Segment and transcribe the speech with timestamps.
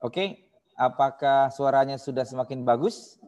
[0.00, 0.48] Oke,
[0.80, 3.20] apakah suaranya sudah semakin bagus?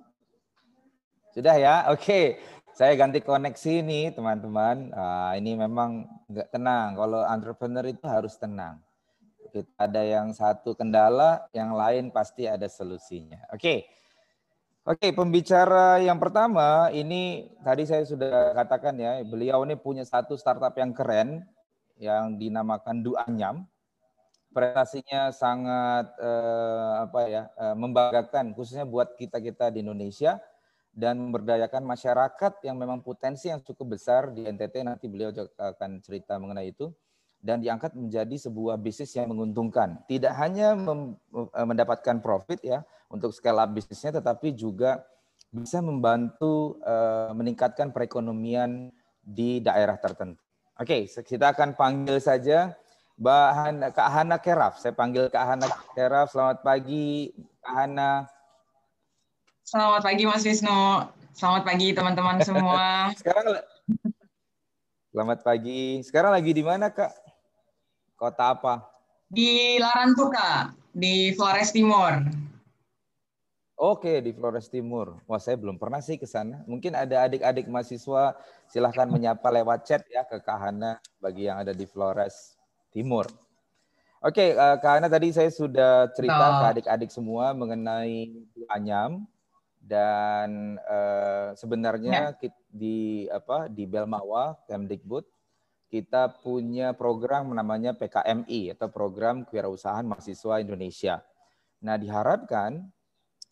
[1.37, 1.93] Sudah ya?
[1.93, 2.41] Oke,
[2.73, 4.89] saya ganti koneksi nih teman-teman.
[4.89, 6.97] Nah, ini memang nggak tenang.
[6.97, 8.81] Kalau entrepreneur itu harus tenang.
[9.53, 13.45] Kita ada yang satu kendala, yang lain pasti ada solusinya.
[13.53, 13.85] Oke.
[14.89, 20.73] Oke, pembicara yang pertama ini tadi saya sudah katakan ya, beliau ini punya satu startup
[20.75, 21.45] yang keren
[22.01, 23.69] yang dinamakan Duanyam
[24.53, 30.39] prestasinya sangat eh, apa ya eh, membanggakan khususnya buat kita kita di Indonesia
[30.93, 36.37] dan memberdayakan masyarakat yang memang potensi yang cukup besar di NTT nanti beliau akan cerita
[36.37, 36.93] mengenai itu.
[37.43, 39.99] Dan diangkat menjadi sebuah bisnis yang menguntungkan.
[40.07, 45.03] Tidak hanya eh, mendapatkan profit ya untuk up bisnisnya tetapi juga
[45.51, 50.39] bisa membantu eh, meningkatkan perekonomian di daerah tertentu.
[50.79, 52.79] Oke, kita akan panggil saja
[53.23, 54.83] Mbak Hana, Kak Hana Keraf.
[54.83, 56.35] Saya panggil Kak Hana Keraf.
[56.35, 57.31] Selamat pagi,
[57.63, 58.27] Kak Hana.
[59.63, 61.07] Selamat pagi, Mas Wisnu.
[61.31, 62.83] Selamat pagi, teman-teman semua.
[63.23, 63.63] Sekarang
[65.15, 66.03] Selamat pagi.
[66.03, 67.15] Sekarang lagi di mana, Kak?
[68.19, 68.91] Kota apa?
[69.31, 72.27] Di Larantuka, di Flores Timur.
[73.79, 75.23] Oke, di Flores Timur.
[75.31, 76.67] Wah, saya belum pernah sih ke sana.
[76.67, 78.35] Mungkin ada adik-adik mahasiswa,
[78.67, 82.62] silahkan menyapa lewat chat ya ke Kak Hana bagi yang ada di Flores.
[82.93, 83.27] Timur.
[84.23, 86.55] Oke, uh, karena tadi saya sudah cerita oh.
[86.63, 88.31] ke adik-adik semua mengenai
[88.71, 89.27] Anyam
[89.83, 92.53] dan uh, sebenarnya ya.
[92.71, 95.27] di apa di Belmawa Kemdikbud
[95.91, 101.21] kita punya program namanya PKMI atau program kewirausahaan mahasiswa Indonesia.
[101.85, 102.81] Nah, diharapkan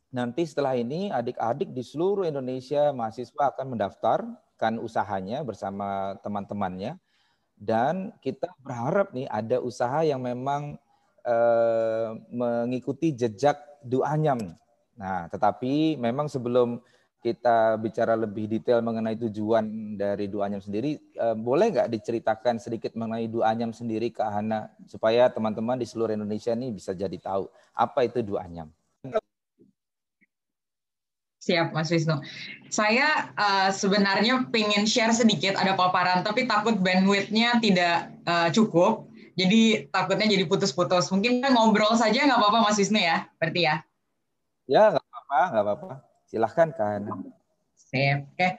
[0.08, 6.96] nanti setelah ini adik-adik di seluruh Indonesia mahasiswa akan mendaftarkan usahanya bersama teman-temannya
[7.60, 10.80] dan kita berharap nih ada usaha yang memang
[11.28, 14.40] eh, mengikuti jejak Duanyam.
[14.96, 16.80] Nah, tetapi memang sebelum
[17.20, 23.28] kita bicara lebih detail mengenai tujuan dari Duanyam sendiri, eh, boleh nggak diceritakan sedikit mengenai
[23.28, 27.44] Duanyam sendiri ke Hana supaya teman-teman di seluruh Indonesia ini bisa jadi tahu
[27.76, 28.72] apa itu Duanyam.
[31.50, 32.22] Siap, Mas Wisnu.
[32.70, 39.10] Saya uh, sebenarnya pengen share sedikit ada paparan, tapi takut bandwidth-nya tidak uh, cukup.
[39.34, 41.10] Jadi takutnya jadi putus-putus.
[41.10, 43.26] Mungkin ngobrol saja nggak apa-apa, Mas Wisnu ya?
[43.42, 43.82] Berarti ya?
[44.70, 45.90] Ya, nggak apa-apa, nggak apa-apa.
[46.30, 47.00] Silahkan, kan.
[47.74, 48.30] Siap.
[48.30, 48.38] Oke.
[48.38, 48.50] Okay.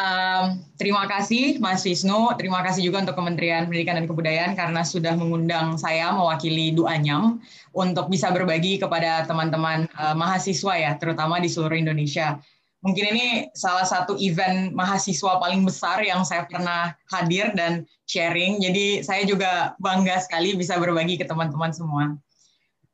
[0.00, 5.12] Um, terima kasih Mas Wisnu, terima kasih juga untuk Kementerian Pendidikan dan Kebudayaan karena sudah
[5.14, 7.44] mengundang saya mewakili Duanyam
[7.76, 12.40] untuk bisa berbagi kepada teman-teman uh, mahasiswa ya, terutama di seluruh Indonesia.
[12.82, 19.04] Mungkin ini salah satu event mahasiswa paling besar yang saya pernah hadir dan sharing, jadi
[19.04, 22.16] saya juga bangga sekali bisa berbagi ke teman-teman semua.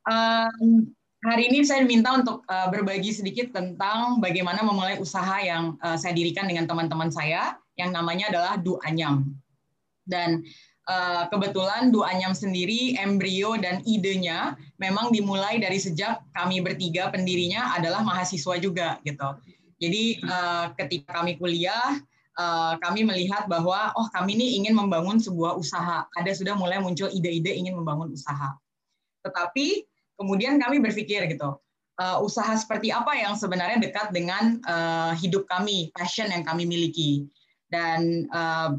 [0.04, 5.98] Um, Hari ini saya diminta untuk uh, berbagi sedikit tentang bagaimana memulai usaha yang uh,
[5.98, 9.26] saya dirikan dengan teman-teman saya yang namanya adalah Du Anyam.
[10.06, 10.46] Dan
[10.86, 17.74] uh, kebetulan Du Anyam sendiri embrio dan idenya memang dimulai dari sejak kami bertiga pendirinya
[17.74, 19.26] adalah mahasiswa juga gitu.
[19.82, 21.98] Jadi uh, ketika kami kuliah
[22.78, 26.06] kami melihat bahwa oh kami ini ingin membangun sebuah usaha.
[26.14, 28.54] Ada sudah mulai muncul ide-ide ingin membangun usaha.
[29.26, 29.82] Tetapi
[30.18, 31.56] kemudian kami berpikir gitu,
[32.02, 37.30] uh, usaha seperti apa yang sebenarnya dekat dengan uh, hidup kami, passion yang kami miliki.
[37.70, 38.74] Dan uh,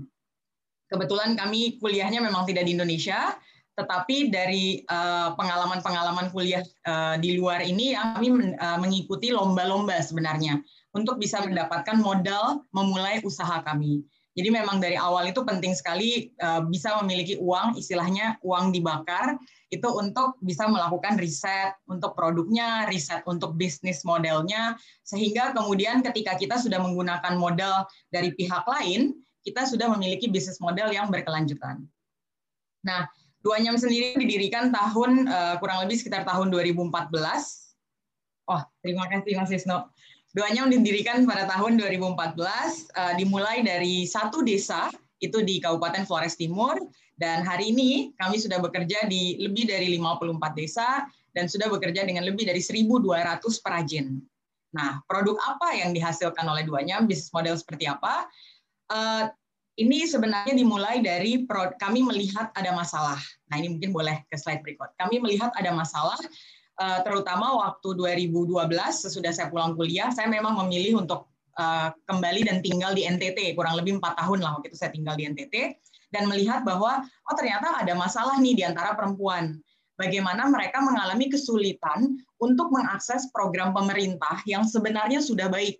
[0.91, 3.37] kebetulan kami kuliahnya memang tidak di Indonesia,
[3.79, 4.83] tetapi dari
[5.39, 10.59] pengalaman-pengalaman uh, kuliah uh, di luar ini kami uh, mengikuti lomba-lomba sebenarnya
[10.91, 14.03] untuk bisa mendapatkan modal memulai usaha kami.
[14.35, 19.39] Jadi memang dari awal itu penting sekali uh, bisa memiliki uang, istilahnya uang dibakar,
[19.69, 24.73] itu untuk bisa melakukan riset untuk produknya, riset untuk bisnis modelnya,
[25.05, 29.13] sehingga kemudian ketika kita sudah menggunakan modal dari pihak lain,
[29.45, 31.85] kita sudah memiliki bisnis model yang berkelanjutan.
[32.81, 33.05] Nah,
[33.39, 36.91] Duanyam sendiri didirikan tahun uh, kurang lebih sekitar tahun 2014.
[38.51, 39.79] Oh, terima kasih Mas Wisnu.
[40.35, 44.91] Doanya didirikan pada tahun 2014, uh, eh, dimulai dari satu desa,
[45.23, 46.75] itu di Kabupaten Flores Timur,
[47.19, 51.03] dan hari ini kami sudah bekerja di lebih dari 54 desa,
[51.35, 54.17] dan sudah bekerja dengan lebih dari 1.200 perajin.
[54.71, 58.25] Nah, produk apa yang dihasilkan oleh duanya, bisnis model seperti apa?
[58.89, 59.27] Uh,
[59.77, 61.45] ini sebenarnya dimulai dari
[61.77, 63.19] kami melihat ada masalah.
[63.51, 64.91] Nah, ini mungkin boleh ke slide berikut.
[64.97, 66.17] Kami melihat ada masalah
[66.79, 71.27] Eh, terutama waktu 2012 sesudah saya pulang kuliah, saya memang memilih untuk
[71.59, 75.19] eh, kembali dan tinggal di NTT kurang lebih empat tahun lah waktu itu saya tinggal
[75.19, 75.75] di NTT
[76.09, 79.57] dan melihat bahwa oh ternyata ada masalah nih di antara perempuan.
[79.99, 85.75] bagaimana mereka mengalami kesulitan untuk mengakses program pemerintah yang sebenarnya sudah baik.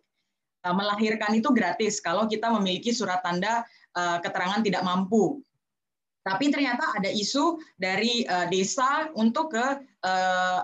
[0.59, 3.63] Uh, melahirkan itu gratis kalau kita memiliki surat tanda
[3.95, 5.39] uh, keterangan tidak mampu.
[6.19, 9.65] Tapi ternyata ada isu dari desa untuk ke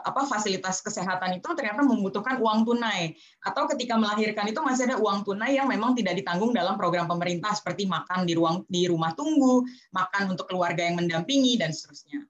[0.04, 5.24] apa fasilitas kesehatan itu ternyata membutuhkan uang tunai atau ketika melahirkan itu masih ada uang
[5.24, 9.64] tunai yang memang tidak ditanggung dalam program pemerintah seperti makan di ruang di rumah tunggu,
[9.96, 12.24] makan untuk keluarga yang mendampingi dan seterusnya.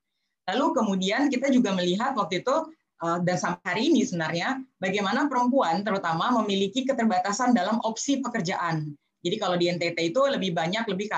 [0.46, 2.56] Lalu kemudian kita juga melihat waktu itu
[3.02, 8.94] eh, dan sampai hari ini sebenarnya bagaimana perempuan terutama memiliki keterbatasan dalam opsi pekerjaan.
[9.26, 11.18] Jadi kalau di NTT itu lebih banyak lebih ke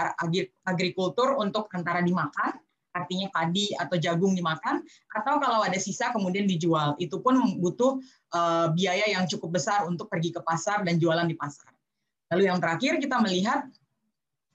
[0.63, 2.55] agrikultur untuk antara dimakan,
[2.95, 4.79] artinya padi atau jagung dimakan,
[5.11, 6.95] atau kalau ada sisa kemudian dijual.
[7.03, 7.99] Itu pun butuh
[8.31, 11.75] eh, biaya yang cukup besar untuk pergi ke pasar dan jualan di pasar.
[12.31, 13.67] Lalu yang terakhir kita melihat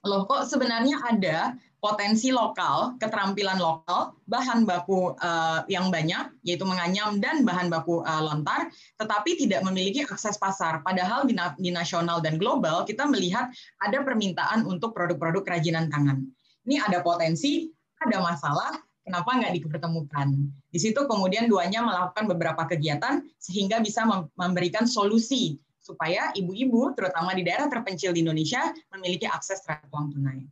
[0.03, 1.37] loh kok sebenarnya ada
[1.83, 8.23] potensi lokal, keterampilan lokal, bahan baku uh, yang banyak, yaitu menganyam dan bahan baku uh,
[8.23, 10.79] lontar, tetapi tidak memiliki akses pasar.
[10.79, 13.51] Padahal di, di nasional dan global kita melihat
[13.83, 16.23] ada permintaan untuk produk-produk kerajinan tangan.
[16.63, 17.67] Ini ada potensi,
[17.99, 20.27] ada masalah, kenapa nggak dipertemukan?
[20.71, 24.07] Di situ kemudian duanya melakukan beberapa kegiatan sehingga bisa
[24.39, 30.47] memberikan solusi supaya ibu-ibu, terutama di daerah terpencil di Indonesia, memiliki akses terhadap uang tunai.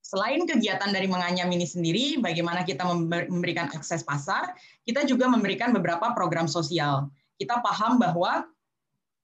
[0.00, 4.56] Selain kegiatan dari menganyam ini sendiri, bagaimana kita memberikan akses pasar,
[4.88, 7.12] kita juga memberikan beberapa program sosial.
[7.36, 8.46] Kita paham bahwa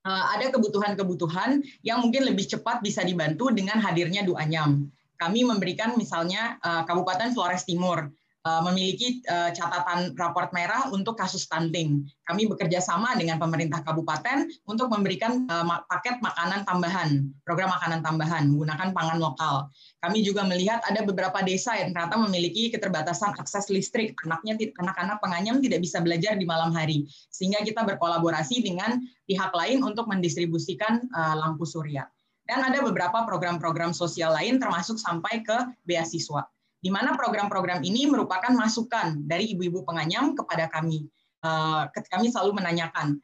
[0.05, 4.85] eh, ada kebutuhan-kebutuhan yang mungkin lebih cepat bisa dibantu dengan hadirnya Duanyam.
[5.17, 8.05] Kami memberikan misalnya eh, Kabupaten Flores Timur
[8.45, 12.05] memiliki eh, catatan raport merah untuk kasus stunting.
[12.29, 18.43] Kami bekerja sama dengan pemerintah kabupaten untuk memberikan eh, paket makanan tambahan, program makanan tambahan
[18.53, 19.65] menggunakan pangan lokal.
[20.05, 24.13] Kami juga melihat ada beberapa desa yang ternyata memiliki keterbatasan akses listrik.
[24.29, 27.09] Anaknya anak-anak penganyam tidak bisa belajar di malam hari.
[27.33, 31.09] Sehingga kita berkolaborasi dengan pihak lain untuk mendistribusikan
[31.41, 32.05] lampu surya.
[32.45, 35.57] Dan ada beberapa program-program sosial lain termasuk sampai ke
[35.89, 36.45] beasiswa
[36.85, 41.09] di mana program-program ini merupakan masukan dari ibu-ibu penganyam kepada kami.
[41.41, 41.81] Eh,
[42.13, 43.17] kami selalu menanyakan,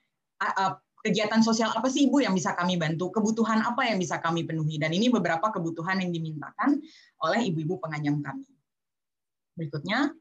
[1.01, 4.77] kegiatan sosial apa sih Ibu yang bisa kami bantu, kebutuhan apa yang bisa kami penuhi,
[4.77, 6.81] dan ini beberapa kebutuhan yang dimintakan
[7.21, 8.45] oleh ibu-ibu penganyam kami.
[9.57, 10.13] Berikutnya,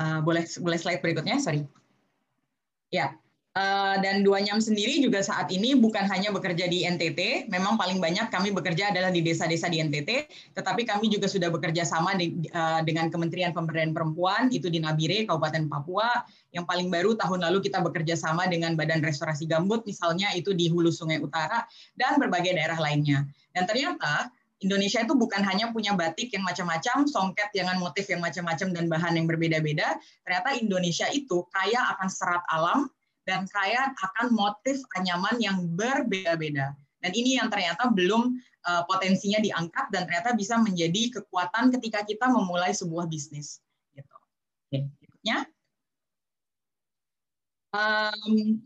[0.00, 1.64] eh, boleh boleh slide berikutnya, sorry.
[2.92, 3.16] Ya,
[3.56, 8.04] Eh, dan dua nyam sendiri juga saat ini bukan hanya bekerja di NTT, memang paling
[8.04, 12.36] banyak kami bekerja adalah di desa-desa di NTT, tetapi kami juga sudah bekerja sama eh,
[12.84, 16.20] dengan Kementerian Pemberdayaan Perempuan, itu di Nabire, Kabupaten Papua.
[16.52, 20.68] Yang paling baru tahun lalu kita bekerja sama dengan Badan Restorasi Gambut, misalnya itu di
[20.68, 21.64] Hulu Sungai Utara,
[21.96, 23.24] dan berbagai daerah lainnya.
[23.56, 24.28] Dan ternyata
[24.60, 29.12] Indonesia itu bukan hanya punya batik yang macam-macam, songket dengan motif yang macam-macam dan bahan
[29.16, 29.96] yang berbeda-beda.
[30.28, 32.88] Ternyata Indonesia itu kaya akan serat alam,
[33.26, 36.72] dan kaya akan motif anyaman yang berbeda-beda.
[37.02, 42.30] Dan ini yang ternyata belum uh, potensinya diangkat dan ternyata bisa menjadi kekuatan ketika kita
[42.30, 43.60] memulai sebuah bisnis.
[43.92, 44.16] Gitu.
[44.70, 45.46] Oke, berikutnya.
[47.74, 48.62] Um,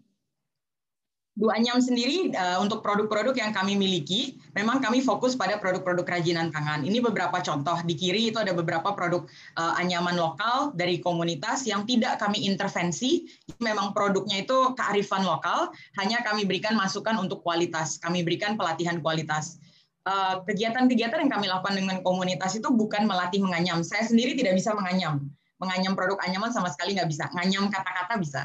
[1.41, 6.85] Duanyam sendiri uh, untuk produk-produk yang kami miliki, memang kami fokus pada produk-produk kerajinan tangan.
[6.85, 7.81] Ini beberapa contoh.
[7.89, 9.25] Di kiri itu ada beberapa produk
[9.57, 13.25] uh, anyaman lokal dari komunitas yang tidak kami intervensi.
[13.57, 17.97] Memang produknya itu kearifan lokal, hanya kami berikan masukan untuk kualitas.
[17.97, 19.57] Kami berikan pelatihan kualitas.
[20.01, 23.85] Eh, kegiatan-kegiatan yang kami lakukan dengan komunitas itu bukan melatih menganyam.
[23.85, 25.29] Saya sendiri tidak bisa menganyam.
[25.61, 27.29] Menganyam produk anyaman sama sekali nggak bisa.
[27.37, 28.43] Nganyam kata-kata bisa.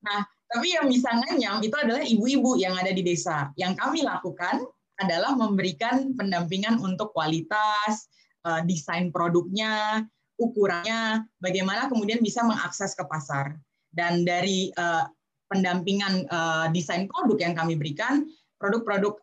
[0.00, 3.50] Nah, tapi yang bisa nganyam itu adalah ibu-ibu yang ada di desa.
[3.58, 4.62] Yang kami lakukan
[5.02, 8.06] adalah memberikan pendampingan untuk kualitas,
[8.46, 10.06] eh, desain produknya,
[10.38, 13.58] ukurannya, bagaimana kemudian bisa mengakses ke pasar.
[13.90, 15.04] Dan dari eh,
[15.50, 19.20] pendampingan eh, desain produk yang kami berikan, produk-produk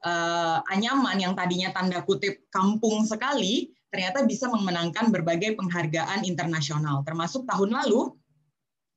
[0.69, 7.01] anyaman yang tadinya tanda kutip kampung sekali, ternyata bisa memenangkan berbagai penghargaan internasional.
[7.07, 8.13] Termasuk tahun lalu,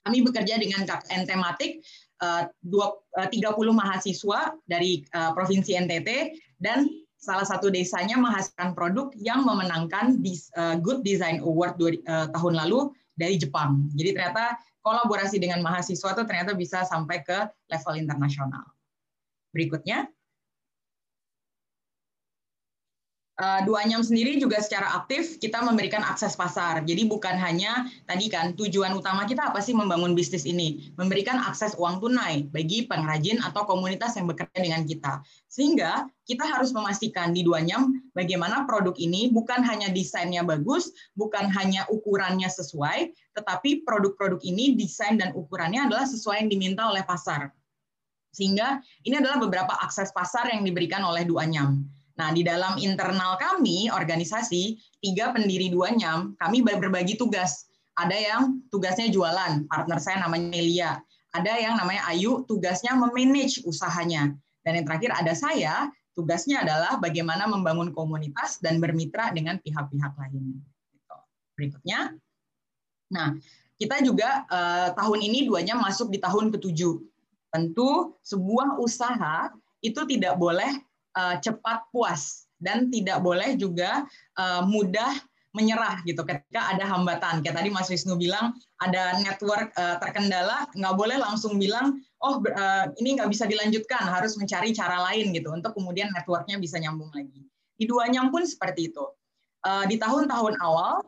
[0.04, 1.80] kami bekerja dengan KKN tematik
[2.20, 6.08] 30 eh, mahasiswa dari eh, Provinsi NTT
[6.62, 6.86] dan
[7.18, 13.90] salah satu desanya menghasilkan produk yang memenangkan eh, Good Design Award tahun lalu dari Jepang.
[13.94, 18.64] Jadi ternyata kolaborasi dengan mahasiswa itu ternyata bisa sampai ke level internasional.
[19.54, 20.04] Berikutnya.
[20.04, 20.12] uh,
[23.66, 26.86] dua nyam sendiri juga secara aktif kita memberikan akses pasar.
[26.86, 30.94] Jadi bukan hanya tadi kan tujuan utama kita apa sih membangun bisnis ini?
[30.94, 35.18] Memberikan akses uang tunai bagi pengrajin atau komunitas yang bekerja dengan kita.
[35.50, 41.50] Sehingga kita harus memastikan di dua nyam bagaimana produk ini bukan hanya desainnya bagus, bukan
[41.50, 47.50] hanya ukurannya sesuai, tetapi produk-produk ini desain dan ukurannya adalah sesuai yang diminta oleh pasar.
[48.30, 51.86] Sehingga ini adalah beberapa akses pasar yang diberikan oleh dua nyam.
[52.14, 57.66] Nah, di dalam internal kami, organisasi, tiga pendiri dua nyam, kami berbagi tugas.
[57.98, 60.92] Ada yang tugasnya jualan, partner saya namanya Melia.
[61.34, 64.30] Ada yang namanya Ayu, tugasnya memanage usahanya.
[64.62, 70.62] Dan yang terakhir ada saya, tugasnya adalah bagaimana membangun komunitas dan bermitra dengan pihak-pihak lain.
[70.94, 71.16] Gitu.
[71.58, 72.14] Berikutnya,
[73.10, 73.34] nah
[73.74, 77.02] kita juga eh, tahun ini duanya masuk di tahun ketujuh.
[77.50, 79.50] Tentu sebuah usaha
[79.82, 80.70] itu tidak boleh
[81.14, 84.06] uh, cepat puas dan tidak boleh juga
[84.38, 85.10] uh, mudah
[85.54, 87.38] menyerah gitu ketika ada hambatan.
[87.38, 92.90] Kayak tadi Mas Wisnu bilang ada network uh, terkendala, nggak boleh langsung bilang oh uh,
[92.98, 97.46] ini nggak bisa dilanjutkan, harus mencari cara lain gitu untuk kemudian networknya bisa nyambung lagi.
[97.78, 99.04] Di duanya pun seperti itu.
[99.64, 101.00] Uh, di tahun-tahun awal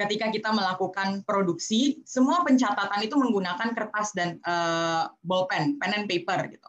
[0.00, 6.48] ketika kita melakukan produksi, semua pencatatan itu menggunakan kertas dan uh, bolpen, pen and paper
[6.48, 6.64] gitu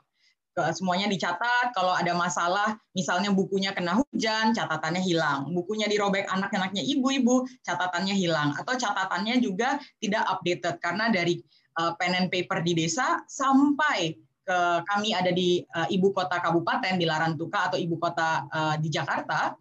[0.73, 1.75] semuanya dicatat.
[1.77, 5.53] Kalau ada masalah, misalnya bukunya kena hujan, catatannya hilang.
[5.53, 8.57] Bukunya dirobek anak-anaknya ibu-ibu, catatannya hilang.
[8.57, 11.37] Atau catatannya juga tidak updated karena dari
[11.77, 16.95] uh, pen and paper di desa sampai ke kami ada di uh, ibu kota kabupaten
[16.95, 19.51] di Larantuka atau ibu kota uh, di Jakarta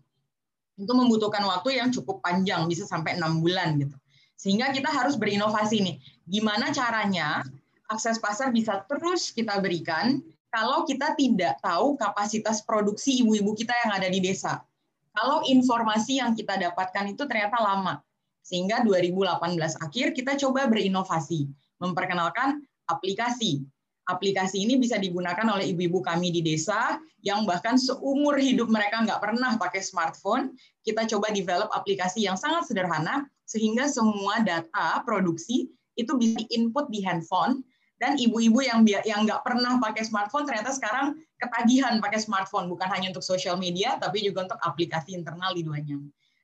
[0.78, 3.96] itu membutuhkan waktu yang cukup panjang bisa sampai enam bulan gitu
[4.38, 5.96] sehingga kita harus berinovasi nih
[6.28, 7.42] gimana caranya
[7.90, 10.22] akses pasar bisa terus kita berikan
[10.56, 14.64] kalau kita tidak tahu kapasitas produksi ibu-ibu kita yang ada di desa.
[15.12, 18.00] Kalau informasi yang kita dapatkan itu ternyata lama.
[18.40, 19.52] Sehingga 2018
[19.84, 21.44] akhir kita coba berinovasi,
[21.76, 23.68] memperkenalkan aplikasi.
[24.08, 29.20] Aplikasi ini bisa digunakan oleh ibu-ibu kami di desa yang bahkan seumur hidup mereka nggak
[29.20, 30.56] pernah pakai smartphone.
[30.80, 35.68] Kita coba develop aplikasi yang sangat sederhana sehingga semua data produksi
[36.00, 37.60] itu bisa input di handphone
[37.96, 43.12] dan ibu-ibu yang yang nggak pernah pakai smartphone ternyata sekarang ketagihan pakai smartphone bukan hanya
[43.16, 45.96] untuk sosial media tapi juga untuk aplikasi internal di duanya.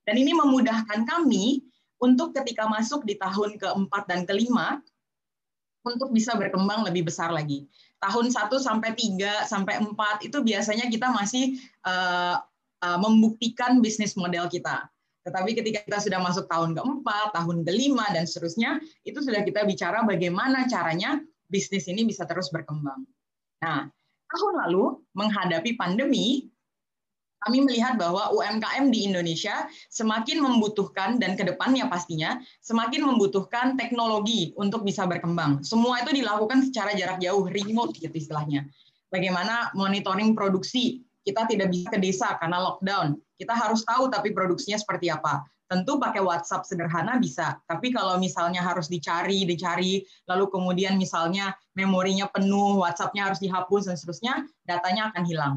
[0.03, 1.63] Dan ini memudahkan kami
[2.03, 4.83] untuk ketika masuk di tahun keempat dan kelima
[5.87, 7.67] untuk bisa berkembang lebih besar lagi.
[8.03, 12.43] Tahun 1 sampai 3 sampai 4 itu biasanya kita masih uh,
[12.83, 14.91] uh, membuktikan bisnis model kita.
[15.23, 20.03] Tetapi ketika kita sudah masuk tahun keempat, tahun kelima, dan seterusnya, itu sudah kita bicara
[20.03, 23.05] bagaimana caranya bisnis ini bisa terus berkembang.
[23.61, 23.93] Nah,
[24.33, 26.49] tahun lalu menghadapi pandemi,
[27.43, 34.55] kami melihat bahwa UMKM di Indonesia semakin membutuhkan dan ke depannya pastinya semakin membutuhkan teknologi
[34.55, 35.61] untuk bisa berkembang.
[35.67, 38.65] Semua itu dilakukan secara jarak jauh, remote gitu istilahnya.
[39.11, 43.19] Bagaimana monitoring produksi, kita tidak bisa ke desa karena lockdown.
[43.37, 45.43] Kita harus tahu tapi produksinya seperti apa.
[45.73, 52.29] Tentu pakai WhatsApp sederhana bisa, tapi kalau misalnya harus dicari, dicari, lalu kemudian misalnya memorinya
[52.29, 55.55] penuh, WhatsApp-nya harus dihapus dan seterusnya, datanya akan hilang.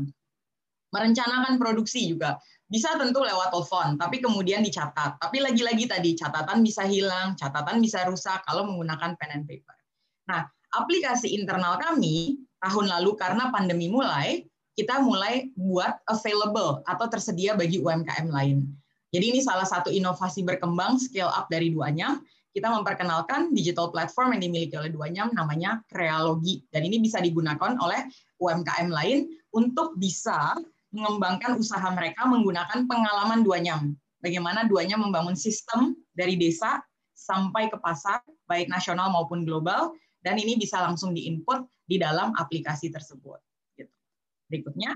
[0.95, 2.39] Merencanakan produksi juga
[2.71, 5.19] bisa tentu lewat telepon, tapi kemudian dicatat.
[5.19, 9.75] Tapi lagi-lagi tadi catatan bisa hilang, catatan bisa rusak kalau menggunakan pen and paper.
[10.31, 10.47] Nah,
[10.79, 14.47] aplikasi internal kami tahun lalu karena pandemi mulai,
[14.79, 18.63] kita mulai buat available atau tersedia bagi UMKM lain.
[19.15, 22.19] Jadi ini salah satu inovasi berkembang scale up dari Duanyam.
[22.51, 26.67] Kita memperkenalkan digital platform yang dimiliki oleh Duanyam namanya Krealogi.
[26.67, 28.11] Dan ini bisa digunakan oleh
[28.43, 30.59] UMKM lain untuk bisa
[30.91, 33.95] mengembangkan usaha mereka menggunakan pengalaman Duanyam.
[34.19, 36.83] Bagaimana Duanyam membangun sistem dari desa
[37.15, 38.19] sampai ke pasar,
[38.51, 43.39] baik nasional maupun global, dan ini bisa langsung diinput di dalam aplikasi tersebut.
[43.79, 43.91] Gitu.
[44.51, 44.91] Berikutnya,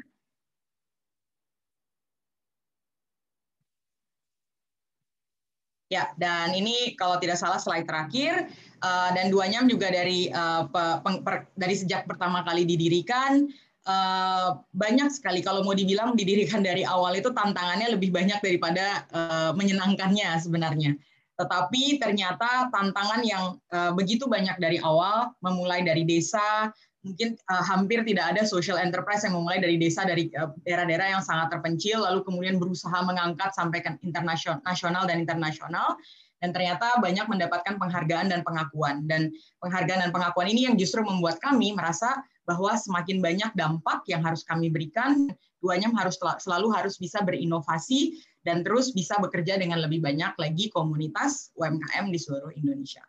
[5.89, 8.46] Ya, dan ini kalau tidak salah slide terakhir
[8.86, 10.69] uh, dan duanya juga dari uh,
[11.01, 13.50] peng, per, dari sejak pertama kali didirikan
[13.89, 19.51] uh, banyak sekali kalau mau dibilang didirikan dari awal itu tantangannya lebih banyak daripada uh,
[19.58, 20.93] menyenangkannya sebenarnya.
[21.41, 26.69] Tetapi ternyata tantangan yang uh, begitu banyak dari awal memulai dari desa,
[27.10, 31.12] mungkin uh, hampir tidak ada social enterprise yang memulai dari desa dari eh, daerah-daerah uh,
[31.18, 35.98] yang sangat terpencil lalu kemudian berusaha mengangkat sampai ke internasional nasional dan internasional
[36.39, 41.42] dan ternyata banyak mendapatkan penghargaan dan pengakuan dan penghargaan dan pengakuan ini yang justru membuat
[41.44, 45.30] kami merasa bahwa semakin banyak dampak yang harus kami berikan,
[45.62, 51.54] duanya harus selalu harus bisa berinovasi dan terus bisa bekerja dengan lebih banyak lagi komunitas
[51.60, 53.04] UMKM di seluruh Indonesia.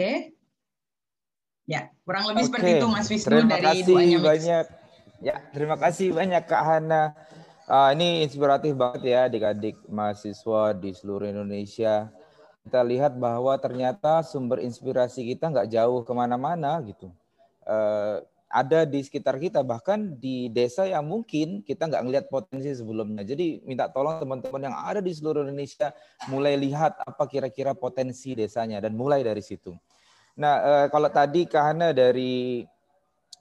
[0.00, 0.39] Oke.
[1.70, 2.48] Ya, kurang lebih Oke.
[2.50, 4.64] seperti itu Mas Wisnu terima dari kasih duanya banyak.
[5.22, 7.14] Ya, terima kasih banyak Kak Hana.
[7.70, 12.10] Uh, ini inspiratif banget ya adik-adik mahasiswa di seluruh Indonesia
[12.66, 17.14] kita lihat bahwa ternyata sumber inspirasi kita nggak jauh ke mana-mana gitu.
[17.62, 18.18] Uh,
[18.50, 23.22] ada di sekitar kita bahkan di desa yang mungkin kita nggak ngelihat potensi sebelumnya.
[23.22, 25.94] Jadi minta tolong teman-teman yang ada di seluruh Indonesia
[26.26, 29.70] mulai lihat apa kira-kira potensi desanya dan mulai dari situ.
[30.38, 32.62] Nah uh, kalau tadi Kahana dari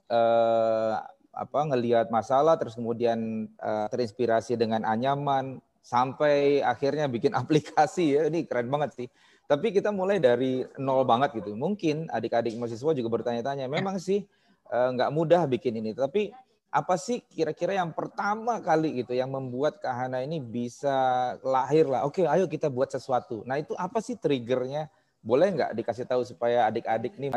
[0.10, 0.98] uh,
[1.30, 8.46] apa ngelihat masalah terus kemudian uh, terinspirasi dengan anyaman sampai akhirnya bikin aplikasi ya ini
[8.46, 9.08] keren banget sih.
[9.50, 11.58] Tapi kita mulai dari nol banget gitu.
[11.58, 14.22] Mungkin adik-adik mahasiswa juga bertanya-tanya, memang sih
[14.70, 15.98] eh, nggak mudah bikin ini.
[15.98, 16.30] Tapi
[16.70, 22.06] apa sih kira-kira yang pertama kali gitu yang membuat Kahana ini bisa lahir lah.
[22.06, 23.42] Oke, ayo kita buat sesuatu.
[23.50, 24.86] Nah itu apa sih triggernya?
[25.20, 27.32] Boleh nggak dikasih tahu supaya adik-adik ini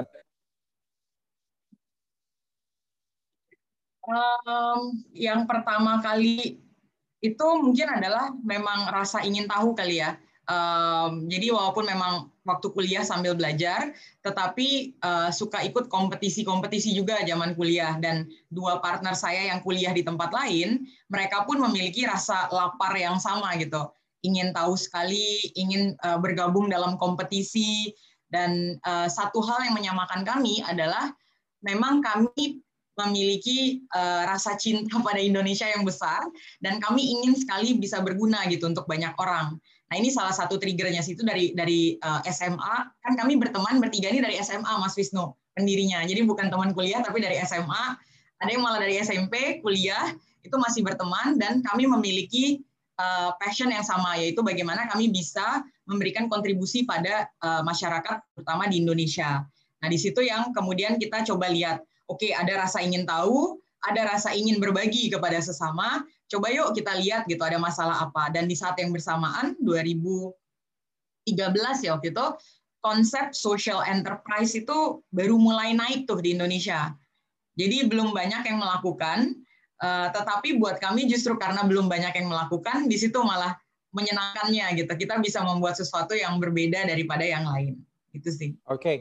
[4.03, 6.59] Um, yang pertama kali
[7.23, 10.19] itu mungkin adalah memang rasa ingin tahu kali ya.
[10.51, 13.95] Um, jadi walaupun memang waktu kuliah sambil belajar,
[14.27, 17.95] tetapi uh, suka ikut kompetisi-kompetisi juga zaman kuliah.
[18.03, 23.23] Dan dua partner saya yang kuliah di tempat lain, mereka pun memiliki rasa lapar yang
[23.23, 23.87] sama gitu,
[24.23, 27.91] ingin tahu sekali, ingin uh, bergabung dalam kompetisi
[28.33, 31.13] dan uh, satu hal yang menyamakan kami adalah
[31.61, 32.63] memang kami
[32.97, 36.25] memiliki uh, rasa cinta pada Indonesia yang besar
[36.65, 39.57] dan kami ingin sekali bisa berguna gitu untuk banyak orang.
[39.93, 42.75] Nah ini salah satu triggernya situ dari dari uh, SMA
[43.05, 46.01] kan kami berteman bertiga ini dari SMA Mas Wisnu pendirinya.
[46.09, 47.85] Jadi bukan teman kuliah tapi dari SMA.
[48.43, 50.11] Ada yang malah dari SMP kuliah
[50.43, 52.59] itu masih berteman dan kami memiliki
[52.99, 58.83] uh, passion yang sama yaitu bagaimana kami bisa memberikan kontribusi pada uh, masyarakat terutama di
[58.83, 59.45] Indonesia.
[59.83, 61.83] Nah di situ yang kemudian kita coba lihat
[62.13, 66.05] Oke, ada rasa ingin tahu, ada rasa ingin berbagi kepada sesama.
[66.29, 68.29] Coba yuk kita lihat gitu ada masalah apa.
[68.29, 70.37] Dan di saat yang bersamaan 2013
[71.89, 72.27] ya waktu itu
[72.85, 76.93] konsep social enterprise itu baru mulai naik tuh di Indonesia.
[77.57, 79.41] Jadi belum banyak yang melakukan,
[79.83, 83.59] eh, tetapi buat kami justru karena belum banyak yang melakukan, di situ malah
[83.93, 84.93] menyenangkannya gitu.
[84.97, 87.83] Kita bisa membuat sesuatu yang berbeda daripada yang lain.
[88.15, 88.57] Itu sih.
[88.71, 88.81] Oke.
[88.81, 88.99] Okay.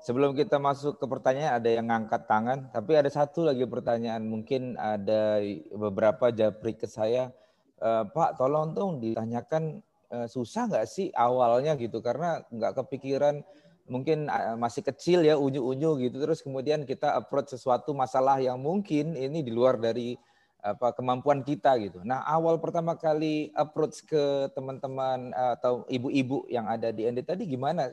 [0.00, 4.24] Sebelum kita masuk ke pertanyaan, ada yang ngangkat tangan, tapi ada satu lagi pertanyaan.
[4.24, 5.44] Mungkin ada
[5.76, 7.28] beberapa japri ke saya,
[7.76, 13.44] e, Pak, tolong dong ditanyakan e, susah nggak sih awalnya gitu, karena nggak kepikiran
[13.90, 19.42] mungkin masih kecil ya unyu-unyu gitu, terus kemudian kita approach sesuatu masalah yang mungkin ini
[19.42, 20.14] di luar dari
[20.60, 22.04] apa kemampuan kita gitu.
[22.06, 27.90] Nah awal pertama kali approach ke teman-teman atau ibu-ibu yang ada di ND tadi gimana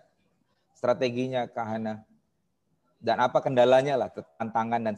[0.77, 2.05] strateginya Kak Hana?
[2.97, 4.09] Dan apa kendalanya lah,
[4.41, 4.93] tantangan dan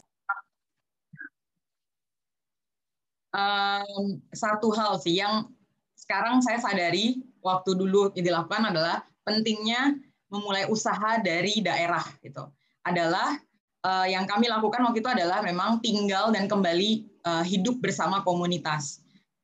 [3.35, 5.51] um, satu hal sih yang
[5.93, 9.93] sekarang saya sadari waktu dulu dilakukan adalah pentingnya
[10.29, 12.47] memulai usaha dari daerah gitu.
[12.85, 13.37] Adalah
[13.85, 19.03] uh, yang kami lakukan waktu itu adalah memang tinggal dan kembali uh, hidup bersama komunitas.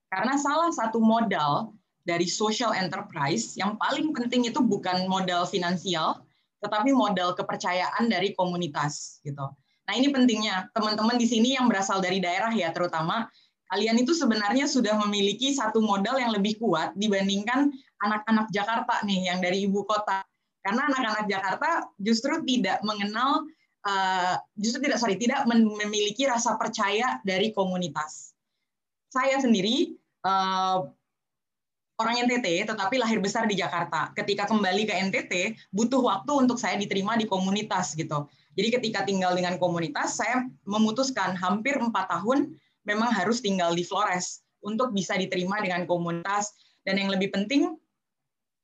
[0.10, 6.22] Karena salah satu modal dari social enterprise yang paling penting itu bukan modal finansial,
[6.62, 9.50] tetapi modal kepercayaan dari komunitas gitu.
[9.86, 13.30] Nah ini pentingnya teman-teman di sini yang berasal dari daerah ya terutama
[13.70, 19.42] kalian itu sebenarnya sudah memiliki satu modal yang lebih kuat dibandingkan anak-anak Jakarta nih yang
[19.42, 20.26] dari ibu kota.
[20.66, 21.70] Karena anak-anak Jakarta
[22.02, 23.46] justru tidak mengenal
[23.86, 28.34] uh, justru tidak sorry tidak memiliki rasa percaya dari komunitas.
[29.14, 29.94] Saya sendiri
[30.26, 30.90] uh,
[32.02, 34.12] orang NTT tetapi lahir besar di Jakarta.
[34.18, 35.34] Ketika kembali ke NTT,
[35.72, 38.28] butuh waktu untuk saya diterima di komunitas gitu.
[38.56, 42.56] Jadi ketika tinggal dengan komunitas, saya memutuskan hampir empat tahun
[42.88, 46.56] memang harus tinggal di Flores untuk bisa diterima dengan komunitas
[46.88, 47.76] dan yang lebih penting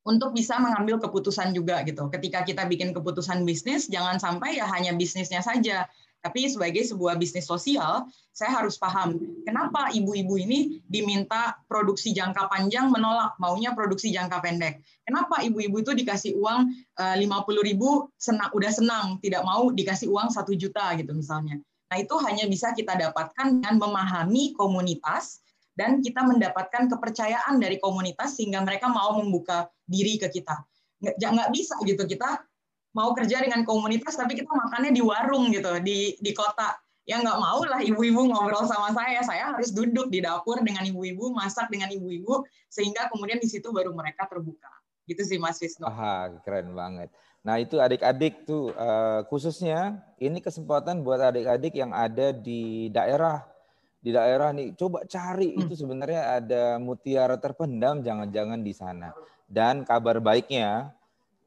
[0.02, 2.10] untuk bisa mengambil keputusan juga gitu.
[2.10, 5.86] Ketika kita bikin keputusan bisnis, jangan sampai ya hanya bisnisnya saja,
[6.22, 12.94] tapi sebagai sebuah bisnis sosial, saya harus paham kenapa ibu-ibu ini diminta produksi jangka panjang
[12.94, 14.86] menolak maunya produksi jangka pendek.
[15.02, 16.70] Kenapa ibu-ibu itu dikasih uang
[17.02, 21.58] eh, lima puluh ribu senang, udah senang, tidak mau dikasih uang satu juta gitu misalnya.
[21.92, 25.42] Nah itu hanya bisa kita dapatkan dengan memahami komunitas
[25.82, 30.62] dan kita mendapatkan kepercayaan dari komunitas sehingga mereka mau membuka diri ke kita.
[31.02, 32.46] Nggak, nggak bisa gitu kita
[32.94, 36.78] mau kerja dengan komunitas tapi kita makannya di warung gitu di di kota
[37.10, 41.34] ya nggak mau lah ibu-ibu ngobrol sama saya saya harus duduk di dapur dengan ibu-ibu
[41.34, 44.70] masak dengan ibu-ibu sehingga kemudian di situ baru mereka terbuka
[45.10, 45.90] gitu sih Mas Wisnu.
[45.90, 47.10] Aha, keren banget.
[47.42, 53.42] Nah itu adik-adik tuh uh, khususnya ini kesempatan buat adik-adik yang ada di daerah
[54.02, 55.62] di daerah nih coba cari hmm.
[55.62, 59.14] itu sebenarnya ada mutiara terpendam jangan-jangan di sana.
[59.46, 60.90] Dan kabar baiknya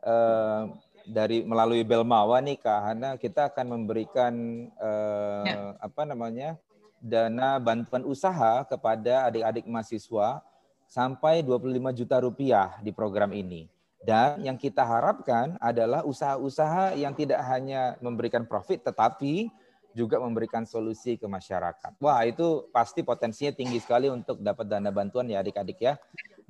[0.06, 0.70] uh,
[1.04, 4.32] dari melalui Belmawa nih Kak Hana kita akan memberikan
[4.78, 5.56] uh, ya.
[5.82, 6.56] apa namanya
[7.02, 10.40] dana bantuan usaha kepada adik-adik mahasiswa
[10.88, 13.66] sampai 25 juta rupiah di program ini.
[14.04, 19.48] Dan yang kita harapkan adalah usaha-usaha yang tidak hanya memberikan profit, tetapi
[19.94, 21.94] juga memberikan solusi ke masyarakat.
[22.02, 25.94] Wah, itu pasti potensinya tinggi sekali untuk dapat dana bantuan ya adik-adik ya.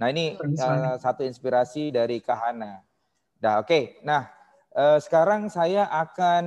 [0.00, 2.80] Nah, ini uh, satu inspirasi dari Kahana.
[3.38, 3.68] Nah, oke.
[3.68, 3.82] Okay.
[4.02, 4.32] Nah,
[4.72, 6.44] uh, sekarang saya akan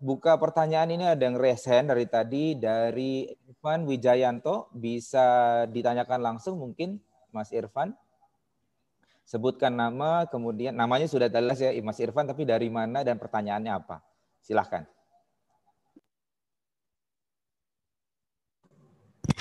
[0.00, 4.72] buka pertanyaan ini ada yang resen dari tadi dari Irfan Wijayanto.
[4.72, 6.98] Bisa ditanyakan langsung mungkin
[7.30, 7.92] Mas Irfan
[9.28, 14.02] sebutkan nama, kemudian namanya sudah jelas ya Mas Irfan, tapi dari mana dan pertanyaannya apa?
[14.42, 14.82] Silahkan.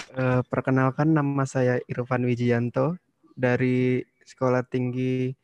[0.10, 2.98] Uh, perkenalkan nama saya Irfan Wijianto
[3.38, 5.38] dari Sekolah Tinggi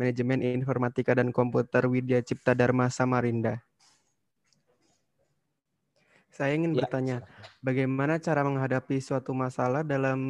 [0.00, 3.60] Manajemen Informatika dan Komputer Widya Cipta Dharma Samarinda.
[6.32, 6.84] Saya ingin ya.
[6.84, 7.16] bertanya,
[7.60, 10.20] bagaimana cara menghadapi suatu masalah dalam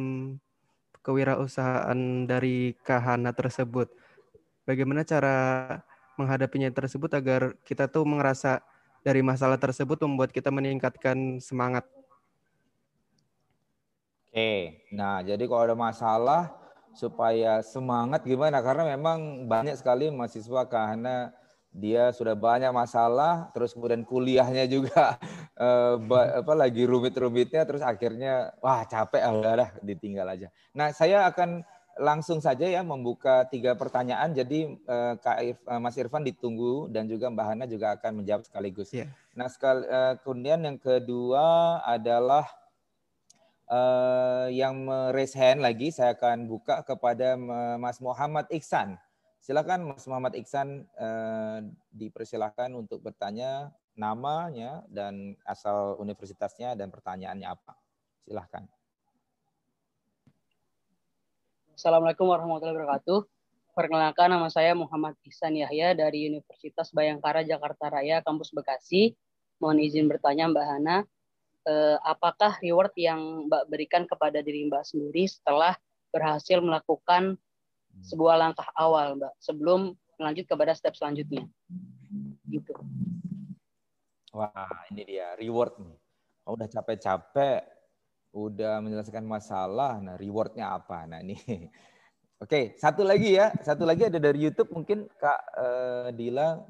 [0.99, 3.87] kewirausahaan dari Kahana tersebut.
[4.67, 5.35] Bagaimana cara
[6.19, 8.59] menghadapinya tersebut agar kita tuh merasa
[8.99, 11.87] dari masalah tersebut membuat kita meningkatkan semangat.
[14.37, 16.53] Oke, nah jadi kalau ada masalah
[16.93, 18.61] supaya semangat gimana?
[18.61, 21.33] Karena memang banyak sekali mahasiswa Kahana
[21.73, 25.17] dia sudah banyak masalah, terus kemudian kuliahnya juga
[25.57, 25.97] eh,
[26.37, 30.53] apa lagi rumit-rumitnya, terus akhirnya wah capek ah, udah dah ditinggal aja.
[30.77, 31.65] Nah saya akan
[31.97, 34.37] langsung saja ya membuka tiga pertanyaan.
[34.37, 38.45] Jadi eh, Kak Irf, eh, Mas Irfan ditunggu dan juga Mbak Hana juga akan menjawab
[38.45, 38.93] sekaligus.
[38.93, 39.09] Yeah.
[39.33, 42.45] Nah sekal, eh, kemudian yang kedua adalah
[43.67, 45.91] eh, yang raise hand lagi.
[45.91, 47.35] Saya akan buka kepada
[47.79, 48.99] Mas Muhammad Iksan.
[49.43, 51.59] Silakan Mas Muhammad Iksan eh,
[51.95, 57.73] dipersilahkan untuk bertanya namanya dan asal universitasnya dan pertanyaannya apa.
[58.27, 58.69] Silakan.
[61.77, 63.19] Assalamualaikum warahmatullahi wabarakatuh.
[63.77, 69.13] Perkenalkan nama saya Muhammad Iksan Yahya dari Universitas Bayangkara Jakarta Raya Kampus Bekasi.
[69.61, 70.97] Mohon izin bertanya Mbak Hana,
[71.67, 75.75] eh, apakah reward yang Mbak berikan kepada diri Mbak sendiri setelah
[76.15, 77.35] berhasil melakukan
[78.07, 81.45] sebuah langkah awal, Mbak, sebelum lanjut kepada step selanjutnya.
[82.47, 82.73] Gitu.
[84.33, 85.97] Wah, ini dia reward nih.
[86.47, 87.65] Oh, udah capek-capek,
[88.31, 89.99] udah menyelesaikan masalah.
[89.99, 91.03] Nah, rewardnya apa?
[91.09, 91.35] Nah, ini.
[92.43, 93.49] Oke, satu lagi ya.
[93.65, 96.61] Satu lagi ada dari YouTube mungkin Kak uh, Dila.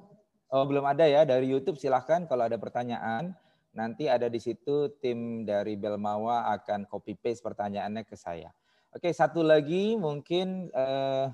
[0.48, 1.76] Oh, belum ada ya dari YouTube.
[1.76, 3.36] Silahkan kalau ada pertanyaan.
[3.78, 8.50] Nanti ada di situ tim dari Belmawa akan copy paste pertanyaannya ke saya.
[8.90, 11.30] Oke, satu lagi mungkin uh,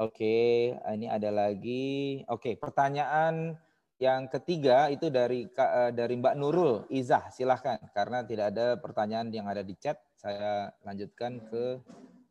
[0.00, 2.24] oke, okay, ini ada lagi.
[2.32, 3.60] Oke, okay, pertanyaan
[4.00, 7.76] yang ketiga itu dari uh, dari Mbak Nurul Izah, silahkan.
[7.92, 11.84] Karena tidak ada pertanyaan yang ada di chat, saya lanjutkan ke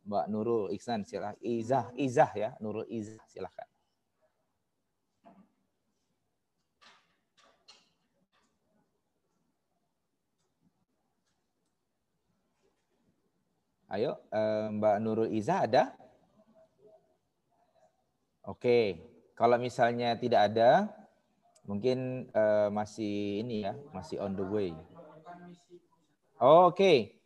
[0.10, 1.38] Mbak Nurul Iksan, silahkan.
[1.46, 3.75] Izah, Izah ya, Nurul Izah, silahkan.
[13.96, 15.96] Ayo, eh, Mbak Nurul Iza ada?
[18.44, 19.00] Oke,
[19.40, 20.92] kalau misalnya tidak ada,
[21.66, 24.70] mungkin uh, masih ini ya, masih on the way.
[26.38, 27.18] Oh, Oke,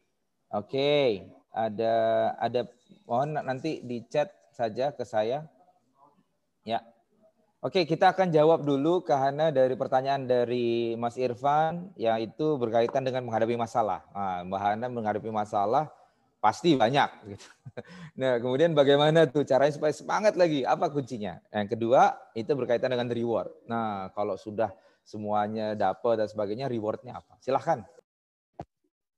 [0.47, 1.93] oke, ada
[2.39, 2.61] ada
[3.03, 5.43] mohon nanti di chat saja ke saya.
[6.63, 6.85] Ya,
[7.59, 13.27] oke kita akan jawab dulu ke Hana dari pertanyaan dari Mas Irfan, yaitu berkaitan dengan
[13.27, 14.05] menghadapi masalah.
[14.15, 15.98] Nah, Mbak Hana menghadapi masalah
[16.39, 17.35] Pasti banyak.
[17.35, 17.47] Gitu.
[18.15, 20.63] Nah, kemudian bagaimana tuh caranya supaya semangat lagi?
[20.63, 21.39] Apa kuncinya?
[21.51, 23.51] Yang kedua, itu berkaitan dengan reward.
[23.67, 24.71] Nah, kalau sudah
[25.03, 27.35] semuanya dapat dan sebagainya, rewardnya apa?
[27.43, 27.83] Silahkan.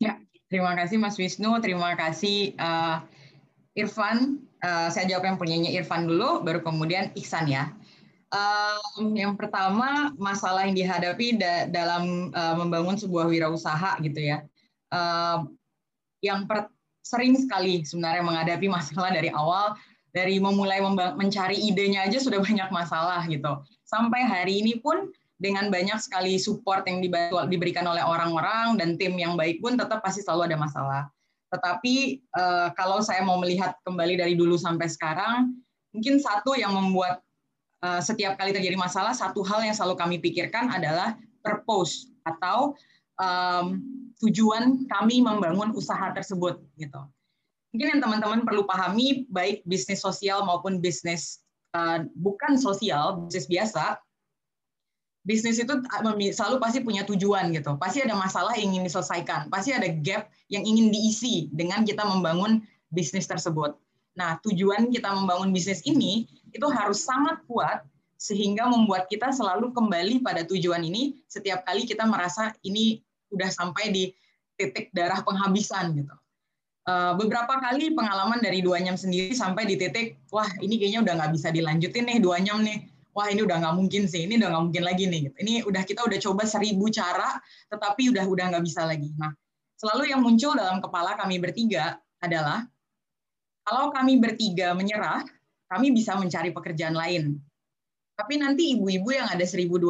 [0.02, 0.18] Ya,
[0.50, 3.06] terima kasih Mas Wisnu, terima kasih uh,
[3.78, 4.42] Irfan.
[4.62, 7.70] Uh, saya jawab yang punyanya Irfan dulu, baru kemudian Iksan ya.
[8.32, 14.42] Um, yang pertama, masalah yang dihadapi da dalam uh, membangun sebuah wirausaha gitu ya.
[14.90, 15.46] Uh,
[16.24, 19.78] yang per sering sekali sebenarnya menghadapi masalah dari awal
[20.12, 20.84] Dari memulai
[21.16, 23.64] mencari idenya aja sudah banyak masalah gitu.
[23.88, 25.08] Sampai hari ini pun
[25.40, 27.02] dengan banyak sekali support yang
[27.48, 31.04] diberikan oleh orang-orang dan tim yang baik pun tetap pasti selalu ada masalah.
[31.50, 35.56] Tetapi eh, kalau saya mau melihat kembali dari dulu sampai sekarang,
[35.96, 37.24] mungkin satu yang membuat
[37.82, 42.78] eh, setiap kali terjadi masalah, satu hal yang selalu kami pikirkan adalah purpose atau
[43.22, 43.80] um,
[44.18, 47.02] tujuan kami membangun usaha tersebut gitu.
[47.72, 51.40] Mungkin yang teman-teman perlu pahami baik bisnis sosial maupun bisnis
[51.78, 53.96] uh, bukan sosial, bisnis biasa,
[55.24, 55.72] bisnis itu
[56.36, 57.78] selalu pasti punya tujuan gitu.
[57.80, 62.60] Pasti ada masalah yang ingin diselesaikan, pasti ada gap yang ingin diisi dengan kita membangun
[62.92, 63.78] bisnis tersebut.
[64.20, 67.88] Nah, tujuan kita membangun bisnis ini itu harus sangat kuat
[68.20, 73.00] sehingga membuat kita selalu kembali pada tujuan ini setiap kali kita merasa ini
[73.32, 74.04] udah sampai di
[74.60, 76.16] titik darah penghabisan gitu.
[76.82, 81.14] Eh, beberapa kali pengalaman dari dua nyam sendiri sampai di titik, wah ini kayaknya udah
[81.14, 82.90] nggak bisa dilanjutin nih dua nyam nih.
[83.14, 85.20] Wah ini udah nggak mungkin sih, ini udah nggak mungkin lagi nih.
[85.30, 85.36] Gitu.
[85.46, 87.38] Ini udah kita udah coba seribu cara,
[87.70, 89.14] tetapi udah udah nggak bisa lagi.
[89.20, 89.30] Nah,
[89.78, 92.66] selalu yang muncul dalam kepala kami bertiga adalah
[93.62, 95.22] kalau kami bertiga menyerah,
[95.70, 97.38] kami bisa mencari pekerjaan lain.
[98.22, 99.82] Tapi nanti ibu-ibu yang ada 1.200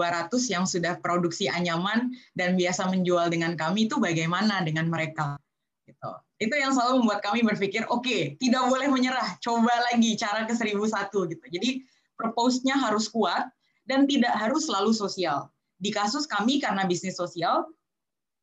[0.48, 5.36] yang sudah produksi anyaman dan biasa menjual dengan kami itu bagaimana dengan mereka?
[5.84, 6.12] Gitu.
[6.40, 10.56] Itu yang selalu membuat kami berpikir, oke, okay, tidak boleh menyerah, coba lagi cara ke
[10.56, 11.46] 1001 gitu.
[11.52, 11.84] Jadi
[12.16, 13.52] purpose-nya harus kuat
[13.84, 15.52] dan tidak harus selalu sosial.
[15.76, 17.68] Di kasus kami karena bisnis sosial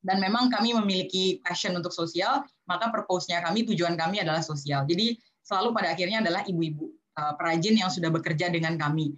[0.05, 4.85] dan memang kami memiliki passion untuk sosial, maka purpose-nya kami, tujuan kami adalah sosial.
[4.85, 9.17] Jadi selalu pada akhirnya adalah ibu-ibu eh, perajin yang sudah bekerja dengan kami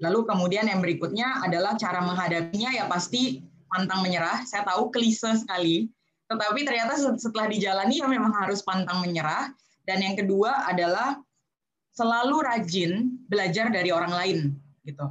[0.00, 4.42] lalu kemudian yang berikutnya adalah cara menghadapinya ya pasti pantang menyerah.
[4.48, 5.86] Saya tahu klise sekali,
[6.26, 9.52] tetapi ternyata setelah dijalani ya memang harus pantang menyerah.
[9.84, 11.18] Dan yang kedua adalah
[11.94, 14.38] selalu rajin belajar dari orang lain
[14.86, 15.10] gitu.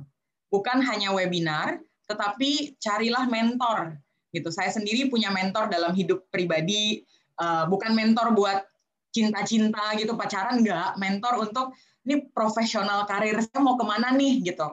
[0.49, 1.77] Bukan hanya webinar,
[2.09, 3.99] tetapi carilah mentor
[4.33, 4.49] gitu.
[4.49, 7.05] Saya sendiri punya mentor dalam hidup pribadi,
[7.37, 8.65] eh, bukan mentor buat
[9.09, 11.73] cinta-cinta gitu pacaran enggak, mentor untuk
[12.09, 14.65] ini profesional karir saya mau ke mana nih gitu.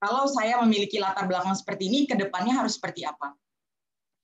[0.00, 3.36] Kalau saya memiliki latar belakang seperti ini, ke depannya harus seperti apa?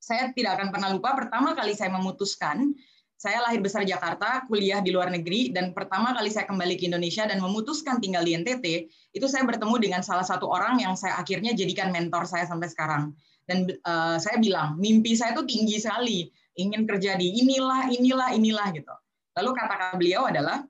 [0.01, 2.75] Saya tidak akan pernah lupa pertama kali saya memutuskan,
[3.15, 7.27] saya lahir besar Jakarta, kuliah di luar negeri, dan pertama kali saya kembali ke Indonesia
[7.31, 8.67] dan memutuskan tinggal di NTT,
[9.15, 13.15] itu saya bertemu dengan salah satu orang yang saya akhirnya jadikan mentor saya sampai sekarang.
[13.47, 18.67] Dan uh, saya bilang, mimpi saya itu tinggi sekali, ingin kerja di inilah, inilah, inilah
[18.75, 18.95] gitu.
[19.39, 20.63] Lalu kata-kata beliau adalah,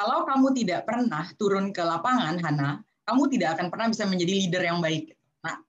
[0.00, 4.62] kalau kamu tidak pernah turun ke lapangan, Hana, kamu tidak akan pernah bisa menjadi leader
[4.64, 5.12] yang baik.
[5.44, 5.60] Nah,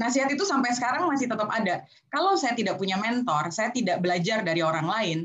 [0.00, 1.84] nasihat itu sampai sekarang masih tetap ada.
[2.08, 5.18] Kalau saya tidak punya mentor, saya tidak belajar dari orang lain,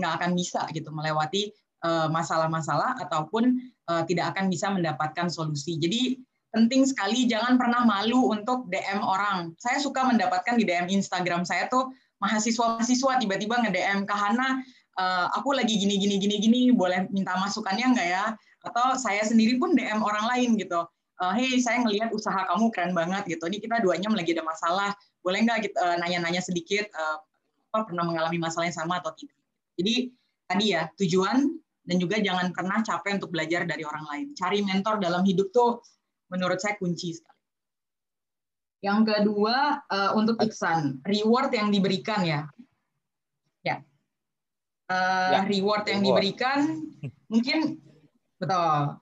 [0.00, 1.52] nggak akan bisa gitu melewati
[1.84, 3.52] eh, masalah-masalah ataupun
[3.84, 5.76] eh, tidak akan bisa mendapatkan solusi.
[5.76, 6.16] Jadi
[6.56, 9.52] penting sekali jangan pernah malu untuk DM orang.
[9.60, 11.92] Saya suka mendapatkan di DM Instagram saya tuh
[12.24, 14.64] mahasiswa-mahasiswa tiba-tiba nge-DM ke Hana,
[14.96, 18.24] uh, aku lagi gini gini gini gini boleh minta masukannya enggak ya?
[18.64, 20.82] Atau saya sendiri pun DM orang lain gitu.
[21.16, 23.48] Uh, hey saya ngelihat usaha kamu keren banget gitu.
[23.48, 24.90] Ini kita duanya lagi ada masalah.
[25.24, 29.34] Boleh nggak gitu, nanya-nanya sedikit apa pernah mengalami masalah yang sama atau tidak?
[29.74, 30.14] Jadi
[30.46, 31.50] tadi ya tujuan
[31.86, 34.26] dan juga jangan pernah capek untuk belajar dari orang lain.
[34.38, 35.82] Cari mentor dalam hidup tuh
[36.30, 37.42] menurut saya kunci sekali.
[38.86, 39.82] Yang kedua
[40.14, 41.02] untuk Iksan.
[41.02, 42.46] Reward yang diberikan ya
[44.90, 46.22] uh, ya, reward yang reward.
[46.22, 46.58] diberikan
[47.32, 47.80] mungkin
[48.38, 49.00] betul.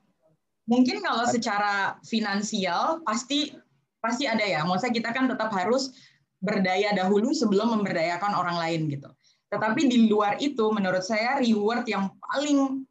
[0.65, 3.53] Mungkin kalau secara finansial pasti
[4.01, 4.65] pasti ada ya.
[4.65, 5.93] Maksudnya kita kan tetap harus
[6.41, 9.09] berdaya dahulu sebelum memberdayakan orang lain gitu.
[9.53, 12.85] Tetapi di luar itu menurut saya reward yang paling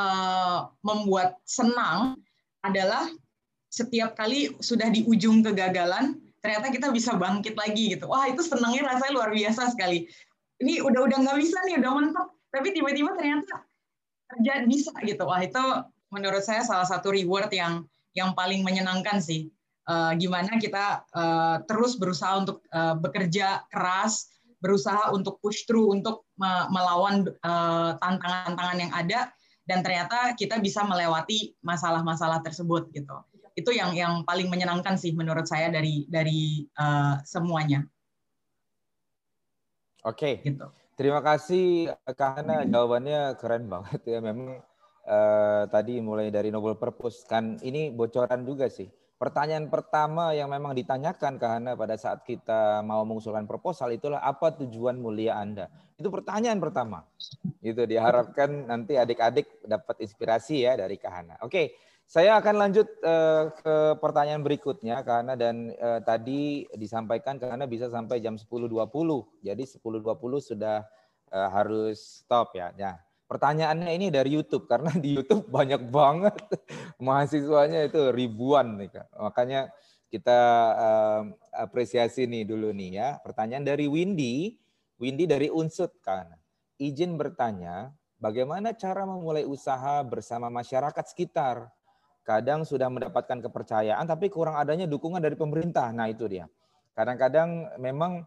[0.00, 2.16] uh, membuat senang
[2.64, 3.08] adalah
[3.70, 8.08] setiap kali sudah di ujung kegagalan ternyata kita bisa bangkit lagi gitu.
[8.08, 10.08] Wah itu senangnya rasanya luar biasa sekali
[10.60, 12.28] ini udah udah nggak bisa nih udah mentok.
[12.52, 13.64] Tapi tiba-tiba ternyata
[14.30, 15.24] kerja bisa gitu.
[15.26, 15.62] Wah itu
[16.12, 19.48] menurut saya salah satu reward yang yang paling menyenangkan sih.
[19.88, 26.28] Uh, gimana kita uh, terus berusaha untuk uh, bekerja keras berusaha untuk push through untuk
[26.68, 27.24] melawan
[27.96, 29.20] tantangan-tantangan yang ada
[29.64, 33.24] dan ternyata kita bisa melewati masalah-masalah tersebut gitu.
[33.56, 37.88] Itu yang yang paling menyenangkan sih menurut saya dari dari uh, semuanya
[40.06, 40.40] Oke.
[40.40, 40.54] Okay.
[40.54, 40.66] Gitu.
[41.00, 44.18] Terima kasih Kak Hana, jawabannya keren banget ya.
[44.20, 44.60] Memang
[45.08, 48.88] uh, tadi mulai dari noble purpose kan ini bocoran juga sih
[49.20, 54.96] pertanyaan pertama yang memang ditanyakan karena pada saat kita mau mengusulkan proposal itulah apa tujuan
[54.96, 55.68] mulia Anda.
[56.00, 57.04] Itu pertanyaan pertama.
[57.60, 61.36] Itu diharapkan nanti adik-adik dapat inspirasi ya dari Kahana.
[61.44, 61.76] Oke,
[62.10, 68.18] saya akan lanjut uh, ke pertanyaan berikutnya karena dan uh, tadi disampaikan karena bisa sampai
[68.18, 68.66] jam 10.20.
[69.46, 70.82] Jadi 10.20 sudah
[71.30, 72.74] uh, harus stop ya.
[72.74, 72.98] Ya.
[73.30, 76.34] Pertanyaannya ini dari YouTube karena di YouTube banyak banget
[77.06, 78.90] mahasiswanya itu ribuan nih.
[79.14, 79.70] Makanya
[80.10, 80.40] kita
[81.54, 83.08] apresiasi nih dulu nih ya.
[83.22, 84.58] Pertanyaan dari Windy,
[84.98, 86.26] Windy dari Unsut kan.
[86.74, 91.70] Izin bertanya, bagaimana cara memulai usaha bersama masyarakat sekitar?
[92.30, 95.90] Kadang sudah mendapatkan kepercayaan tapi kurang adanya dukungan dari pemerintah.
[95.90, 96.46] Nah, itu dia.
[96.94, 98.22] Kadang-kadang memang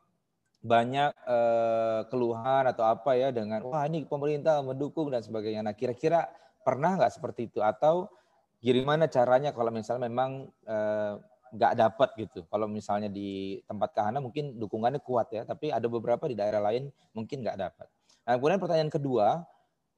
[0.64, 5.60] banyak uh, keluhan atau apa ya dengan wah ini pemerintah mendukung dan sebagainya.
[5.60, 6.32] Nah kira-kira
[6.64, 8.08] pernah nggak seperti itu atau
[8.64, 11.20] gimana caranya kalau misalnya memang uh,
[11.52, 12.48] nggak dapat gitu.
[12.48, 16.88] Kalau misalnya di tempat kahana mungkin dukungannya kuat ya, tapi ada beberapa di daerah lain
[17.12, 17.88] mungkin nggak dapat.
[18.24, 19.44] Nah, kemudian pertanyaan kedua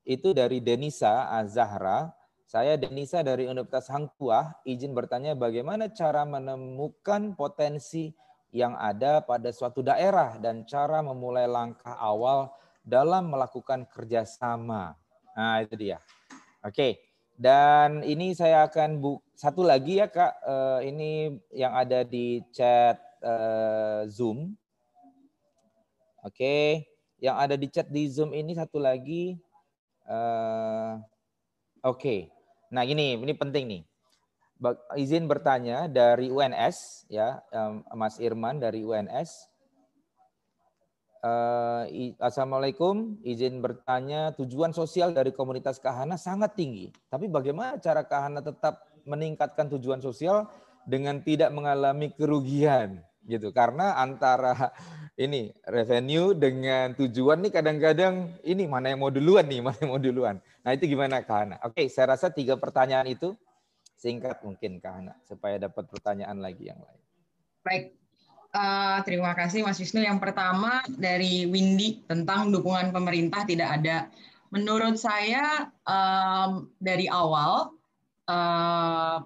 [0.01, 2.09] itu dari Denisa Azahra.
[2.45, 8.13] Saya Denisa dari Universitas Hang Tuah, izin bertanya bagaimana cara menemukan potensi
[8.53, 12.53] yang ada pada suatu daerah dan cara memulai langkah awal
[12.85, 14.93] dalam melakukan kerjasama.
[15.33, 15.97] Nah itu dia.
[16.61, 17.01] Oke,
[17.33, 20.37] dan ini saya akan bu satu lagi ya kak.
[20.45, 24.53] Uh, ini yang ada di chat uh, Zoom.
[26.21, 26.85] Oke,
[27.17, 29.33] yang ada di chat di Zoom ini satu lagi.
[30.05, 31.01] Uh,
[31.85, 32.33] Oke,
[32.73, 33.81] nah ini ini penting nih
[34.95, 37.43] izin bertanya dari UNS ya
[37.91, 39.51] Mas Irman dari UNS.
[41.25, 46.93] Eh, Assalamualaikum, izin bertanya tujuan sosial dari komunitas Kahana sangat tinggi.
[47.09, 50.45] Tapi bagaimana cara Kahana tetap meningkatkan tujuan sosial
[50.85, 53.51] dengan tidak mengalami kerugian gitu?
[53.51, 54.53] Karena antara
[55.25, 60.01] ini revenue dengan tujuan nih kadang-kadang ini mana yang mau duluan nih, mana yang mau
[60.01, 60.37] duluan.
[60.65, 61.61] Nah itu gimana Kahana?
[61.65, 63.35] Oke, saya rasa tiga pertanyaan itu
[63.95, 67.01] Singkat mungkin Kak Hana, supaya dapat pertanyaan lagi yang lain.
[67.63, 67.85] Baik,
[68.51, 70.03] uh, terima kasih Mas Wisnu.
[70.03, 73.97] Yang pertama dari Windy tentang dukungan pemerintah tidak ada.
[74.51, 77.73] Menurut saya um, dari awal,
[78.29, 79.25] uh,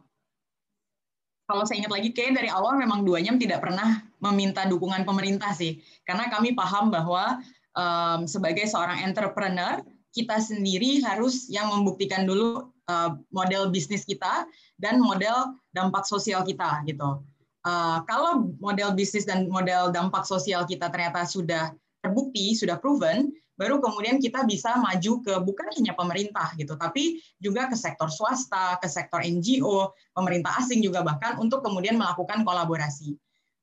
[1.49, 5.81] kalau saya ingat lagi, kayak dari awal memang duanya tidak pernah meminta dukungan pemerintah sih.
[6.05, 7.41] Karena kami paham bahwa
[7.73, 9.81] um, sebagai seorang entrepreneur,
[10.13, 14.45] kita sendiri harus yang membuktikan dulu uh, model bisnis kita
[14.77, 17.25] dan model dampak sosial kita gitu.
[17.65, 21.73] Uh, kalau model bisnis dan model dampak sosial kita ternyata sudah
[22.05, 27.67] terbukti, sudah proven, baru kemudian kita bisa maju ke bukan hanya pemerintah gitu, tapi juga
[27.67, 33.19] ke sektor swasta, ke sektor NGO, pemerintah asing juga bahkan untuk kemudian melakukan kolaborasi.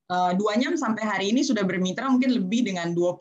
[0.07, 3.17] Uh, duanya sampai hari ini sudah bermitra mungkin lebih dengan 20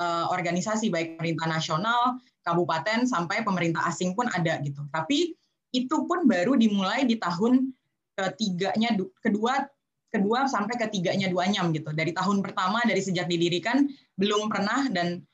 [0.00, 4.80] uh, organisasi baik pemerintah nasional, kabupaten sampai pemerintah asing pun ada gitu.
[4.88, 5.36] Tapi
[5.76, 7.68] itu pun baru dimulai di tahun
[8.14, 9.66] ketiganya kedua
[10.14, 15.26] kedua sampai ketiganya dua nyam gitu dari tahun pertama dari sejak didirikan belum pernah dan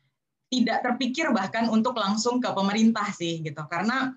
[0.50, 3.62] tidak terpikir bahkan untuk langsung ke pemerintah sih gitu.
[3.70, 4.10] Karena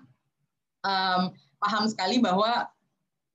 [0.82, 1.30] um,
[1.62, 2.68] paham sekali bahwa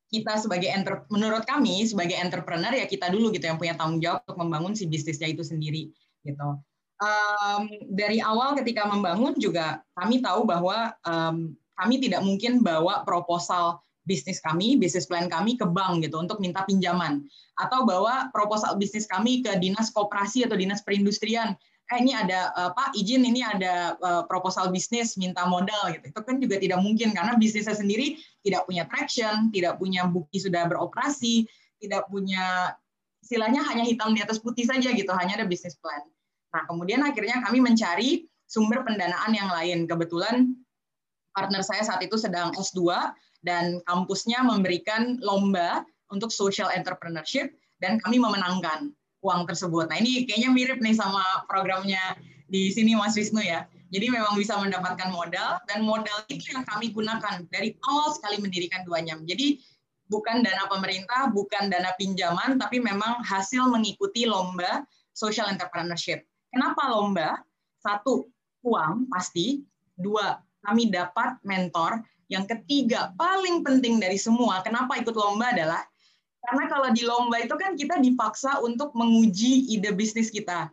[0.10, 4.26] kita sebagai enter, menurut kami sebagai entrepreneur ya kita dulu gitu yang punya tanggung jawab
[4.26, 5.94] untuk membangun si bisnisnya itu sendiri
[6.26, 6.60] gitu.
[7.00, 7.62] Um,
[7.96, 14.42] dari awal ketika membangun juga kami tahu bahwa um, kami tidak mungkin bawa proposal bisnis
[14.42, 17.24] kami, bisnis plan kami ke bank gitu untuk minta pinjaman.
[17.62, 21.54] Atau bawa proposal bisnis kami ke dinas koperasi atau dinas perindustrian.
[21.90, 26.14] Eh ini ada uh, Pak izin ini ada uh, proposal bisnis minta modal gitu.
[26.14, 30.70] Itu kan juga tidak mungkin karena bisnisnya sendiri tidak punya traction, tidak punya bukti sudah
[30.70, 31.50] beroperasi,
[31.82, 32.78] tidak punya
[33.26, 36.06] istilahnya hanya hitam di atas putih saja gitu, hanya ada bisnis plan.
[36.54, 39.90] Nah, kemudian akhirnya kami mencari sumber pendanaan yang lain.
[39.90, 40.54] Kebetulan
[41.34, 42.86] partner saya saat itu sedang S2
[43.46, 48.92] dan kampusnya memberikan lomba untuk social entrepreneurship dan kami memenangkan
[49.24, 49.92] uang tersebut.
[49.92, 52.16] Nah ini kayaknya mirip nih sama programnya
[52.48, 53.68] di sini Mas Wisnu ya.
[53.90, 58.86] Jadi memang bisa mendapatkan modal dan modal itu yang kami gunakan dari awal sekali mendirikan
[58.86, 59.26] dua nyam.
[59.26, 59.58] Jadi
[60.10, 66.22] bukan dana pemerintah, bukan dana pinjaman, tapi memang hasil mengikuti lomba social entrepreneurship.
[66.54, 67.42] Kenapa lomba?
[67.82, 68.30] Satu,
[68.62, 69.66] uang pasti.
[69.98, 72.02] Dua, kami dapat mentor.
[72.30, 75.82] Yang ketiga, paling penting dari semua, kenapa ikut lomba adalah
[76.40, 80.72] karena kalau di lomba itu kan kita dipaksa untuk menguji ide bisnis kita.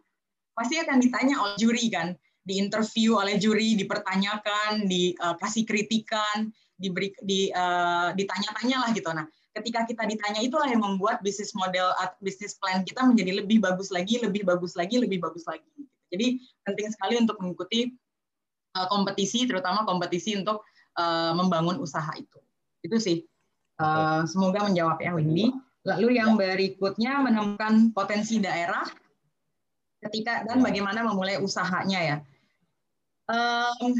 [0.57, 8.14] Pasti akan ditanya oleh juri kan, diinterview oleh juri, dipertanyakan, dikasih kritikan, diberi di, uh,
[8.14, 9.11] ditanya-tanya lah gitu.
[9.12, 9.26] Nah,
[9.59, 14.22] ketika kita ditanya itulah yang membuat bisnis model bisnis plan kita menjadi lebih bagus lagi,
[14.22, 15.66] lebih bagus lagi, lebih bagus lagi.
[16.09, 17.90] Jadi penting sekali untuk mengikuti
[18.78, 20.62] uh, kompetisi, terutama kompetisi untuk
[20.97, 22.38] uh, membangun usaha itu.
[22.86, 23.26] Itu sih.
[23.76, 25.53] Uh, semoga menjawab ya Windy.
[25.87, 26.39] Lalu yang ya.
[26.43, 28.82] berikutnya menemukan potensi daerah
[30.03, 30.62] ketika dan ya.
[30.66, 32.16] bagaimana memulai usahanya ya.
[33.30, 33.95] Um,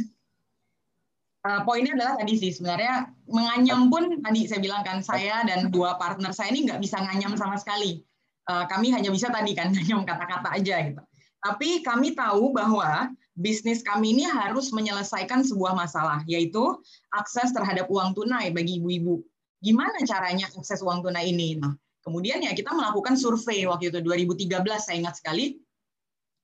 [1.47, 5.95] uh, poinnya adalah tadi sih sebenarnya menganyam pun tadi saya bilang kan saya dan dua
[5.99, 8.03] partner saya ini nggak bisa nganyam sama sekali.
[8.47, 11.03] Uh, kami hanya bisa tadi kan nganyam kata-kata aja gitu.
[11.47, 16.83] Tapi kami tahu bahwa bisnis kami ini harus menyelesaikan sebuah masalah, yaitu
[17.15, 19.23] akses terhadap uang tunai bagi ibu-ibu.
[19.61, 21.57] Gimana caranya akses uang tunai ini?
[21.57, 21.73] Nah,
[22.05, 25.59] kemudian ya kita melakukan survei waktu itu 2013 saya ingat sekali.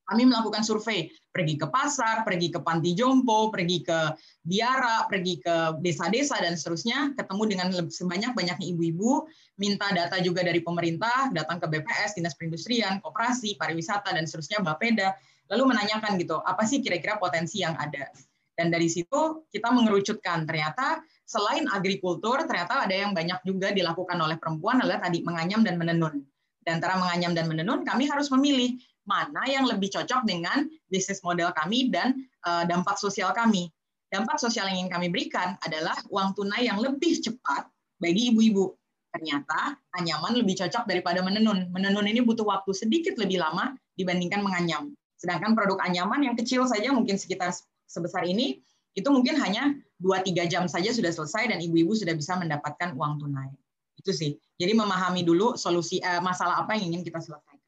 [0.02, 5.78] Kami melakukan survei, pergi ke pasar, pergi ke panti jompo, pergi ke biara, pergi ke
[5.78, 9.30] desa-desa dan seterusnya, ketemu dengan sebanyak-banyaknya ibu-ibu,
[9.62, 15.14] minta data juga dari pemerintah, datang ke BPS, Dinas Perindustrian, Koperasi, Pariwisata dan seterusnya, Bapeda,
[15.54, 18.10] lalu menanyakan gitu, apa sih kira-kira potensi yang ada.
[18.52, 20.44] Dan dari situ kita mengerucutkan.
[20.44, 21.00] Ternyata
[21.32, 26.20] selain agrikultur ternyata ada yang banyak juga dilakukan oleh perempuan adalah tadi menganyam dan menenun.
[26.62, 28.76] Dan antara menganyam dan menenun kami harus memilih
[29.08, 33.72] mana yang lebih cocok dengan bisnis model kami dan uh, dampak sosial kami.
[34.12, 37.64] Dampak sosial yang ingin kami berikan adalah uang tunai yang lebih cepat
[37.96, 38.76] bagi ibu-ibu.
[39.12, 41.72] Ternyata anyaman lebih cocok daripada menenun.
[41.72, 44.92] Menenun ini butuh waktu sedikit lebih lama dibandingkan menganyam.
[45.16, 47.56] Sedangkan produk anyaman yang kecil saja mungkin sekitar
[47.88, 48.60] sebesar ini,
[48.92, 49.72] itu mungkin hanya
[50.02, 53.48] 2-3 jam saja sudah selesai dan ibu-ibu sudah bisa mendapatkan uang tunai.
[53.96, 54.36] Itu sih.
[54.58, 57.58] Jadi memahami dulu solusi uh, masalah apa yang ingin kita selesaikan.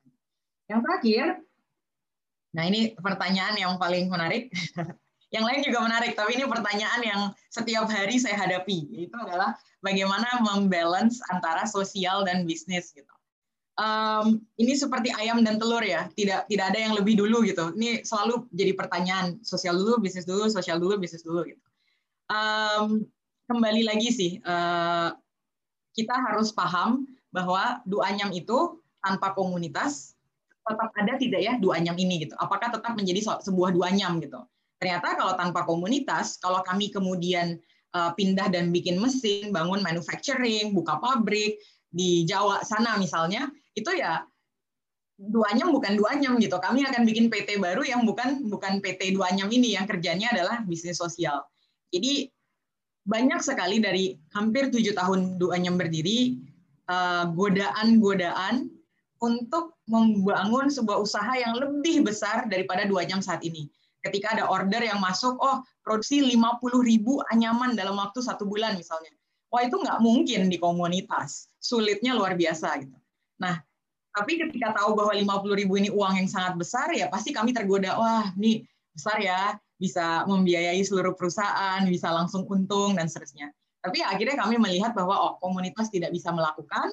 [0.67, 1.25] Yang terakhir,
[2.57, 4.51] nah ini pertanyaan yang paling menarik.
[5.35, 7.21] yang lain juga menarik, tapi ini pertanyaan yang
[7.51, 9.07] setiap hari saya hadapi.
[9.07, 9.55] Itu adalah
[9.85, 13.14] bagaimana membalance antara sosial dan bisnis gitu.
[13.75, 17.75] Um, ini seperti ayam dan telur ya, tidak tidak ada yang lebih dulu gitu.
[17.75, 21.65] Ini selalu jadi pertanyaan sosial dulu, bisnis dulu, sosial dulu, bisnis dulu gitu.
[22.31, 23.03] Um,
[23.51, 25.11] kembali lagi sih, uh,
[25.91, 30.15] kita harus paham bahwa duanyam itu tanpa komunitas
[30.65, 32.35] tetap ada tidak ya dua anyam ini gitu?
[32.41, 34.41] Apakah tetap menjadi sebuah dua anyam gitu?
[34.81, 37.61] Ternyata kalau tanpa komunitas, kalau kami kemudian
[37.93, 41.61] uh, pindah dan bikin mesin, bangun manufacturing, buka pabrik
[41.93, 44.23] di Jawa sana misalnya, itu ya
[45.15, 46.59] dua anyam bukan dua anyam gitu.
[46.59, 50.63] Kami akan bikin PT baru yang bukan bukan PT dua anyam ini yang kerjanya adalah
[50.67, 51.47] bisnis sosial.
[51.95, 52.31] Jadi
[53.05, 56.41] banyak sekali dari hampir tujuh tahun dua anyam berdiri
[56.91, 58.75] eh, godaan-godaan
[59.23, 63.71] untuk membangun sebuah usaha yang lebih besar daripada dua jam saat ini.
[64.05, 69.13] Ketika ada order yang masuk, oh produksi 50 ribu anyaman dalam waktu satu bulan misalnya.
[69.49, 72.97] Wah itu nggak mungkin di komunitas, sulitnya luar biasa gitu.
[73.45, 73.61] Nah,
[74.17, 77.93] tapi ketika tahu bahwa 50 ribu ini uang yang sangat besar, ya pasti kami tergoda,
[78.01, 78.65] wah ini
[78.97, 83.53] besar ya, bisa membiayai seluruh perusahaan, bisa langsung untung, dan seterusnya.
[83.85, 86.89] Tapi akhirnya kami melihat bahwa oh, komunitas tidak bisa melakukan,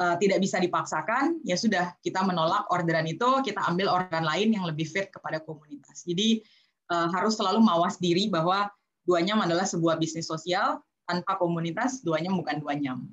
[0.00, 4.64] uh, tidak bisa dipaksakan, ya sudah kita menolak orderan itu, kita ambil orderan lain yang
[4.64, 6.06] lebih fit kepada komunitas.
[6.08, 6.40] Jadi
[6.88, 8.72] uh, harus selalu mawas diri bahwa
[9.04, 13.04] duanyam adalah sebuah bisnis sosial, tanpa komunitas duanyam bukan duanyam.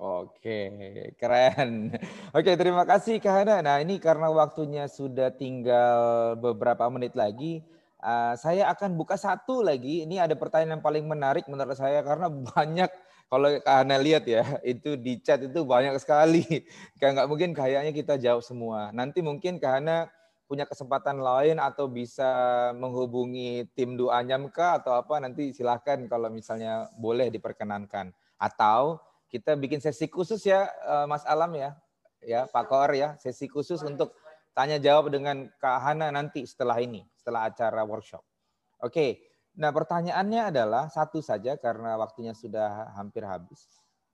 [0.00, 0.72] Oke,
[1.20, 1.92] keren.
[2.36, 3.60] Oke, terima kasih Kak Hana.
[3.60, 7.60] Nah, ini karena waktunya sudah tinggal beberapa menit lagi,
[8.00, 10.08] uh, saya akan buka satu lagi.
[10.08, 12.88] Ini ada pertanyaan yang paling menarik menurut saya karena banyak
[13.28, 16.48] kalau Kak Hana lihat ya, itu di chat itu banyak sekali.
[16.96, 18.88] Kayak nggak mungkin kayaknya kita jawab semua.
[18.96, 20.08] Nanti mungkin Kak Hana
[20.48, 22.32] punya kesempatan lain atau bisa
[22.72, 28.16] menghubungi tim Duanyam kah atau apa nanti silahkan kalau misalnya boleh diperkenankan.
[28.40, 31.78] Atau kita bikin sesi khusus ya eh, Mas Alam ya,
[32.20, 34.12] ya Pak Kor ya, sesi khusus untuk
[34.52, 38.20] tanya jawab dengan Kak Hana nanti setelah ini, setelah acara workshop.
[38.82, 43.66] Oke, Nah pertanyaannya adalah satu saja karena waktunya sudah hampir habis.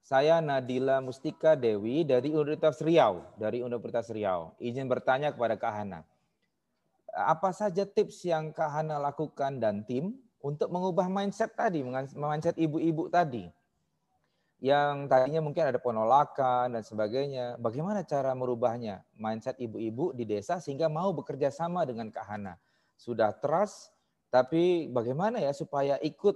[0.06, 4.54] Saya Nadila Mustika Dewi dari Universitas Riau, dari Universitas Riau.
[4.62, 6.06] Izin bertanya kepada Kak Hana.
[7.10, 11.82] Apa saja tips yang Kak Hana lakukan dan tim untuk mengubah mindset tadi,
[12.14, 13.50] mindset ibu-ibu tadi?
[14.66, 17.54] Yang tadinya mungkin ada penolakan dan sebagainya.
[17.62, 19.06] Bagaimana cara merubahnya?
[19.14, 22.58] Mindset ibu-ibu di desa sehingga mau bekerja sama dengan Kak Hana.
[22.98, 23.94] Sudah trust,
[24.34, 26.34] tapi bagaimana ya supaya ikut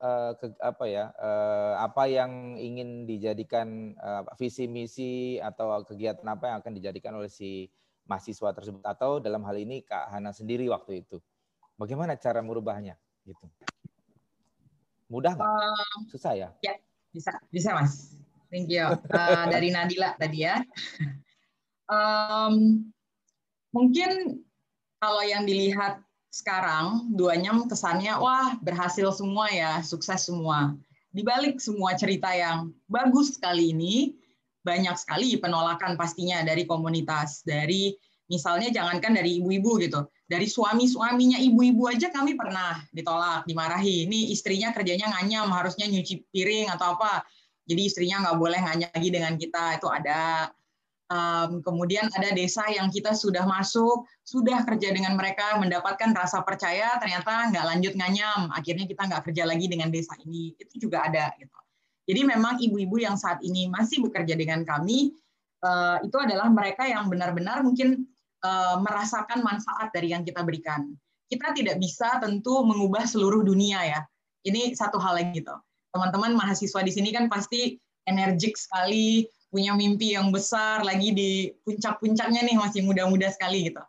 [0.00, 6.48] uh, ke, apa ya uh, apa yang ingin dijadikan uh, visi misi atau kegiatan apa
[6.48, 7.68] yang akan dijadikan oleh si
[8.08, 11.20] mahasiswa tersebut atau dalam hal ini Kak Hana sendiri waktu itu.
[11.76, 12.96] Bagaimana cara merubahnya
[13.28, 13.44] gitu?
[15.12, 15.50] Mudah nggak?
[16.08, 16.48] Susah ya?
[16.64, 16.72] Ya,
[17.16, 18.12] bisa, bisa Mas.
[18.52, 18.84] Thank you.
[19.08, 20.60] Uh, dari Nadila tadi ya.
[21.86, 22.82] Um,
[23.70, 24.42] mungkin
[24.98, 26.02] kalau yang dilihat
[26.34, 30.74] sekarang, duanya kesannya, wah berhasil semua ya, sukses semua.
[31.14, 34.18] Di balik semua cerita yang bagus sekali ini,
[34.66, 37.94] banyak sekali penolakan pastinya dari komunitas, dari
[38.26, 44.10] misalnya jangankan dari ibu-ibu gitu, dari suami-suaminya ibu-ibu aja kami pernah ditolak, dimarahi.
[44.10, 47.22] Ini istrinya kerjanya nganyam, harusnya nyuci piring atau apa.
[47.66, 50.50] Jadi istrinya nggak boleh nganya lagi dengan kita itu ada.
[51.06, 56.98] Um, kemudian ada desa yang kita sudah masuk sudah kerja dengan mereka mendapatkan rasa percaya
[56.98, 58.50] ternyata nggak lanjut nganyam.
[58.50, 60.58] Akhirnya kita nggak kerja lagi dengan desa ini.
[60.58, 61.54] Itu juga ada gitu.
[62.10, 65.14] Jadi memang ibu-ibu yang saat ini masih bekerja dengan kami
[65.62, 68.06] uh, itu adalah mereka yang benar-benar mungkin
[68.82, 70.92] merasakan manfaat dari yang kita berikan
[71.26, 74.00] kita tidak bisa tentu mengubah seluruh dunia ya
[74.46, 75.54] ini satu hal lagi gitu
[75.94, 81.30] teman-teman mahasiswa di sini kan pasti energik sekali, punya mimpi yang besar, lagi di
[81.66, 83.82] puncak-puncaknya nih masih muda-muda sekali gitu.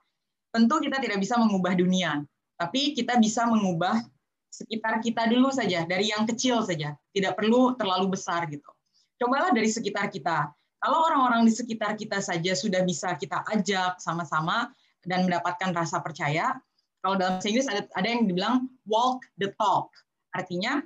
[0.51, 2.25] Tentu kita tidak bisa mengubah dunia,
[2.57, 4.01] tapi kita bisa mengubah
[4.49, 8.65] sekitar kita dulu saja, dari yang kecil saja, tidak perlu terlalu besar gitu.
[9.21, 10.49] Cobalah dari sekitar kita.
[10.87, 14.71] Kalau orang-orang di sekitar kita saja sudah bisa kita ajak sama-sama
[15.03, 16.55] dan mendapatkan rasa percaya,
[17.03, 19.91] kalau dalam bahasa Inggris ada, ada yang dibilang walk the talk.
[20.31, 20.79] Artinya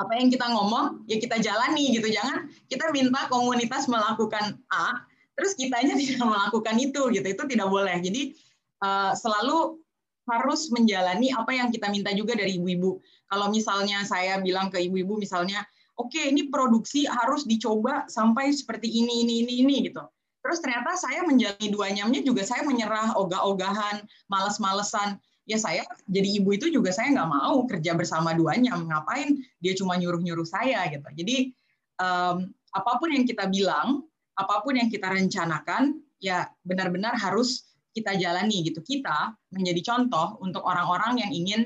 [0.00, 2.08] apa yang kita ngomong ya kita jalani gitu.
[2.08, 5.04] Jangan kita minta komunitas melakukan A
[5.36, 7.26] terus kitanya tidak melakukan itu gitu.
[7.36, 8.00] Itu tidak boleh.
[8.00, 8.32] Jadi
[8.80, 9.76] uh, selalu
[10.24, 12.96] harus menjalani apa yang kita minta juga dari ibu-ibu.
[13.28, 15.68] Kalau misalnya saya bilang ke ibu-ibu misalnya
[15.98, 20.02] oke okay, ini produksi harus dicoba sampai seperti ini ini ini ini gitu.
[20.42, 25.22] Terus ternyata saya menjalani dua nyamnya juga saya menyerah ogah-ogahan males-malesan.
[25.46, 29.98] Ya saya jadi ibu itu juga saya nggak mau kerja bersama duanya ngapain dia cuma
[29.98, 31.06] nyuruh nyuruh saya gitu.
[31.14, 31.54] Jadi
[31.98, 34.06] um, apa pun yang kita bilang
[34.38, 38.82] apa pun yang kita rencanakan ya benar-benar harus kita jalani gitu.
[38.82, 41.60] Kita menjadi contoh untuk orang-orang yang ingin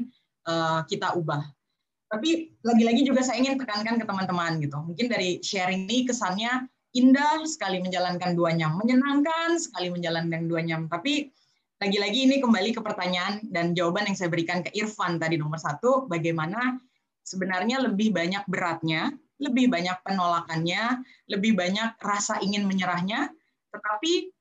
[0.48, 1.55] uh, kita ubah
[2.06, 4.78] tapi lagi-lagi juga saya ingin tekankan ke teman-teman gitu.
[4.78, 10.88] Mungkin dari sharing ini kesannya indah sekali menjalankan dua jam menyenangkan sekali menjalankan dua jam
[10.88, 11.28] tapi
[11.76, 16.08] lagi-lagi ini kembali ke pertanyaan dan jawaban yang saya berikan ke Irfan tadi nomor satu,
[16.08, 16.80] bagaimana
[17.20, 23.28] sebenarnya lebih banyak beratnya, lebih banyak penolakannya, lebih banyak rasa ingin menyerahnya,
[23.68, 24.32] tetapi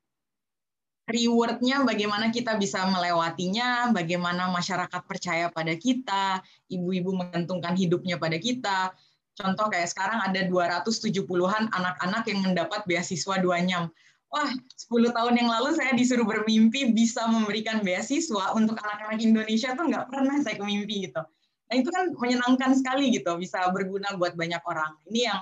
[1.06, 8.93] rewardnya bagaimana kita bisa melewatinya, bagaimana masyarakat percaya pada kita, ibu-ibu menggantungkan hidupnya pada kita.
[9.36, 13.91] Contoh kayak sekarang ada 270-an anak-anak yang mendapat beasiswa dua nyam
[14.36, 19.88] wah 10 tahun yang lalu saya disuruh bermimpi bisa memberikan beasiswa untuk anak-anak Indonesia tuh
[19.88, 21.24] nggak pernah saya kemimpi gitu.
[21.66, 24.91] Nah itu kan menyenangkan sekali gitu, bisa berguna buat banyak orang.
[25.10, 25.39] Ini yang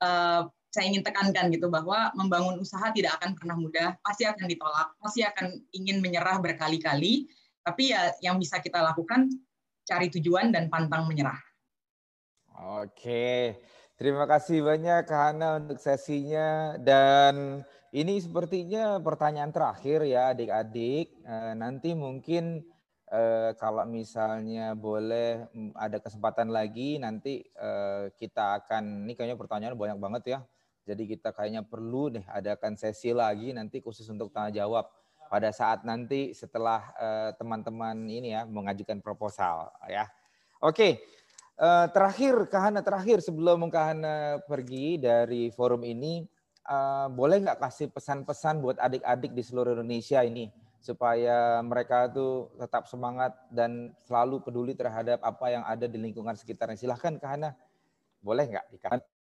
[0.00, 4.88] uh, saya ingin tekankan gitu bahwa membangun usaha tidak akan pernah mudah, pasti akan ditolak,
[5.02, 7.26] pasti akan ingin menyerah berkali-kali,
[7.66, 9.26] tapi ya yang bisa kita lakukan
[9.82, 11.38] cari tujuan dan pantang menyerah.
[12.78, 13.58] Oke,
[13.98, 21.10] terima kasih banyak Kak Hana untuk sesinya dan ini sepertinya pertanyaan terakhir ya adik-adik.
[21.26, 22.62] Eh, nanti mungkin
[23.10, 29.74] eh, kalau misalnya boleh mm, ada kesempatan lagi nanti eh, kita akan ini kayaknya pertanyaan
[29.74, 30.40] banyak banget ya.
[30.88, 34.88] Jadi kita kayaknya perlu deh adakan sesi lagi nanti khusus untuk tanya jawab
[35.30, 36.90] pada saat nanti setelah
[37.38, 40.10] teman-teman ini ya mengajukan proposal ya.
[40.58, 40.98] Oke.
[41.94, 46.24] terakhir Kahana terakhir sebelum Kahana pergi dari forum ini
[46.66, 50.50] uh, boleh nggak kasih pesan-pesan buat adik-adik di seluruh Indonesia ini
[50.80, 56.80] supaya mereka tuh tetap semangat dan selalu peduli terhadap apa yang ada di lingkungan sekitarnya.
[56.80, 57.52] Silahkan Kak Hana,
[58.24, 59.19] boleh nggak dikatakan?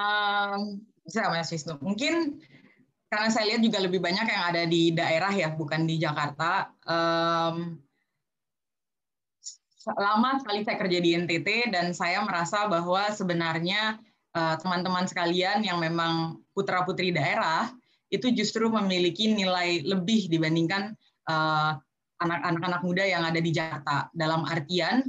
[0.00, 1.76] Um, bisa Mas Wisnu.
[1.84, 2.40] Mungkin
[3.12, 6.72] karena saya lihat juga lebih banyak yang ada di daerah ya, bukan di Jakarta.
[6.88, 7.76] Um,
[9.90, 15.82] lama sekali saya kerja di NTT dan saya merasa bahwa sebenarnya Eh, teman-teman sekalian yang
[15.82, 17.66] memang putra-putri daerah
[18.14, 20.94] itu justru memiliki nilai lebih dibandingkan
[21.26, 21.72] eh,
[22.22, 24.06] anak-anak muda yang ada di Jakarta.
[24.14, 25.02] Dalam artian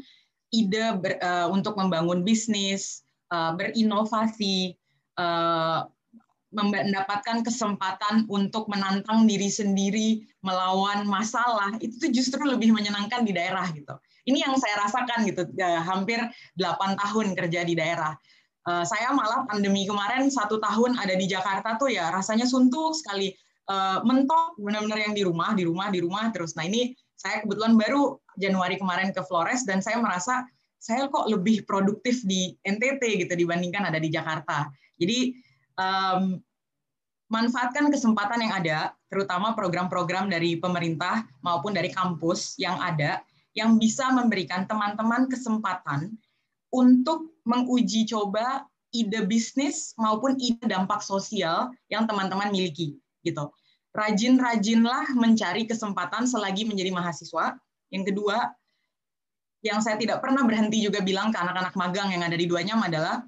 [0.51, 4.75] ide ber, uh, untuk membangun bisnis, uh, berinovasi,
[5.17, 5.87] uh,
[6.51, 13.95] mendapatkan kesempatan untuk menantang diri sendiri, melawan masalah, itu justru lebih menyenangkan di daerah gitu.
[14.27, 15.47] Ini yang saya rasakan gitu,
[15.87, 16.19] hampir
[16.59, 18.13] 8 tahun kerja di daerah.
[18.67, 23.33] Uh, saya malah pandemi kemarin satu tahun ada di Jakarta tuh ya rasanya suntuk sekali
[23.65, 27.73] uh, mentok benar-benar yang di rumah di rumah di rumah terus nah ini saya kebetulan
[27.73, 30.45] baru Januari kemarin ke Flores dan saya merasa
[30.81, 34.65] saya kok lebih produktif di NTT gitu dibandingkan ada di Jakarta.
[35.01, 35.41] Jadi
[35.81, 36.37] um,
[37.33, 38.79] manfaatkan kesempatan yang ada,
[39.09, 43.25] terutama program-program dari pemerintah maupun dari kampus yang ada,
[43.57, 46.13] yang bisa memberikan teman-teman kesempatan
[46.69, 52.99] untuk menguji coba ide bisnis maupun ide dampak sosial yang teman-teman miliki.
[53.21, 53.53] gitu.
[53.93, 57.53] Rajin-rajinlah mencari kesempatan selagi menjadi mahasiswa.
[57.93, 58.49] Yang kedua,
[59.61, 63.21] yang saya tidak pernah berhenti juga bilang ke anak-anak magang yang ada di Duanyam adalah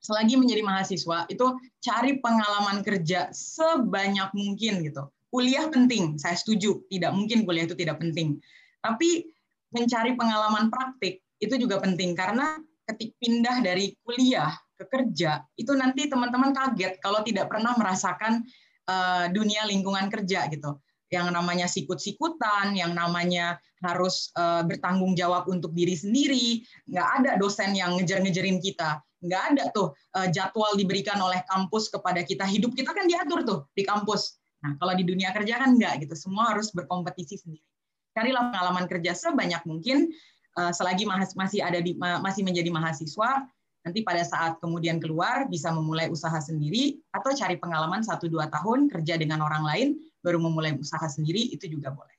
[0.00, 1.46] selagi menjadi mahasiswa itu
[1.84, 5.08] cari pengalaman kerja sebanyak mungkin gitu.
[5.30, 6.82] Kuliah penting, saya setuju.
[6.90, 8.42] Tidak mungkin kuliah itu tidak penting.
[8.82, 9.30] Tapi
[9.70, 12.58] mencari pengalaman praktik itu juga penting karena
[12.90, 18.42] ketik pindah dari kuliah ke kerja itu nanti teman-teman kaget kalau tidak pernah merasakan
[18.90, 25.74] uh, dunia lingkungan kerja gitu yang namanya sikut-sikutan, yang namanya harus uh, bertanggung jawab untuk
[25.74, 31.40] diri sendiri, nggak ada dosen yang ngejar-ngejarin kita nggak ada tuh uh, jadwal diberikan oleh
[31.48, 32.48] kampus kepada kita.
[32.48, 34.40] Hidup kita kan diatur tuh di kampus.
[34.60, 36.14] Nah, kalau di dunia kerja kan nggak gitu.
[36.16, 37.64] Semua harus berkompetisi sendiri.
[38.12, 40.10] Carilah pengalaman kerja sebanyak mungkin
[40.58, 41.06] uh, selagi
[41.36, 43.46] masih ada di masih menjadi mahasiswa.
[43.80, 48.92] Nanti pada saat kemudian keluar bisa memulai usaha sendiri atau cari pengalaman 1 2 tahun
[48.92, 49.88] kerja dengan orang lain
[50.20, 52.12] baru memulai usaha sendiri itu juga boleh.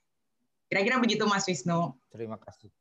[0.65, 1.93] Kira-kira begitu Mas Wisnu.
[2.09, 2.73] Terima kasih.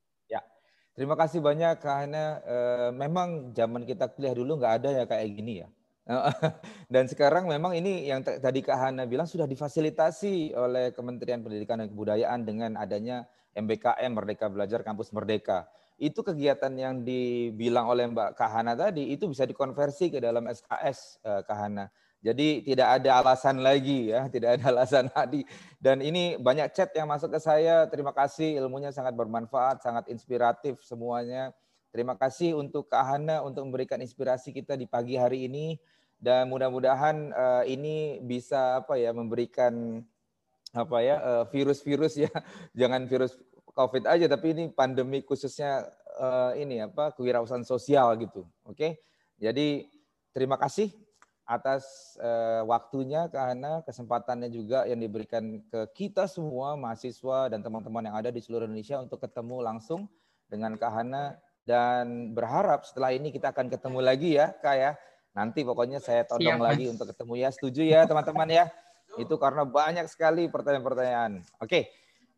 [0.99, 5.63] Terima kasih banyak karena uh, memang zaman kita kuliah dulu nggak ada ya kayak gini
[5.65, 5.69] ya.
[6.93, 11.89] Dan sekarang memang ini yang tadi Kak Hana bilang sudah difasilitasi oleh Kementerian Pendidikan dan
[11.93, 15.71] Kebudayaan dengan adanya MBKM Merdeka Belajar Kampus Merdeka.
[16.01, 21.21] Itu kegiatan yang dibilang oleh Mbak Kak Hana tadi itu bisa dikonversi ke dalam SKS
[21.23, 21.87] eh, Kak Hana.
[22.21, 25.41] Jadi tidak ada alasan lagi ya, tidak ada alasan tadi.
[25.81, 27.89] Dan ini banyak chat yang masuk ke saya.
[27.89, 31.57] Terima kasih ilmunya sangat bermanfaat, sangat inspiratif semuanya.
[31.91, 35.81] Terima kasih untuk Kak Hana untuk memberikan inspirasi kita di pagi hari ini
[36.21, 40.05] dan mudah-mudahan uh, ini bisa apa ya memberikan
[40.71, 42.31] apa ya uh, virus-virus ya
[42.79, 43.35] jangan virus
[43.75, 45.89] COVID aja tapi ini pandemi khususnya
[46.21, 48.47] uh, ini apa kewirausahaan sosial gitu.
[48.63, 48.77] Oke.
[48.77, 48.93] Okay?
[49.41, 49.89] Jadi
[50.31, 50.93] terima kasih
[51.51, 58.15] atas uh, waktunya karena kesempatannya juga yang diberikan ke kita semua mahasiswa dan teman-teman yang
[58.15, 60.07] ada di seluruh Indonesia untuk ketemu langsung
[60.47, 61.35] dengan Kak Hana
[61.67, 64.93] dan berharap setelah ini kita akan ketemu lagi ya Kak ya.
[65.35, 67.49] Nanti pokoknya saya todong Siap, lagi untuk ketemu ya.
[67.51, 68.65] Setuju ya teman-teman ya.
[69.19, 71.43] Itu karena banyak sekali pertanyaan-pertanyaan.
[71.59, 71.91] Oke.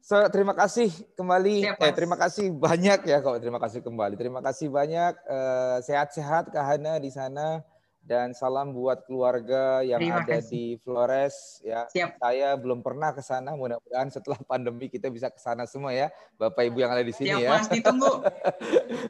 [0.03, 1.63] So, terima kasih kembali.
[1.63, 3.39] Siap, eh, terima kasih banyak ya kok.
[3.39, 4.15] Terima kasih kembali.
[4.19, 5.15] Terima kasih banyak.
[5.15, 7.63] Eh, sehat-sehat Kak Hana di sana
[8.03, 10.51] dan salam buat keluarga yang Terima ada kasih.
[10.51, 11.87] di Flores ya.
[11.87, 12.19] Siap.
[12.19, 16.11] Saya belum pernah ke sana, mudah-mudahan setelah pandemi kita bisa ke sana semua ya.
[16.35, 17.59] Bapak Ibu yang ada di sini Siap, ya.
[17.71, 18.13] Ditunggu.
[18.27, 18.27] oke.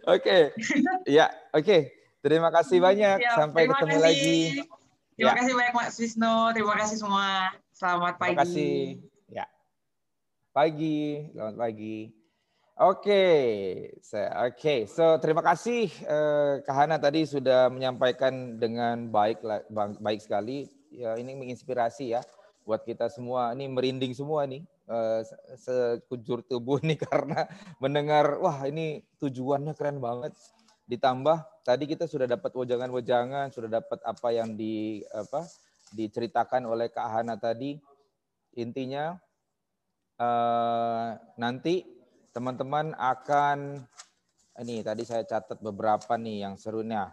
[0.04, 0.42] okay.
[1.08, 1.64] ya, oke.
[1.64, 1.80] Okay.
[2.22, 3.18] Terima kasih banyak.
[3.18, 3.34] Siap.
[3.34, 4.04] Sampai Terima ketemu kasih.
[4.06, 4.40] lagi.
[5.16, 5.34] Terima ya.
[5.40, 6.36] kasih banyak Mas Wisnu.
[6.54, 7.28] Terima kasih semua.
[7.72, 8.30] Selamat pagi.
[8.36, 8.76] Terima kasih.
[9.32, 9.46] Ya.
[10.52, 12.21] Pagi, selamat pagi.
[12.72, 14.24] Oke, okay.
[14.32, 14.56] oke.
[14.56, 14.80] Okay.
[14.88, 19.44] So terima kasih eh, Kak Hana tadi sudah menyampaikan dengan baik,
[20.00, 20.72] baik sekali.
[20.88, 22.24] Ya ini menginspirasi ya
[22.64, 23.52] buat kita semua.
[23.52, 25.20] Ini merinding semua nih eh,
[25.60, 27.44] sekujur tubuh nih karena
[27.76, 30.32] mendengar wah ini tujuannya keren banget.
[30.88, 35.44] Ditambah tadi kita sudah dapat wejangan-wejangan, sudah dapat apa yang di apa
[35.92, 37.76] diceritakan oleh Kak Hana tadi.
[38.56, 39.12] Intinya
[40.16, 42.00] eh, nanti
[42.32, 43.84] teman-teman akan
[44.60, 47.12] ini tadi saya catat beberapa nih yang serunya.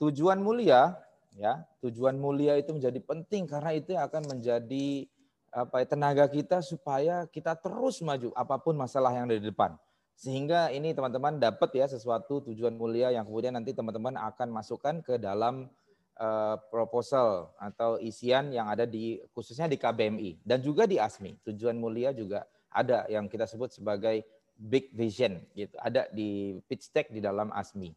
[0.00, 0.96] Tujuan mulia
[1.36, 5.04] ya, tujuan mulia itu menjadi penting karena itu akan menjadi
[5.50, 9.76] apa ya, tenaga kita supaya kita terus maju apa pun masalah yang ada di depan.
[10.16, 15.16] Sehingga ini teman-teman dapat ya sesuatu tujuan mulia yang kemudian nanti teman-teman akan masukkan ke
[15.16, 15.68] dalam
[16.20, 21.40] uh, proposal atau isian yang ada di khususnya di KBMI dan juga di ASMI.
[21.44, 24.22] Tujuan mulia juga ada yang kita sebut sebagai
[24.56, 25.74] big vision gitu.
[25.80, 27.90] Ada di pitch deck di dalam ASMI.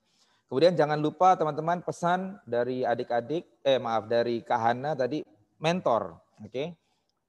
[0.47, 5.25] Kemudian jangan lupa teman-teman pesan dari adik-adik eh maaf dari Kahana tadi
[5.57, 6.51] mentor, oke?
[6.51, 6.67] Okay?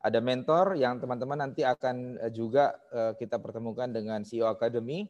[0.05, 5.09] Ada mentor yang teman-teman nanti akan eh, juga uh, kita pertemukan dengan CEO Academy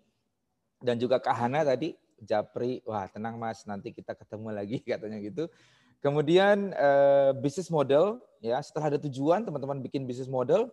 [0.79, 5.51] dan juga Kahana tadi Japri, wah tenang Mas, nanti kita ketemu lagi katanya gitu.
[5.99, 10.71] Kemudian uh, bisnis model ya, setelah ada tujuan teman-teman bikin bisnis model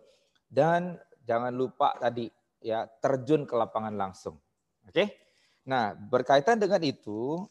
[0.52, 2.30] dan jangan lupa tadi
[2.62, 4.38] ya terjun ke lapangan langsung.
[4.86, 5.18] Oke?
[5.66, 7.46] Nah, berkaitan dengan itu,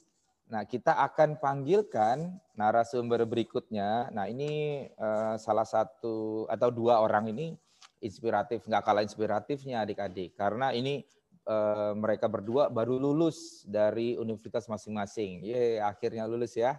[0.51, 4.11] nah kita akan panggilkan narasumber berikutnya.
[4.11, 7.55] Nah, ini uh, salah satu atau dua orang ini
[8.03, 10.35] inspiratif, nggak kalah inspiratifnya adik-adik.
[10.35, 11.07] Karena ini
[11.47, 15.47] uh, mereka berdua baru lulus dari universitas masing-masing.
[15.47, 16.75] Ye, akhirnya lulus ya.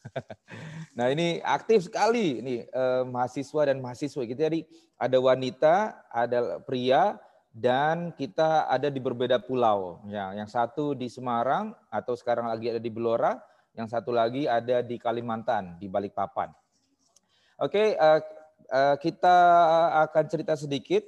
[0.96, 4.64] nah ini aktif sekali ini uh, mahasiswa dan mahasiswa gitu jadi
[5.00, 7.16] ada wanita, ada pria
[7.56, 10.04] dan kita ada di berbeda pulau.
[10.06, 13.40] Ya, yang satu di Semarang atau sekarang lagi ada di Belora,
[13.72, 16.52] yang satu lagi ada di Kalimantan di Balikpapan.
[17.56, 18.20] Oke, uh,
[18.68, 19.36] uh, kita
[20.04, 21.02] akan cerita sedikit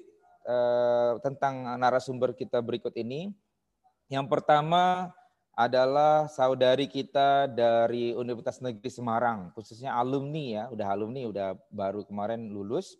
[0.48, 3.28] uh, tentang narasumber kita berikut ini.
[4.08, 5.12] Yang pertama
[5.52, 12.48] adalah saudari kita dari Universitas Negeri Semarang, khususnya alumni ya, udah alumni, udah baru kemarin
[12.48, 12.96] lulus.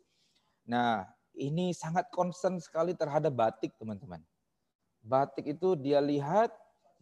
[0.69, 4.21] Nah, ini sangat concern sekali terhadap batik, teman-teman.
[5.01, 6.53] Batik itu dia lihat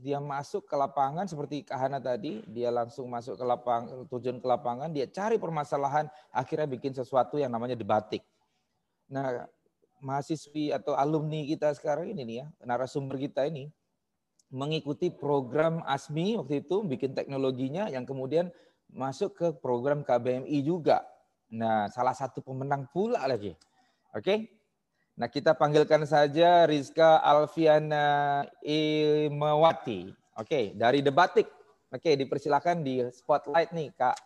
[0.00, 4.88] dia masuk ke lapangan seperti Kahana tadi, dia langsung masuk ke lapangan, tujuan ke lapangan,
[4.88, 8.24] dia cari permasalahan, akhirnya bikin sesuatu yang namanya debatik.
[9.10, 9.44] Nah,
[10.00, 13.68] mahasiswi atau alumni kita sekarang ini nih ya, narasumber kita ini,
[14.50, 18.50] mengikuti program ASMI waktu itu, bikin teknologinya, yang kemudian
[18.90, 21.06] masuk ke program KBMI juga.
[21.50, 23.54] Nah, salah satu pemenang pula lagi.
[24.10, 24.60] Oke,
[25.20, 30.08] Nah, kita panggilkan saja Rizka Alfiana Imawati.
[30.40, 31.44] Oke, dari Debatik.
[31.92, 34.16] Oke, dipersilakan di spotlight nih, Kak.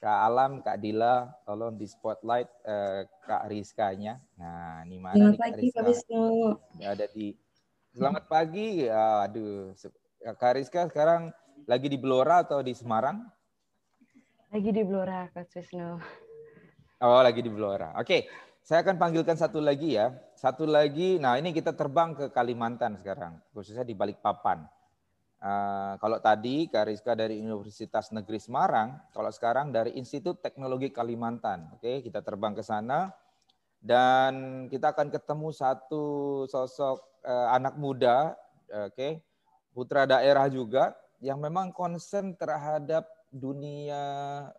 [0.00, 4.16] Kak Alam, Kak Dila, tolong di spotlight eh, Kak Rizkanya.
[4.40, 5.76] Nah, ini mana Selamat nih Kak pagi, Rizka?
[5.76, 6.24] Pak Wisnu.
[6.88, 7.26] Ada di
[7.90, 8.86] Selamat pagi.
[8.86, 9.74] Aduh,
[10.38, 11.34] Kak Rizka sekarang
[11.66, 13.26] lagi di Blora atau di Semarang?
[14.54, 15.98] Lagi di Blora, Kak Wisnu.
[17.02, 17.98] Oh, lagi di Blora.
[17.98, 18.30] Oke.
[18.62, 20.14] Saya akan panggilkan satu lagi ya.
[20.38, 24.62] Satu lagi, nah ini kita terbang ke Kalimantan sekarang, khususnya di Balikpapan.
[25.40, 31.74] Uh, kalau tadi Kariska dari Universitas Negeri Semarang, kalau sekarang dari Institut Teknologi Kalimantan.
[31.74, 33.10] Oke, kita terbang ke sana
[33.80, 36.04] dan kita akan ketemu satu
[36.44, 38.36] sosok uh, anak muda,
[38.68, 39.24] oke,
[39.72, 40.92] putra daerah juga
[41.24, 44.02] yang memang concern terhadap dunia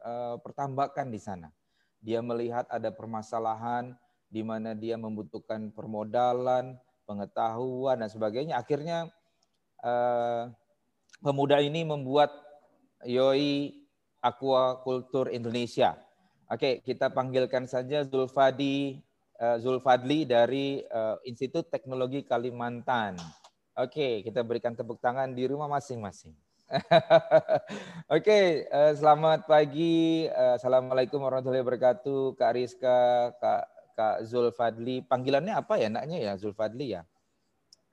[0.01, 1.53] uh, pertambakan di sana.
[2.01, 3.93] Dia melihat ada permasalahan
[4.31, 8.57] di mana dia membutuhkan permodalan, pengetahuan dan sebagainya.
[8.57, 9.05] Akhirnya
[9.85, 10.49] uh,
[11.21, 12.33] pemuda ini membuat
[13.05, 13.75] Yoi
[14.21, 15.93] Aquaculture Indonesia.
[16.49, 19.01] Oke, kita panggilkan saja Zulfadi
[19.57, 23.17] Zulfadli dari uh, Institut Teknologi Kalimantan.
[23.73, 26.37] Oke, kita berikan tepuk tangan di rumah masing-masing.
[28.15, 30.29] Oke, uh, selamat pagi.
[30.29, 32.37] Assalamualaikum warahmatullahi wabarakatuh.
[32.37, 33.63] Kak Rizka, Kak
[33.97, 35.01] Kak Zulfadli.
[35.01, 37.01] Panggilannya apa ya enaknya ya Zulfadli ya?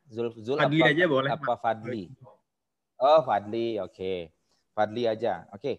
[0.09, 1.30] Zul, Zul Fadli apa, aja boleh.
[1.32, 2.09] Apa Fadli?
[3.01, 3.76] Oh, Fadli.
[3.80, 3.92] Oke.
[3.92, 4.18] Okay.
[4.72, 5.44] Fadli aja.
[5.53, 5.61] Oke.
[5.61, 5.74] Okay.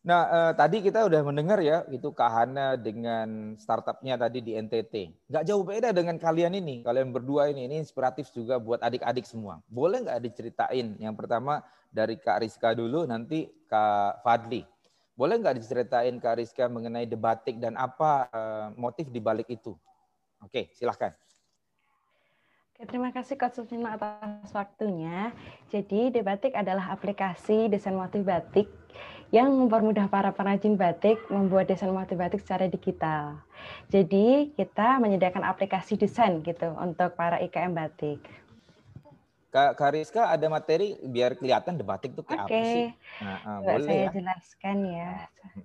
[0.00, 5.28] Nah, eh, tadi kita udah mendengar ya, itu Kak Hana dengan startupnya tadi di NTT.
[5.28, 7.68] Nggak jauh beda dengan kalian ini, kalian berdua ini.
[7.68, 9.60] Ini inspiratif juga buat adik-adik semua.
[9.68, 10.96] Boleh nggak diceritain?
[10.96, 11.60] Yang pertama
[11.92, 14.64] dari Kak Rizka dulu, nanti Kak Fadli.
[15.12, 19.76] Boleh nggak diceritain Kak Rizka mengenai debatik dan apa eh, motif di balik itu?
[20.40, 21.12] Oke, silahkan.
[22.80, 25.36] Terima kasih Coach Sufino atas waktunya.
[25.68, 28.79] Jadi, Debatik adalah aplikasi desain motif batik
[29.30, 33.38] yang mempermudah para pengrajin batik membuat desain motif batik secara digital.
[33.86, 38.18] Jadi, kita menyediakan aplikasi desain gitu untuk para IKM batik.
[39.50, 42.54] Kak Kariska ada materi biar kelihatan debatik itu kayak Oke.
[42.54, 42.86] apa sih?
[43.18, 44.10] Nah, uh, boleh saya ya.
[44.14, 45.10] jelaskan ya.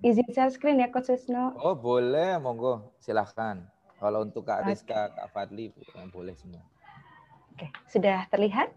[0.02, 1.54] Izin share screen ya Coach Wisnu.
[1.62, 3.62] Oh boleh, monggo silahkan.
[4.02, 4.66] Kalau untuk Kak.
[4.66, 6.66] Rizka, Kak Fadli eh, boleh semua.
[7.54, 8.74] Oke, sudah terlihat?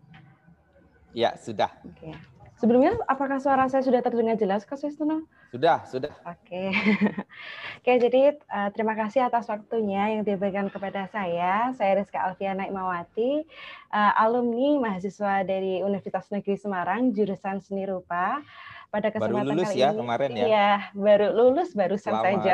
[1.12, 2.14] Ya sudah, Oke.
[2.60, 5.24] Sebelumnya, apakah suara saya sudah terdengar jelas, Coach Wisnu?
[5.56, 6.12] sudah, sudah.
[6.28, 6.76] Oke,
[7.80, 7.92] oke.
[8.04, 11.72] Jadi eh, terima kasih atas waktunya yang diberikan kepada saya.
[11.80, 13.48] Saya Rizka Alfiana Imawati,
[13.96, 18.44] eh, alumni mahasiswa dari Universitas Negeri Semarang, jurusan Seni Rupa.
[18.92, 20.46] Pada Baru kesempatan lulus kali ya ini, kemarin ya.
[20.50, 22.44] Iya, baru lulus barusan Selamat.
[22.44, 22.54] saja.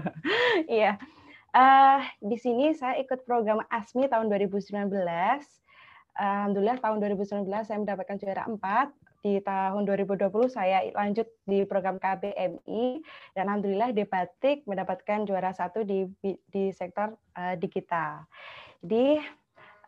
[0.80, 0.92] Iya.
[1.50, 4.88] Eh, di sini saya ikut program ASMI tahun 2019.
[6.16, 13.04] Alhamdulillah tahun 2019 saya mendapatkan juara 4 di tahun 2020 saya lanjut di program KBMI
[13.36, 18.24] dan alhamdulillah di Batik mendapatkan juara satu di di sektor uh, digital.
[18.80, 19.20] Jadi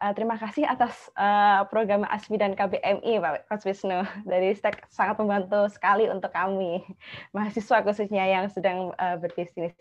[0.03, 5.17] uh, terima kasih atas uh, program ASMI dan KBMI Pak Coach Wisnu dari Stek sangat
[5.23, 6.83] membantu sekali untuk kami
[7.37, 9.73] mahasiswa khususnya yang sedang uh, berbisnis.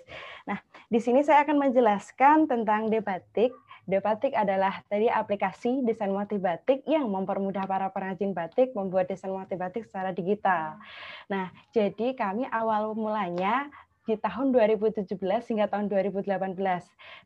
[0.46, 3.52] Nah, di sini saya akan menjelaskan tentang Debatik.
[3.92, 9.60] Debatik adalah tadi aplikasi desain motif batik yang mempermudah para pengrajin batik membuat desain motif
[9.60, 10.80] batik secara digital.
[11.28, 13.68] Nah, jadi kami awal mulanya
[14.08, 16.56] di tahun 2017 hingga tahun 2018.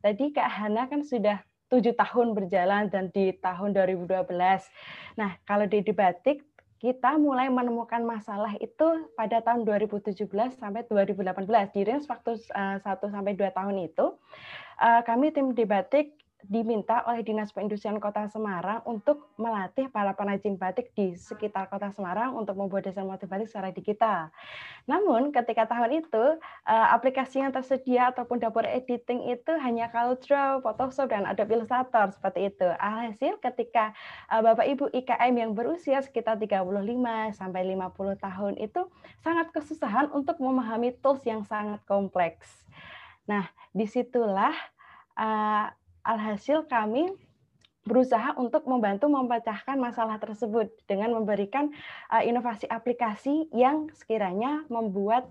[0.01, 4.26] Tadi Kak Hana kan sudah tujuh tahun berjalan dan di tahun 2012.
[5.22, 6.41] Nah, kalau di Debatik
[6.82, 10.28] kita mulai menemukan masalah itu pada tahun 2017
[10.59, 14.13] sampai 2018 di range waktu uh, 1 sampai 2 tahun itu
[14.78, 16.13] uh, kami tim Debatik
[16.47, 22.37] diminta oleh Dinas Perindustrian Kota Semarang untuk melatih para penajin batik di sekitar Kota Semarang
[22.37, 24.29] untuk membuat desain motif batik secara digital.
[24.85, 26.25] Namun ketika tahun itu
[26.67, 32.53] eh, aplikasi yang tersedia ataupun dapur editing itu hanya CorelDRAW, Photoshop dan Adobe Illustrator seperti
[32.53, 32.67] itu.
[32.77, 33.91] Alhasil ketika
[34.29, 36.61] eh, Bapak Ibu IKM yang berusia sekitar 35
[37.33, 38.81] sampai 50 tahun itu
[39.25, 42.65] sangat kesusahan untuk memahami tools yang sangat kompleks.
[43.25, 44.53] Nah, di situlah
[45.17, 45.67] uh,
[46.06, 47.10] Alhasil kami
[47.86, 51.70] berusaha untuk membantu memecahkan masalah tersebut dengan memberikan
[52.10, 55.30] uh, inovasi aplikasi yang sekiranya membuat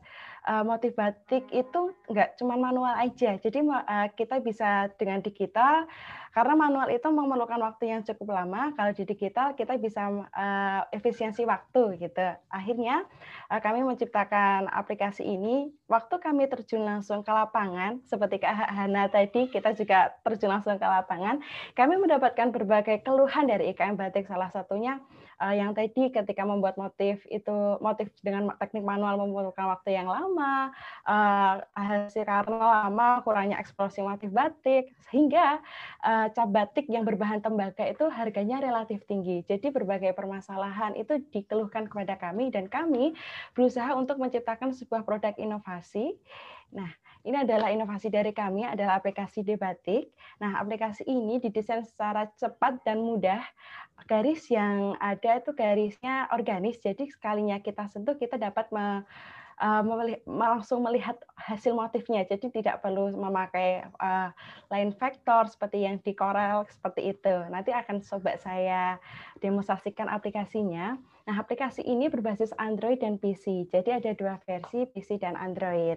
[0.64, 3.40] motif batik itu enggak cuma manual aja.
[3.40, 5.88] Jadi uh, kita bisa dengan digital
[6.34, 8.74] karena manual itu memerlukan waktu yang cukup lama.
[8.74, 12.26] Kalau di digital kita bisa uh, efisiensi waktu gitu.
[12.50, 13.06] Akhirnya
[13.48, 15.70] kami menciptakan aplikasi ini.
[15.86, 20.82] Waktu kami terjun langsung ke lapangan, seperti Kak Hana tadi, kita juga terjun langsung ke
[20.82, 21.38] lapangan.
[21.78, 24.26] Kami mendapatkan berbagai keluhan dari IKM Batik.
[24.26, 24.98] Salah satunya
[25.40, 30.70] uh, yang tadi ketika membuat motif itu motif dengan teknik manual memerlukan waktu yang lama,
[31.06, 35.62] uh, hasil karena lama kurangnya eksplorasi motif batik, sehingga
[36.04, 39.42] uh, cap batik yang berbahan tembaga itu harganya relatif tinggi.
[39.46, 43.14] Jadi berbagai permasalahan itu dikeluhkan kepada kami dan kami
[43.56, 46.16] berusaha untuk menciptakan sebuah produk inovasi.
[46.74, 46.90] Nah,
[47.24, 50.12] ini adalah inovasi dari kami adalah aplikasi Debatik.
[50.44, 53.40] Nah, aplikasi ini didesain secara cepat dan mudah.
[54.04, 56.84] Garis yang ada itu garisnya organis.
[56.84, 59.00] Jadi sekalinya kita sentuh kita dapat uh,
[60.28, 62.28] langsung melihat hasil motifnya.
[62.28, 64.28] Jadi tidak perlu memakai uh,
[64.68, 67.34] line vektor seperti yang di Corel seperti itu.
[67.48, 69.00] Nanti akan coba saya
[69.40, 71.00] demonstrasikan aplikasinya.
[71.24, 73.64] Nah, aplikasi ini berbasis Android dan PC.
[73.72, 75.96] Jadi ada dua versi, PC dan Android.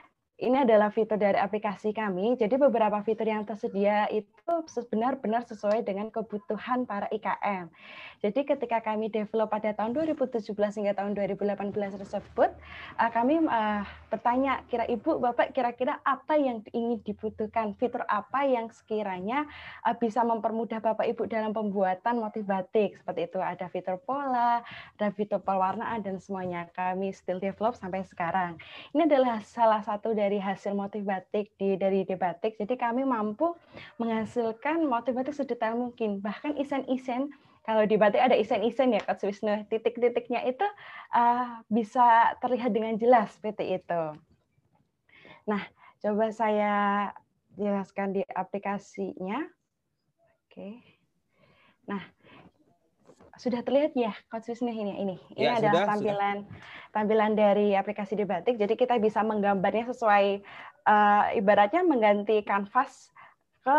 [0.41, 2.33] ini adalah fitur dari aplikasi kami.
[2.33, 7.69] Jadi beberapa fitur yang tersedia itu benar-benar sesuai dengan kebutuhan para IKM.
[8.21, 12.49] Jadi ketika kami develop pada tahun 2017 hingga tahun 2018 tersebut,
[13.01, 13.81] eh, kami eh,
[14.13, 19.49] bertanya, kira Ibu, Bapak kira-kira apa yang ingin dibutuhkan, fitur apa yang sekiranya
[19.85, 22.97] eh, bisa mempermudah Bapak Ibu dalam pembuatan motif batik.
[23.01, 24.61] Seperti itu ada fitur pola,
[24.97, 26.69] ada fitur pewarnaan dan semuanya.
[26.77, 28.61] Kami still develop sampai sekarang.
[28.93, 32.55] Ini adalah salah satu dari dari hasil motif batik di dari debatik.
[32.55, 33.51] Jadi kami mampu
[33.99, 36.23] menghasilkan motif batik sedetail mungkin.
[36.23, 37.35] Bahkan isen-isen
[37.67, 40.63] kalau di batik ada isen-isen ya Kak Wisnu, titik-titiknya itu
[41.11, 44.03] uh, bisa terlihat dengan jelas seperti itu.
[45.51, 45.67] Nah,
[45.99, 47.11] coba saya
[47.59, 49.43] jelaskan di aplikasinya.
[50.47, 50.79] Oke.
[51.91, 52.01] Nah,
[53.41, 55.15] sudah terlihat ya Coach Wisnu ini ini.
[55.33, 56.91] Ini ya, adalah sudah, tampilan sudah.
[56.93, 58.61] tampilan dari aplikasi Debatik.
[58.61, 60.45] Jadi kita bisa menggambarnya sesuai
[60.85, 63.09] uh, ibaratnya mengganti kanvas
[63.65, 63.77] ke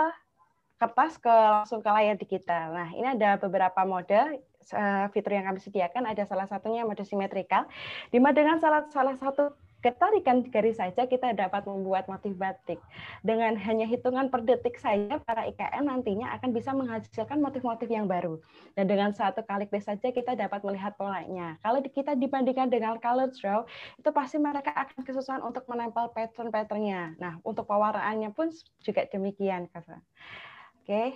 [0.82, 2.74] kertas ke langsung ke layar digital.
[2.74, 4.42] Nah, ini ada beberapa mode
[4.74, 6.10] uh, fitur yang kami sediakan.
[6.10, 7.70] Ada salah satunya mode simetrikal,
[8.10, 12.78] di mana dengan salah salah satu ketarikan garis saja kita dapat membuat motif batik.
[13.26, 18.39] Dengan hanya hitungan per detik saja, para IKM nantinya akan bisa menghasilkan motif-motif yang baru.
[18.78, 21.59] Dan dengan satu kali klik saja kita dapat melihat polanya.
[21.61, 23.66] Kalau kita dibandingkan dengan color draw,
[23.99, 27.18] itu pasti mereka akan kesusahan untuk menempel pattern-patternnya.
[27.18, 29.66] Nah, untuk pewarnaannya pun juga demikian.
[29.66, 29.99] Oke.
[30.87, 31.09] Okay.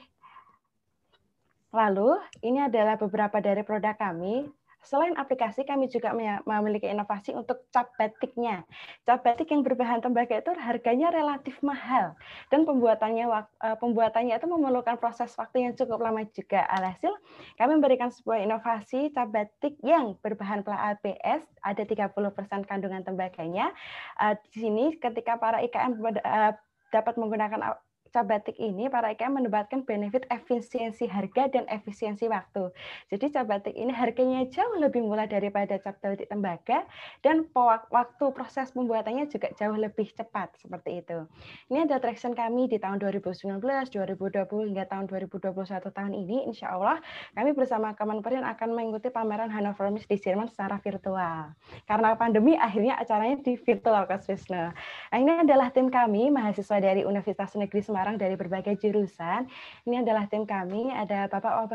[1.77, 4.49] Lalu, ini adalah beberapa dari produk kami.
[4.87, 6.15] Selain aplikasi, kami juga
[6.47, 8.63] memiliki inovasi untuk cap batiknya.
[9.03, 12.15] Cap batik yang berbahan tembaga itu harganya relatif mahal
[12.55, 13.27] dan pembuatannya
[13.67, 16.63] eh, pembuatannya itu memerlukan proses waktu yang cukup lama juga.
[16.71, 17.11] Alhasil,
[17.59, 22.15] kami memberikan sebuah inovasi cap batik yang berbahan pla ABS, ada 30%
[22.63, 23.75] kandungan tembaganya.
[24.23, 26.55] Eh, di sini ketika para IKM eh,
[26.95, 27.75] dapat menggunakan
[28.17, 32.73] cap batik ini para IKM mendapatkan benefit efisiensi harga dan efisiensi waktu.
[33.13, 36.89] Jadi cap batik ini harganya jauh lebih murah daripada cap batik tembaga
[37.21, 41.29] dan waktu proses pembuatannya juga jauh lebih cepat seperti itu.
[41.69, 45.53] Ini ada traction kami di tahun 2019, 2020 hingga tahun 2021
[45.93, 46.49] tahun ini.
[46.49, 46.97] Insya Allah
[47.37, 51.53] kami bersama Kementerian akan mengikuti pameran Hannover Messe di Jerman secara virtual.
[51.85, 54.73] Karena pandemi akhirnya acaranya di virtual Kak Wisnu.
[55.11, 59.51] Nah, ini adalah tim kami mahasiswa dari Universitas Negeri Semarang orang dari berbagai jurusan.
[59.83, 61.67] Ini adalah tim kami, ada Bapak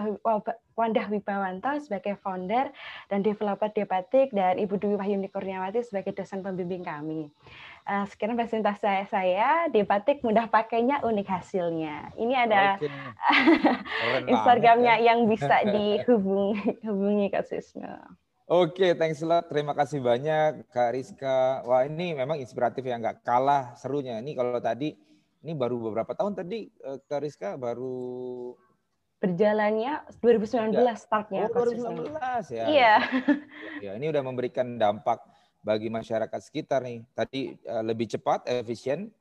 [0.80, 2.72] Wandah Wibawanto sebagai founder
[3.12, 7.28] dan developer Debatik, dan Ibu Dwi Wahyuni Kurniawati sebagai dosen pembimbing kami.
[7.84, 12.16] Uh, sekarang presentasi saya, saya di batik mudah pakainya unik hasilnya.
[12.16, 12.88] Ini ada okay.
[14.32, 15.12] Instagramnya ya.
[15.12, 18.00] yang bisa dihubungi hubungi Kak Sisno.
[18.52, 19.48] Oke, okay, thanks a lot.
[19.48, 21.64] Terima kasih banyak Kak Rizka.
[21.68, 24.20] Wah ini memang inspiratif yang nggak kalah serunya.
[24.20, 24.92] Ini kalau tadi,
[25.42, 28.54] ini baru beberapa tahun tadi eh, Kak Rizka baru
[29.22, 30.98] berjalannya 2019 ya.
[30.98, 31.46] startnya.
[31.54, 32.66] Oh, 2019 ya.
[32.66, 32.96] Iya.
[33.82, 35.22] Ya, ini udah memberikan dampak
[35.62, 37.06] bagi masyarakat sekitar nih.
[37.14, 39.14] Tadi uh, lebih cepat, efisien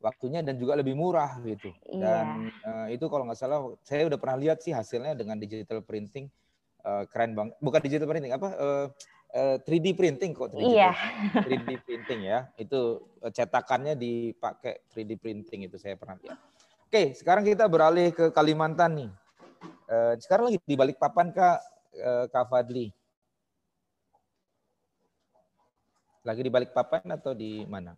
[0.00, 1.68] waktunya dan juga lebih murah gitu.
[1.84, 2.00] Iya.
[2.00, 2.26] Dan
[2.64, 6.32] uh, itu kalau nggak salah saya udah pernah lihat sih hasilnya dengan digital printing
[6.88, 7.54] uh, keren banget.
[7.60, 8.48] Bukan digital printing apa?
[8.56, 8.86] Uh,
[9.32, 10.92] 3D printing kok 3D, iya.
[11.32, 12.52] 3D printing ya.
[12.60, 16.36] Itu uh, cetakannya dipakai 3D printing itu saya pernah lihat.
[16.92, 19.10] Oke, sekarang kita beralih ke Kalimantan nih.
[19.88, 21.58] Uh, sekarang lagi di balik papan Kak
[21.96, 22.92] uh, Kak Fadli.
[26.22, 27.96] Lagi di balik papan atau di mana?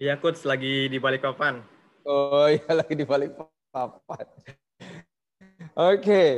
[0.00, 1.60] Iya, coach lagi di balik papan.
[2.08, 3.36] Oh iya, lagi di balik
[3.68, 4.26] papan.
[5.76, 6.30] Oke, okay.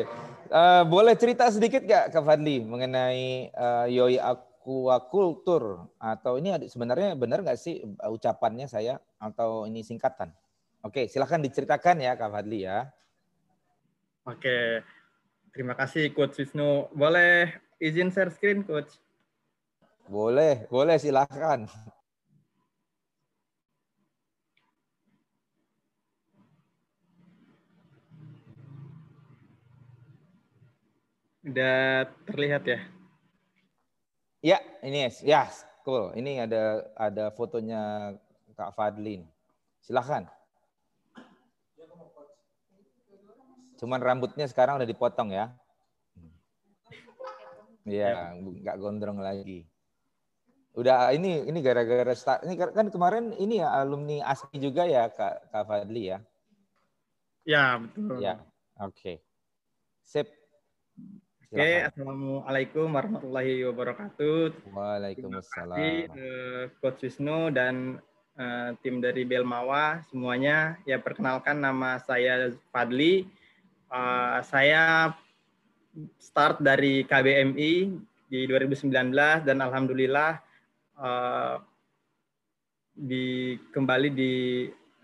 [0.51, 7.17] Uh, eh, boleh cerita sedikit gak Kak Fadli mengenai uh, Yoi Aquaculture atau ini sebenarnya
[7.17, 10.33] benar nggak sih ucapannya saya atau ini singkatan?
[10.85, 12.89] Oke, okay, silahkan diceritakan ya Kak Fadli ya.
[14.29, 14.85] Oke,
[15.57, 16.93] terima kasih Coach Wisnu.
[16.93, 19.01] Boleh izin share screen Coach?
[20.09, 21.69] Boleh, boleh silahkan.
[31.49, 32.81] Udah terlihat ya?
[34.45, 35.49] Ya, ini ya,
[35.83, 36.13] cool.
[36.13, 38.13] Ini ada ada fotonya
[38.53, 39.25] Kak Fadlin.
[39.81, 40.29] Silahkan.
[43.81, 45.57] Cuman rambutnya sekarang udah dipotong ya.
[47.89, 49.65] Iya, nggak gondrong lagi.
[50.77, 55.51] Udah ini ini gara-gara start ini kan kemarin ini ya alumni ASMI juga ya Kak
[55.51, 56.21] Kak Fadli ya.
[57.49, 58.21] Ya, betul.
[58.21, 58.37] Ya.
[58.77, 58.93] Oke.
[58.93, 59.17] Okay.
[60.05, 60.38] Sip.
[61.49, 64.69] Oke, okay, Assalamualaikum warahmatullahi wabarakatuh.
[64.69, 65.81] Waalaikumsalam.
[65.81, 68.05] Terima kasih uh, Coach Wisnu dan
[68.37, 70.77] uh, tim dari Belmawa semuanya.
[70.85, 73.25] Ya perkenalkan nama saya Fadli.
[73.89, 75.17] Uh, saya
[76.21, 77.97] start dari KBMI
[78.29, 78.93] di 2019
[79.49, 80.45] dan alhamdulillah
[81.01, 81.65] uh,
[82.93, 84.35] di kembali di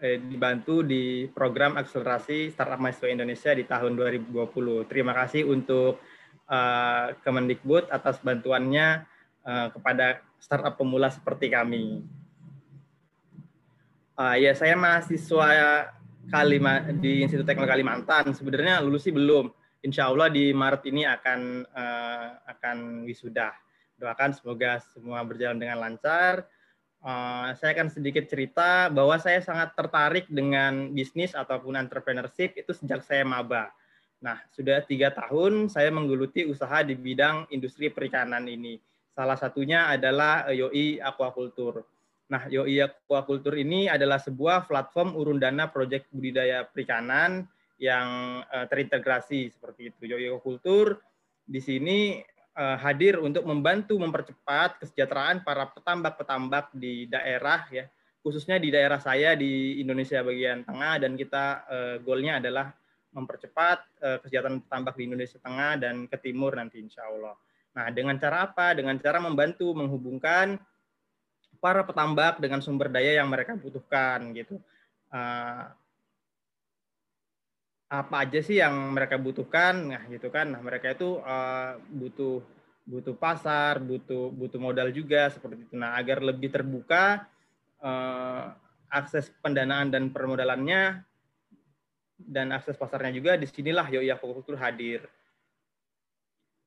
[0.04, 4.92] eh, dibantu di program akselerasi startup mahasiswa Indonesia di tahun 2020.
[4.92, 6.04] Terima kasih untuk
[6.48, 9.04] uh, Kemendikbud atas bantuannya
[9.44, 12.04] uh, kepada startup pemula seperti kami.
[14.14, 15.48] Uh, ya saya mahasiswa
[16.30, 18.32] Kalima di Institut Teknologi Kalimantan.
[18.32, 19.52] Sebenarnya lulus sih belum.
[19.84, 23.52] Insya Allah di Maret ini akan uh, akan wisuda
[24.00, 26.48] doakan semoga semua berjalan dengan lancar.
[27.04, 33.04] Uh, saya akan sedikit cerita bahwa saya sangat tertarik dengan bisnis ataupun entrepreneurship itu sejak
[33.04, 33.68] saya maba.
[34.24, 38.80] Nah, sudah tiga tahun saya menggeluti usaha di bidang industri perikanan ini.
[39.12, 41.84] Salah satunya adalah YOI Aquaculture.
[42.32, 47.44] Nah, YOI Aquaculture ini adalah sebuah platform urun dana proyek budidaya perikanan
[47.76, 50.16] yang uh, terintegrasi seperti itu.
[50.16, 51.04] YOI Aquaculture
[51.44, 52.16] di sini
[52.56, 57.84] uh, hadir untuk membantu mempercepat kesejahteraan para petambak-petambak di daerah ya
[58.24, 62.72] khususnya di daerah saya di Indonesia bagian tengah dan kita uh, goalnya adalah
[63.14, 67.38] mempercepat uh, kesejahteraan petambak di Indonesia tengah dan ke timur nanti insya Allah.
[67.78, 68.74] Nah dengan cara apa?
[68.74, 70.58] Dengan cara membantu menghubungkan
[71.62, 74.58] para petambak dengan sumber daya yang mereka butuhkan gitu.
[75.14, 75.70] Uh,
[77.94, 82.42] apa aja sih yang mereka butuhkan nah gitu kan nah mereka itu uh, butuh
[82.84, 87.22] butuh pasar butuh butuh modal juga seperti itu nah agar lebih terbuka
[87.78, 88.50] uh,
[88.90, 91.06] akses pendanaan dan permodalannya
[92.18, 95.02] dan akses pasarnya juga di sinilah Yoi Aquaculture hadir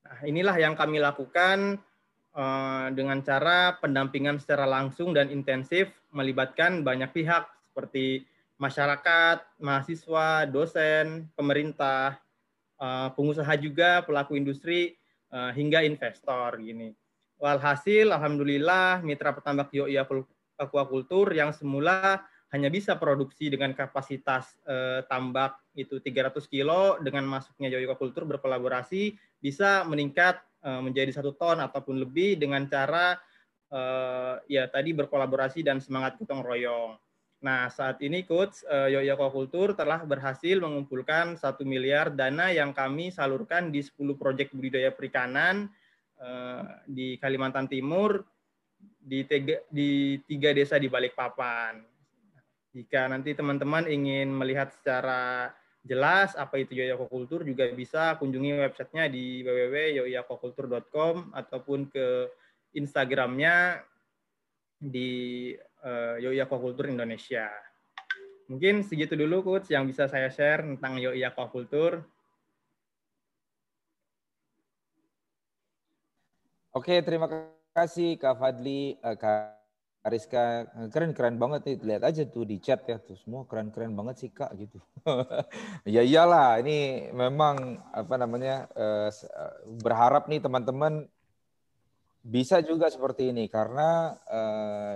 [0.04, 1.80] nah inilah yang kami lakukan
[2.36, 8.24] uh, dengan cara pendampingan secara langsung dan intensif melibatkan banyak pihak seperti
[8.58, 12.18] masyarakat, mahasiswa, dosen, pemerintah,
[12.82, 14.98] uh, pengusaha juga, pelaku industri,
[15.30, 16.92] uh, hingga investor gini.
[17.38, 19.94] Walhasil, alhamdulillah, mitra petambak Yoi
[20.58, 22.18] Aquaculture yang semula
[22.48, 29.84] hanya bisa produksi dengan kapasitas uh, tambak itu 300 kilo dengan masuknya Aquaculture berkolaborasi bisa
[29.84, 33.20] meningkat uh, menjadi satu ton ataupun lebih dengan cara
[33.68, 36.96] uh, ya tadi berkolaborasi dan semangat gotong royong.
[37.38, 43.12] Nah, saat ini Coach uh, Yoyo Aquaculture telah berhasil mengumpulkan satu miliar dana yang kami
[43.12, 45.68] salurkan di 10 proyek budidaya perikanan
[46.82, 48.26] di Kalimantan Timur
[48.98, 51.97] di tiga, di tiga desa di Balikpapan.
[52.76, 55.52] Jika nanti teman-teman ingin melihat secara
[55.88, 62.28] jelas apa itu Yoyo Aquaculture juga bisa kunjungi websitenya di www.yoyoaquaculture.com ataupun ke
[62.76, 63.80] Instagramnya
[64.76, 65.52] di
[65.82, 67.48] uh, Yoi Aquaculture Indonesia.
[68.48, 72.04] Mungkin segitu dulu Coach yang bisa saya share tentang Yoi Aquaculture.
[76.76, 77.26] Oke, terima
[77.74, 79.57] kasih Kak Fadli, uh, Kak
[80.06, 80.68] Ariska.
[80.94, 84.54] Keren-keren banget nih, lihat aja tuh di chat ya, tuh semua keren-keren banget sih Kak
[84.58, 84.78] gitu.
[85.94, 89.10] ya iyalah, ini memang apa namanya uh,
[89.82, 91.06] berharap nih teman-teman
[92.22, 94.12] bisa juga seperti ini karena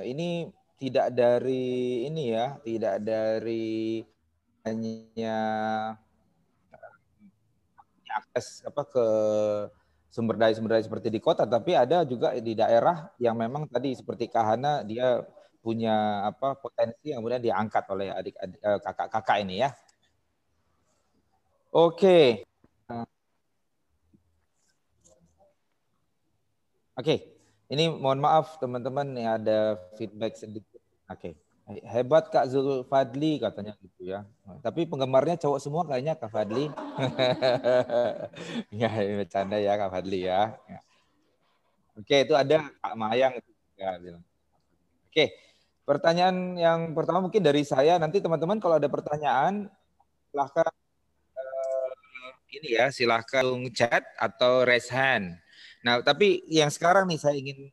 [0.04, 4.02] ini tidak dari ini ya, tidak dari
[4.66, 5.38] hanya
[8.12, 9.06] akses apa ke
[10.12, 13.96] sumber daya sumber daya seperti di kota, tapi ada juga di daerah yang memang tadi
[13.96, 15.24] seperti Kahana dia
[15.64, 19.70] punya apa potensi yang kemudian diangkat oleh adik, adik eh, kakak-kakak ini ya.
[21.72, 22.44] Oke.
[26.92, 27.24] Oke,
[27.72, 30.76] ini mohon maaf teman-teman ada feedback sedikit.
[31.08, 31.32] Oke.
[31.32, 31.41] Okay.
[31.80, 34.28] Hebat Kak Zulfadli katanya gitu ya.
[34.60, 36.68] Tapi penggemarnya cowok semua kayaknya Kak Fadli.
[38.80, 40.52] ya, bercanda ya Kak Fadli ya.
[40.68, 40.80] ya.
[41.96, 43.40] Oke, itu ada Kak Mayang.
[45.08, 45.32] Oke.
[45.82, 47.96] Pertanyaan yang pertama mungkin dari saya.
[47.96, 49.72] Nanti teman-teman kalau ada pertanyaan
[50.30, 50.70] silahkan
[51.34, 51.90] uh,
[52.54, 55.40] ini ya, silahkan chat atau raise hand.
[55.82, 57.72] Nah, tapi yang sekarang nih saya ingin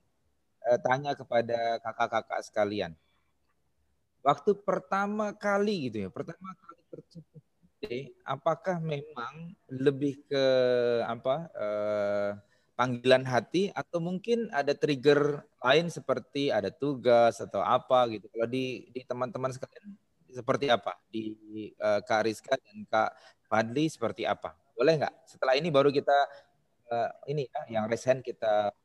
[0.65, 2.97] uh, tanya kepada kakak-kakak sekalian
[4.25, 7.43] waktu pertama kali gitu ya, pertama kali tercetus
[8.27, 10.45] apakah memang lebih ke
[11.07, 12.31] apa eh,
[12.75, 18.27] panggilan hati atau mungkin ada trigger lain seperti ada tugas atau apa gitu.
[18.31, 19.95] Kalau di di teman-teman sekalian
[20.31, 20.99] seperti apa?
[21.07, 21.35] Di
[21.75, 23.09] eh, Kak Rizka dan Kak
[23.47, 24.55] Fadli seperti apa?
[24.75, 25.15] Boleh nggak?
[25.27, 26.17] Setelah ini baru kita
[26.91, 28.75] eh, ini ya yang resen kita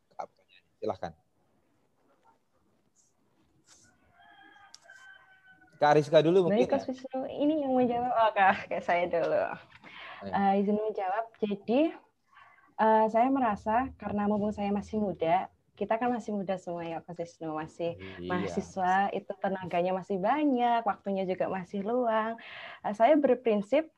[0.79, 1.24] silahkan.
[5.79, 6.65] Kak Rizka dulu mungkin.
[6.65, 7.21] Baik, Kak Wisnu.
[7.27, 8.13] Ini yang menjawab.
[8.15, 9.43] Oh, Kak, kayak saya dulu.
[10.25, 11.25] Uh, izin menjawab.
[11.43, 11.81] Jadi,
[12.81, 17.19] uh, saya merasa karena mumpung saya masih muda, kita kan masih muda semua ya Kak
[17.19, 18.31] Wisnu, masih iya.
[18.31, 22.39] mahasiswa, itu tenaganya masih banyak, waktunya juga masih luang.
[22.81, 23.91] Uh, saya berprinsip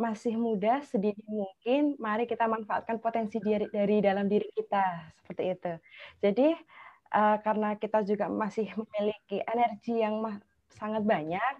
[0.00, 5.72] masih muda, sedini mungkin, mari kita manfaatkan potensi diri, dari dalam diri kita, seperti itu.
[6.24, 6.48] Jadi,
[7.12, 10.16] uh, karena kita juga masih memiliki energi yang
[10.76, 11.54] sangat banyak,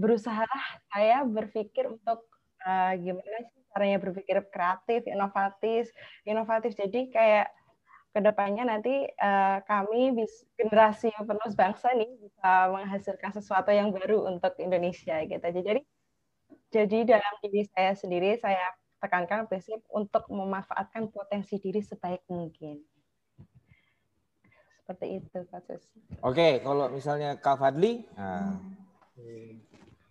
[0.00, 0.46] berusaha
[0.90, 2.24] saya berpikir untuk
[2.64, 5.92] uh, gimana sih caranya berpikir kreatif, inovatif,
[6.26, 6.74] inovatif.
[6.74, 7.48] Jadi kayak
[8.10, 14.26] ke depannya nanti uh, kami bis, generasi penerus bangsa nih bisa menghasilkan sesuatu yang baru
[14.26, 15.46] untuk Indonesia gitu.
[15.46, 15.82] Jadi
[16.70, 18.62] jadi dalam diri saya sendiri saya
[18.98, 22.82] tekankan prinsip untuk memanfaatkan potensi diri sebaik mungkin.
[24.90, 25.86] Seperti itu, Kak Sus.
[26.18, 28.02] Oke, kalau misalnya Kak Fadli.
[28.18, 28.58] Nah.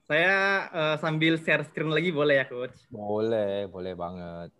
[0.08, 2.88] Saya uh, sambil share screen lagi boleh ya, Coach?
[2.88, 4.56] Boleh, boleh banget.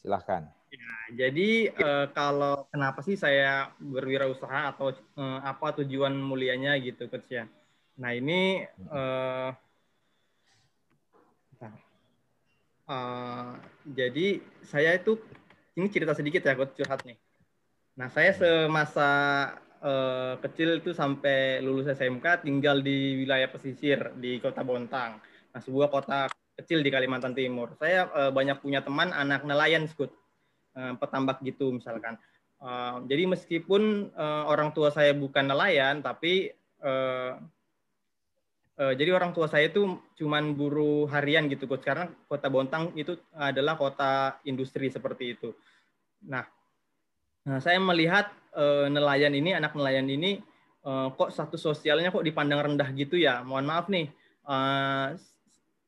[0.00, 0.48] Silahkan.
[0.72, 7.28] Ya, jadi uh, kalau kenapa sih saya berwirausaha atau uh, apa tujuan mulianya gitu, Coach
[7.28, 7.44] ya?
[8.00, 9.52] Nah ini uh,
[12.88, 15.20] uh, jadi saya itu
[15.76, 17.19] ini cerita sedikit ya, Coach curhat nih.
[18.00, 19.10] Nah, saya semasa
[19.84, 25.20] uh, kecil itu sampai lulus SMK tinggal di wilayah pesisir di Kota Bontang.
[25.52, 26.24] Nah, sebuah kota
[26.56, 27.76] kecil di Kalimantan Timur.
[27.76, 30.08] Saya uh, banyak punya teman anak nelayan, Skut.
[30.72, 32.16] Uh, petambak gitu misalkan.
[32.56, 37.36] Uh, jadi meskipun uh, orang tua saya bukan nelayan, tapi uh,
[38.80, 41.84] uh, jadi orang tua saya itu cuman buruh harian gitu, Coach.
[41.84, 45.52] Karena Kota Bontang itu adalah kota industri seperti itu.
[46.24, 46.48] Nah,
[47.48, 50.44] Nah, saya melihat uh, nelayan ini, anak nelayan ini,
[50.84, 53.40] uh, kok satu sosialnya kok dipandang rendah gitu ya.
[53.40, 54.06] Mohon maaf nih,
[54.44, 55.16] uh,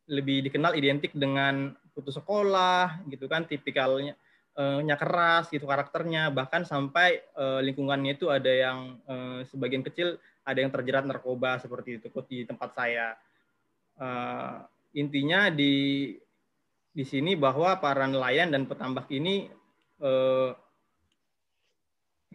[0.09, 4.17] lebih dikenal identik dengan putus sekolah, gitu kan, tipikalnya
[4.85, 7.25] nya keras, gitu karakternya, bahkan sampai
[7.65, 9.01] lingkungannya itu ada yang
[9.49, 13.17] sebagian kecil ada yang terjerat narkoba seperti itu di tempat saya.
[14.93, 16.13] Intinya di
[16.93, 19.49] di sini bahwa para nelayan dan petambak ini
[20.05, 20.53] uh,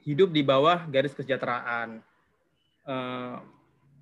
[0.03, 2.03] hidup di bawah garis kesejahteraan.
[2.87, 3.41] Uh,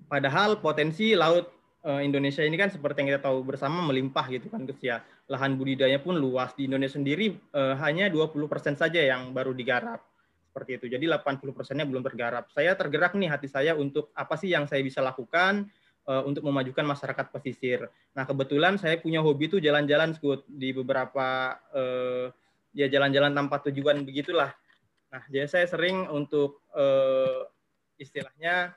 [0.06, 1.50] padahal potensi laut
[1.86, 5.00] uh, Indonesia ini kan seperti yang kita tahu bersama melimpah gitu kan Gus ya.
[5.30, 10.02] Lahan budidaya pun luas di Indonesia sendiri uh, hanya 20% saja yang baru digarap.
[10.50, 10.86] Seperti itu.
[10.88, 12.48] Jadi 80%-nya belum tergarap.
[12.50, 15.68] Saya tergerak nih hati saya untuk apa sih yang saya bisa lakukan
[16.08, 17.84] uh, untuk memajukan masyarakat pesisir.
[18.16, 20.16] Nah, kebetulan saya punya hobi tuh jalan-jalan
[20.48, 22.32] di beberapa uh,
[22.72, 24.54] ya jalan-jalan tanpa tujuan begitulah.
[25.12, 27.46] Nah, jadi saya sering untuk uh,
[27.96, 28.74] istilahnya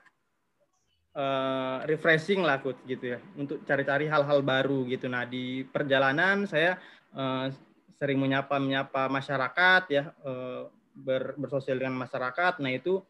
[1.14, 5.10] uh, refreshing lah Kut, gitu ya, untuk cari-cari hal-hal baru gitu.
[5.10, 6.78] Nah, di perjalanan saya
[7.12, 7.50] uh,
[7.98, 12.62] sering menyapa-menyapa masyarakat ya, uh, ber, bersosial dengan masyarakat.
[12.62, 13.02] Nah, itu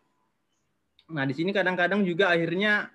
[1.11, 2.87] Nah, di sini kadang-kadang juga akhirnya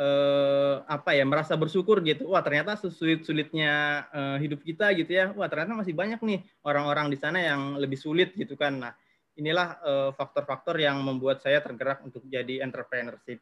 [0.00, 5.24] eh, apa ya merasa bersyukur gitu wah ternyata sesulit sulitnya eh, hidup kita gitu ya
[5.36, 8.92] wah ternyata masih banyak nih orang-orang di sana yang lebih sulit gitu kan nah
[9.38, 9.78] inilah
[10.14, 13.40] faktor faktor-faktor yang membuat saya tergerak untuk jadi entrepreneurship.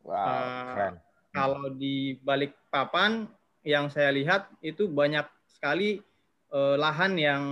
[0.00, 0.96] Wow, uh,
[1.30, 3.28] kalau di balik papan
[3.62, 6.00] yang saya lihat itu banyak sekali
[6.50, 7.42] uh, lahan yang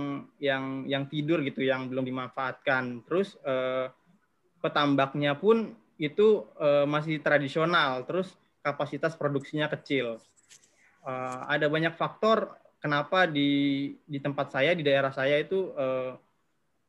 [0.41, 3.05] yang yang tidur gitu yang belum dimanfaatkan.
[3.07, 3.91] Terus uh,
[4.59, 10.19] petambaknya pun itu uh, masih tradisional, terus kapasitas produksinya kecil.
[11.03, 16.15] Uh, ada banyak faktor kenapa di di tempat saya di daerah saya itu uh,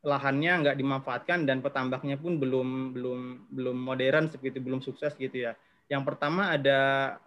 [0.01, 3.21] lahannya nggak dimanfaatkan dan petambaknya pun belum belum
[3.53, 5.53] belum modern seperti belum sukses gitu ya.
[5.91, 6.81] Yang pertama ada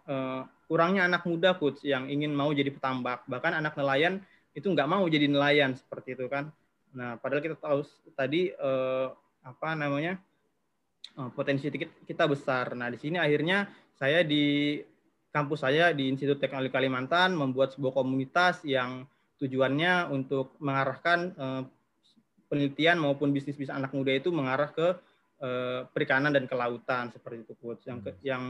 [0.08, 4.24] uh, kurangnya anak muda coach yang ingin mau jadi petambak, bahkan anak nelayan
[4.58, 6.50] itu nggak mau jadi nelayan seperti itu kan.
[6.94, 9.10] Nah, padahal kita tahu tadi uh,
[9.44, 10.18] apa namanya
[11.14, 11.70] Oh, potensi
[12.10, 12.74] kita besar.
[12.74, 14.82] Nah, di sini akhirnya saya di
[15.30, 19.06] kampus saya di Institut Teknologi Kalimantan membuat sebuah komunitas yang
[19.38, 21.62] tujuannya untuk mengarahkan eh,
[22.54, 24.94] penelitian maupun bisnis-bisnis anak muda itu mengarah ke
[25.42, 27.90] eh, perikanan dan kelautan seperti itu, Coach.
[27.90, 28.22] Yang, hmm.
[28.22, 28.44] yang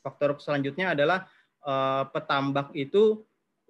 [0.00, 1.28] faktor selanjutnya adalah
[1.60, 3.20] eh, petambak itu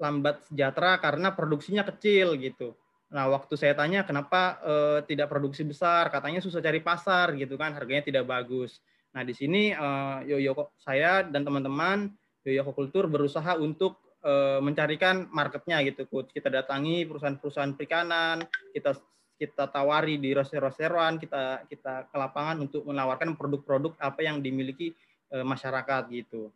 [0.00, 2.78] lambat sejahtera karena produksinya kecil gitu.
[3.10, 7.74] Nah, waktu saya tanya kenapa uh, tidak produksi besar, katanya susah cari pasar gitu kan,
[7.74, 8.78] harganya tidak bagus.
[9.10, 12.14] Nah, di sini uh, Yoyo saya dan teman-teman
[12.46, 16.30] Yoyo Kultur berusaha untuk uh, mencarikan marketnya gitu, Coach.
[16.30, 18.94] Kita datangi perusahaan-perusahaan perikanan, kita
[19.40, 24.92] kita tawari di roster-rosteran, kita kita ke lapangan untuk menawarkan produk-produk apa yang dimiliki
[25.32, 26.52] uh, masyarakat gitu.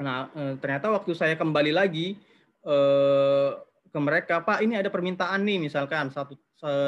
[0.00, 2.16] Nah, uh, ternyata waktu saya kembali lagi
[2.64, 3.60] uh,
[3.92, 6.40] ke mereka, Pak ini ada permintaan nih misalkan satu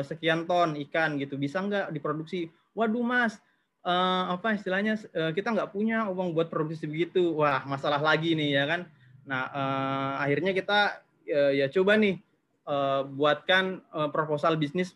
[0.06, 2.46] sekian ton ikan gitu, bisa nggak diproduksi?
[2.78, 3.42] Waduh Mas,
[3.84, 7.36] uh, apa istilahnya uh, kita nggak punya uang buat produksi begitu.
[7.36, 8.80] Wah masalah lagi nih ya kan.
[9.28, 12.18] Nah uh, akhirnya kita uh, ya coba nih
[12.68, 14.92] uh, buatkan uh, proposal bisnis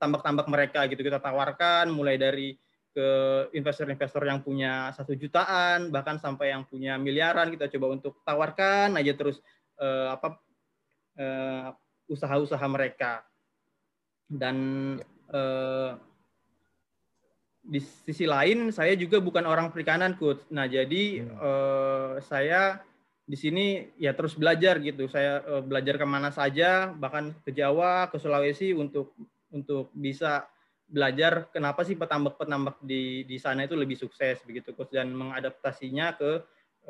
[0.00, 1.00] tambak-tambak uh, mereka gitu.
[1.02, 2.56] Kita tawarkan mulai dari
[2.90, 3.08] ke
[3.54, 7.50] investor-investor yang punya satu jutaan bahkan sampai yang punya miliaran.
[7.54, 9.38] Kita coba untuk tawarkan aja terus
[9.78, 10.40] uh, apa
[12.08, 13.20] usaha-usaha mereka.
[14.24, 14.56] Dan
[15.28, 16.00] uh,
[17.60, 20.40] di sisi lain saya juga bukan orang perikanan coach.
[20.48, 21.36] Nah jadi hmm.
[21.36, 22.80] uh, saya
[23.30, 28.10] di sini ya terus belajar gitu saya uh, belajar ke mana saja bahkan ke Jawa
[28.10, 29.14] ke Sulawesi untuk
[29.54, 30.50] untuk bisa
[30.90, 36.30] belajar kenapa sih petambak-petambak di di sana itu lebih sukses begitu coach dan mengadaptasinya ke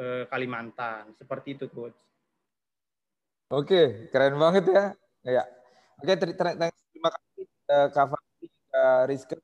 [0.00, 2.00] uh, Kalimantan seperti itu coach
[3.50, 4.84] Oke, keren banget ya.
[5.26, 5.42] Ya.
[5.98, 6.46] Oke, ter ter
[6.94, 7.44] terima kasih
[7.74, 9.34] uh, Kak Fadli, uh, Rizka.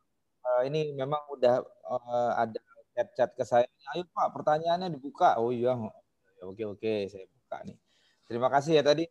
[0.47, 1.59] Uh, ini memang udah
[1.90, 2.62] uh, ada
[2.94, 3.66] chat-chat ke saya.
[3.90, 5.35] Ayo Pak, pertanyaannya dibuka.
[5.43, 5.74] Oh iya.
[6.45, 7.77] Oke, oke, saya buka nih.
[8.27, 9.07] Terima kasih ya tadi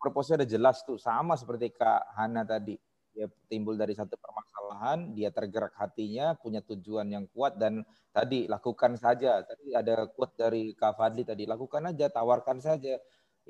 [0.00, 2.78] proposnya udah jelas tuh sama seperti Kak Hana tadi.
[3.10, 7.82] Dia timbul dari satu permasalahan, dia tergerak hatinya, punya tujuan yang kuat dan
[8.14, 9.42] tadi lakukan saja.
[9.42, 12.96] Tadi ada quote dari Kak Fadli tadi, lakukan aja, tawarkan saja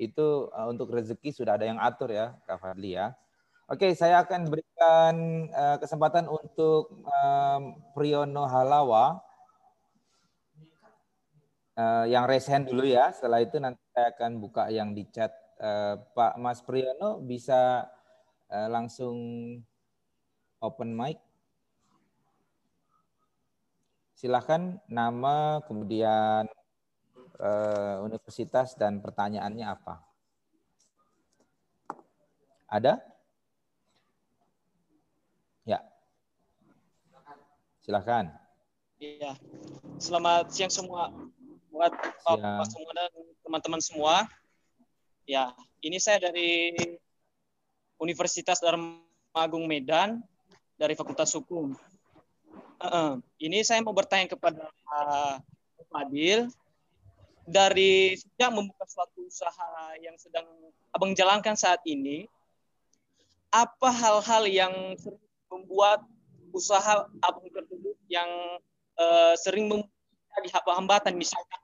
[0.01, 3.13] itu uh, untuk rezeki sudah ada yang atur ya Kak Fadli ya.
[3.71, 5.15] Oke, saya akan berikan
[5.53, 7.61] uh, kesempatan untuk um,
[7.95, 9.23] Priyono Halawa
[11.81, 13.09] uh, yang raise dulu ya.
[13.09, 15.33] Setelah itu nanti saya akan buka yang di chat.
[15.61, 17.85] Uh, Pak Mas Priyono bisa
[18.49, 19.17] uh, langsung
[20.61, 21.17] open mic.
[24.17, 26.45] Silahkan nama, kemudian
[27.41, 30.01] uh, universitas dan pertanyaannya apa?
[32.69, 33.01] Ada?
[35.65, 35.81] Ya.
[37.81, 38.29] Silakan.
[39.01, 39.33] Iya.
[39.97, 41.09] Selamat siang semua
[41.71, 41.91] buat
[42.27, 43.11] Bapak semua dan
[43.41, 44.15] teman-teman semua.
[45.25, 46.75] Ya, ini saya dari
[47.97, 48.99] Universitas Dharma
[49.31, 50.19] Agung Medan
[50.75, 51.73] dari Fakultas Hukum.
[52.81, 54.67] Uh, ini saya mau bertanya kepada
[55.87, 56.49] Fadil,
[57.45, 60.47] dari sejak membuka suatu usaha yang sedang
[60.93, 62.25] abang jalankan saat ini,
[63.53, 65.21] apa hal-hal yang sering
[65.51, 66.01] membuat
[66.55, 68.29] usaha abang tersebut yang
[68.97, 71.60] uh, sering menjadi hambatan misalnya.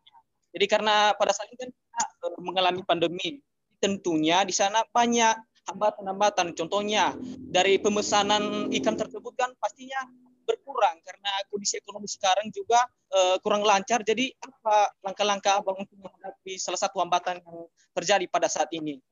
[0.51, 3.39] Jadi karena pada saat ini kan kita uh, mengalami pandemi,
[3.77, 5.35] tentunya di sana banyak
[5.67, 6.55] hambatan-hambatan.
[6.55, 7.13] Contohnya
[7.51, 9.99] dari pemesanan ikan tersebut kan pastinya
[10.47, 12.79] berkurang karena kondisi ekonomi sekarang juga
[13.11, 13.99] uh, kurang lancar.
[14.07, 19.03] Jadi apa langkah-langkah abang untuk menghadapi salah satu hambatan yang terjadi pada saat ini?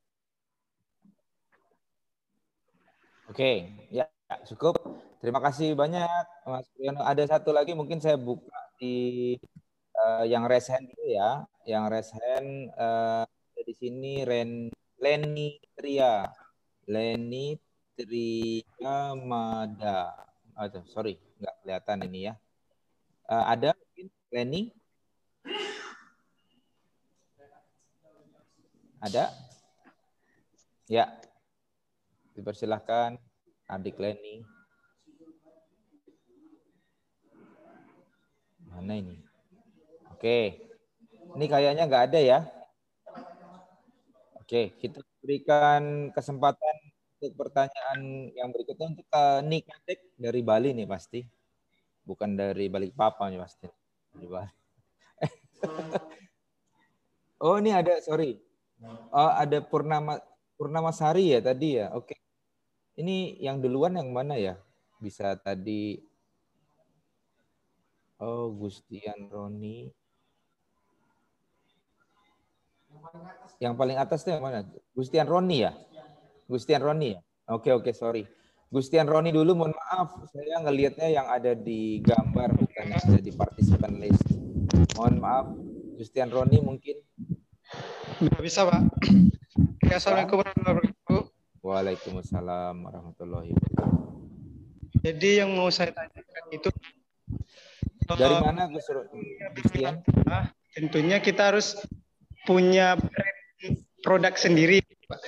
[3.28, 4.08] Oke, ya
[4.48, 4.80] cukup.
[5.20, 7.02] Terima kasih banyak Mas Priyono.
[7.02, 9.34] Ada satu lagi mungkin saya buka di
[10.04, 11.44] uh, yang resen dulu ya.
[11.66, 12.44] Yang resen
[12.76, 14.70] uh, di sini Ren
[15.00, 16.28] Leni Tria.
[16.86, 17.58] Leni
[17.98, 20.14] Tria Mada.
[20.56, 22.34] Aduh, sorry, nggak kelihatan ini ya.
[23.26, 24.62] Uh, ada mungkin Leni?
[29.02, 29.34] Ada?
[30.86, 31.10] Ya.
[32.38, 33.18] Dipersilahkan
[33.66, 34.46] adik Leni.
[38.70, 39.25] Mana ini?
[40.16, 40.64] Oke.
[41.36, 42.38] Ini kayaknya nggak ada ya.
[44.40, 46.76] Oke, kita berikan kesempatan
[47.20, 51.20] untuk pertanyaan yang berikutnya untuk uh, Nikatek dari Bali nih pasti.
[52.08, 53.68] Bukan dari balik papa nih pasti.
[57.36, 58.40] Oh, ini ada, sorry.
[59.12, 60.16] Oh, ada Purnama
[60.56, 61.92] Purnama Sari ya tadi ya.
[61.92, 62.16] Oke.
[62.96, 64.56] Ini yang duluan yang mana ya?
[64.96, 66.00] Bisa tadi
[68.16, 69.92] Oh, Gustian Roni.
[73.62, 74.66] Yang paling atas itu yang mana?
[74.92, 75.72] Gustian Roni ya?
[76.46, 77.20] Gustian Roni ya?
[77.50, 78.26] Oke, oke, sorry.
[78.66, 80.26] Gustian Roni dulu, mohon maaf.
[80.34, 84.26] Saya ngelihatnya yang ada di gambar, bukan yang ada di participant list.
[84.98, 85.46] Mohon maaf.
[85.96, 86.98] Gustian Roni mungkin.
[88.20, 88.82] Tidak bisa, Pak.
[89.86, 91.22] Assalamualaikum warahmatullahi wabarakatuh.
[91.62, 94.04] Waalaikumsalam warahmatullahi wabarakatuh.
[95.06, 96.68] Jadi yang mau saya tanyakan itu
[98.14, 98.86] dari mana Gus
[99.62, 100.02] Gustian?
[100.74, 101.78] Tentunya kita harus
[102.46, 102.94] punya
[104.06, 105.22] produk sendiri, Pak.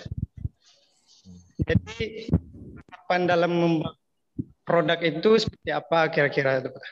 [1.67, 2.31] Jadi
[2.87, 3.99] kapan dalam membuat
[4.63, 6.87] produk itu seperti apa kira-kira itu, Pak?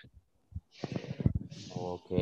[1.78, 2.20] Oke.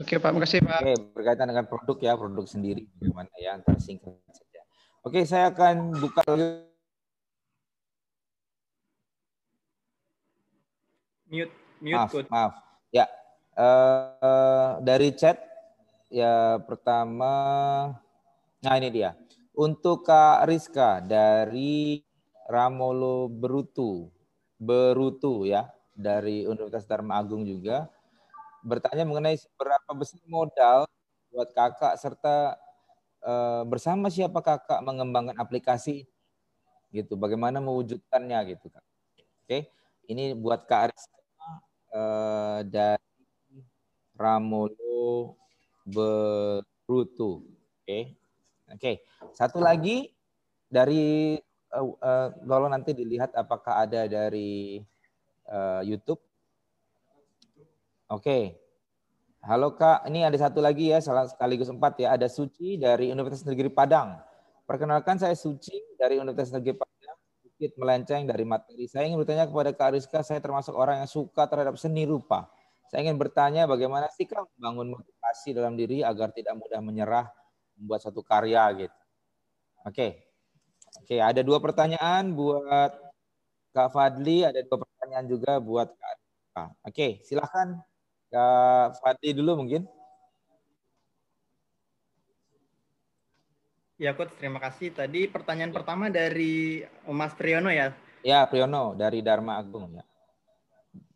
[0.00, 0.32] Oke, Pak.
[0.32, 0.80] Makasih, Pak.
[0.80, 4.64] Oke, berkaitan dengan produk ya, produk sendiri bagaimana ya, antara singkat saja.
[5.04, 6.24] Oke, saya akan buka
[11.30, 12.52] mute mute maaf, maaf.
[12.90, 13.06] Ya,
[13.54, 15.49] uh, dari chat
[16.10, 17.32] ya pertama,
[18.60, 19.14] nah ini dia.
[19.54, 22.02] Untuk Kak Rizka dari
[22.50, 24.10] Ramolo Berutu,
[24.58, 27.86] Berutu ya, dari Universitas Dharma Agung juga,
[28.66, 30.84] bertanya mengenai seberapa besar modal
[31.30, 32.58] buat kakak serta
[33.22, 36.10] uh, bersama siapa kakak mengembangkan aplikasi
[36.90, 38.84] gitu, bagaimana mewujudkannya gitu kak.
[39.46, 39.70] Oke,
[40.10, 41.20] ini buat Kak Rizka
[41.94, 43.62] uh, dari
[44.18, 45.38] Ramolo
[45.90, 47.42] Berutu.
[47.42, 47.84] Oke.
[47.84, 48.02] Okay.
[48.70, 48.78] Oke.
[48.78, 48.94] Okay.
[49.34, 50.14] Satu lagi
[50.70, 51.34] dari
[51.74, 54.78] uh, uh, kalau nanti dilihat apakah ada dari
[55.50, 56.22] uh, YouTube.
[58.10, 58.22] Oke.
[58.22, 58.44] Okay.
[59.40, 62.12] Halo Kak, ini ada satu lagi ya, salah sekaligus empat ya.
[62.12, 64.20] Ada Suci dari Universitas Negeri Padang.
[64.68, 66.90] Perkenalkan saya Suci dari Universitas Negeri Padang
[67.60, 68.88] sedikit melenceng dari materi.
[68.88, 72.48] Saya ingin bertanya kepada Kak Rizka, saya termasuk orang yang suka terhadap seni rupa.
[72.90, 77.30] Saya ingin bertanya bagaimana sih Kak membangun motivasi dalam diri agar tidak mudah menyerah
[77.78, 78.98] membuat satu karya gitu.
[79.86, 80.26] Oke.
[80.98, 82.90] Oke, ada dua pertanyaan buat
[83.70, 86.82] Kak Fadli, ada dua pertanyaan juga buat Kak.
[86.82, 87.78] Oke, silahkan
[88.26, 89.86] Kak Fadli dulu mungkin.
[94.02, 94.90] Ya, Coach, terima kasih.
[94.90, 97.94] Tadi pertanyaan pertama dari Mas Priyono ya?
[98.26, 100.09] Ya, Priyono dari Dharma Agung ya.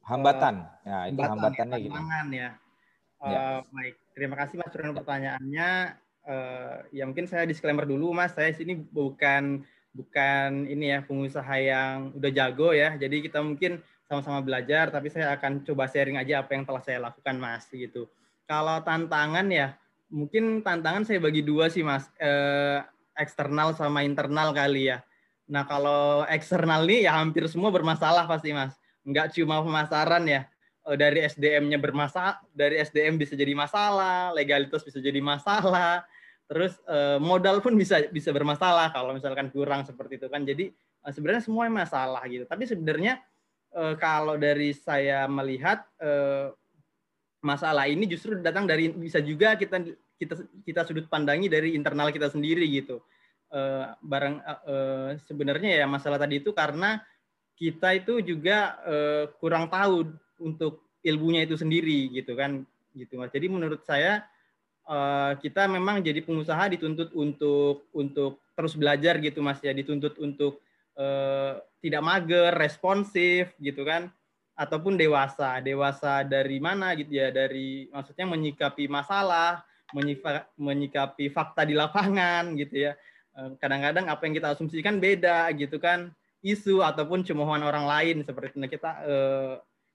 [0.04, 0.68] Hambatan.
[0.84, 1.96] Uh, ya, itu hambatan, hambatannya gitu.
[2.36, 2.50] ya.
[3.20, 3.44] Uh, ya.
[3.72, 5.70] Baik, terima kasih Mas Priyono pertanyaannya.
[6.24, 9.64] Uh, ya mungkin saya disclaimer dulu Mas, saya sini bukan
[9.94, 12.96] bukan ini ya pengusaha yang udah jago ya.
[12.96, 17.00] Jadi kita mungkin sama-sama belajar, tapi saya akan coba sharing aja apa yang telah saya
[17.00, 18.04] lakukan Mas gitu.
[18.44, 19.72] Kalau tantangan ya
[20.14, 22.78] mungkin tantangan saya bagi dua sih mas eh,
[23.18, 25.02] eksternal sama internal kali ya
[25.44, 30.48] nah kalau eksternal nih ya hampir semua bermasalah pasti mas nggak cuma pemasaran ya.
[30.84, 36.04] Eh, dari SDM-nya bermasalah dari SDM bisa jadi masalah legalitas bisa jadi masalah.
[36.44, 40.44] Terus eh, modal pun bisa bisa bermasalah kalau misalkan kurang seperti itu kan.
[40.44, 42.44] Jadi eh, sebenarnya semua masalah gitu.
[42.48, 43.20] Tapi sebenarnya
[43.98, 45.82] kalau dari saya melihat
[47.42, 49.82] masalah ini justru datang dari bisa juga kita
[50.14, 53.02] kita kita sudut pandangi dari internal kita sendiri gitu.
[53.98, 54.38] Barang
[55.26, 57.02] sebenarnya ya masalah tadi itu karena
[57.54, 60.10] kita itu juga uh, kurang tahu
[60.42, 63.30] untuk ilmunya itu sendiri gitu kan gitu mas.
[63.30, 64.26] Jadi menurut saya
[64.86, 70.62] uh, kita memang jadi pengusaha dituntut untuk untuk terus belajar gitu mas ya dituntut untuk
[70.98, 74.10] uh, tidak mager, responsif gitu kan
[74.58, 75.58] ataupun dewasa.
[75.60, 77.30] Dewasa dari mana gitu ya?
[77.30, 79.62] Dari maksudnya menyikapi masalah,
[80.58, 82.92] menyikapi fakta di lapangan gitu ya.
[83.34, 86.14] Kadang-kadang apa yang kita asumsikan beda gitu kan.
[86.44, 88.58] Isu ataupun cemoohan orang lain seperti itu.
[88.60, 89.54] Nah, kita eh,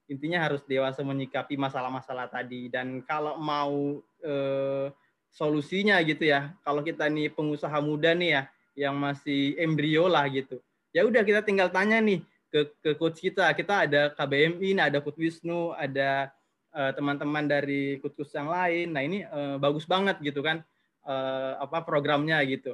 [0.09, 4.89] intinya harus dewasa menyikapi masalah-masalah tadi dan kalau mau eh,
[5.29, 6.57] solusinya gitu ya.
[6.65, 8.43] Kalau kita nih pengusaha muda nih ya
[8.89, 10.57] yang masih embrio lah gitu.
[10.89, 13.45] Ya udah kita tinggal tanya nih ke ke coach kita.
[13.53, 16.33] Kita ada KBMI, nah ada coach Wisnu, ada
[16.73, 18.87] uh, teman-teman dari coach yang lain.
[18.89, 20.65] Nah, ini uh, bagus banget gitu kan
[21.05, 22.73] uh, apa programnya gitu.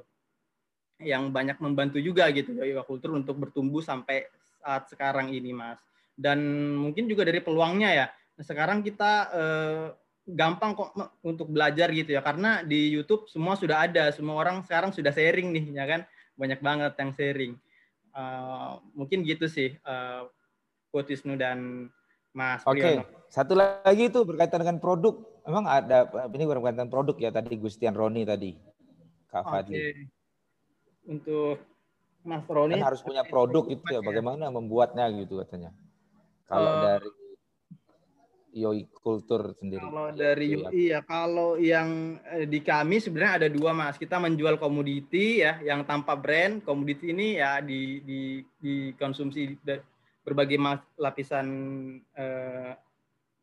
[1.01, 4.27] Yang banyak membantu juga gitu ya Kultur untuk bertumbuh sampai
[4.63, 5.79] saat sekarang ini, Mas.
[6.15, 6.39] Dan
[6.79, 8.05] mungkin juga dari peluangnya ya.
[8.35, 9.85] Nah, sekarang kita uh,
[10.25, 10.91] gampang kok
[11.21, 15.53] untuk belajar gitu ya karena di YouTube semua sudah ada semua orang sekarang sudah sharing
[15.53, 16.01] nih ya kan
[16.33, 17.53] banyak banget yang sharing
[18.17, 20.25] uh, mungkin gitu sih uh,
[20.89, 21.91] Wisnu dan
[22.35, 22.95] Mas Oke, okay.
[23.31, 25.23] satu lagi itu berkaitan dengan produk.
[25.47, 26.03] Memang ada
[26.35, 28.51] ini berkaitan produk ya tadi Gustian Roni tadi.
[29.31, 30.11] Kak Fadli.
[31.05, 31.61] Untuk
[32.25, 35.69] Mas Roni kan harus punya produk gitu ya, bagaimana membuatnya gitu katanya.
[36.49, 37.09] Kalau uh, dari
[38.55, 39.83] Yoi Kultur sendiri.
[39.83, 43.99] Kalau dari Yoi ya, kalau yang eh, di kami sebenarnya ada dua mas.
[43.99, 46.63] Kita menjual komoditi ya, yang tanpa brand.
[46.63, 49.59] Komoditi ini ya di, di, dikonsumsi
[50.23, 51.47] berbagai mas, lapisan
[52.15, 52.73] eh,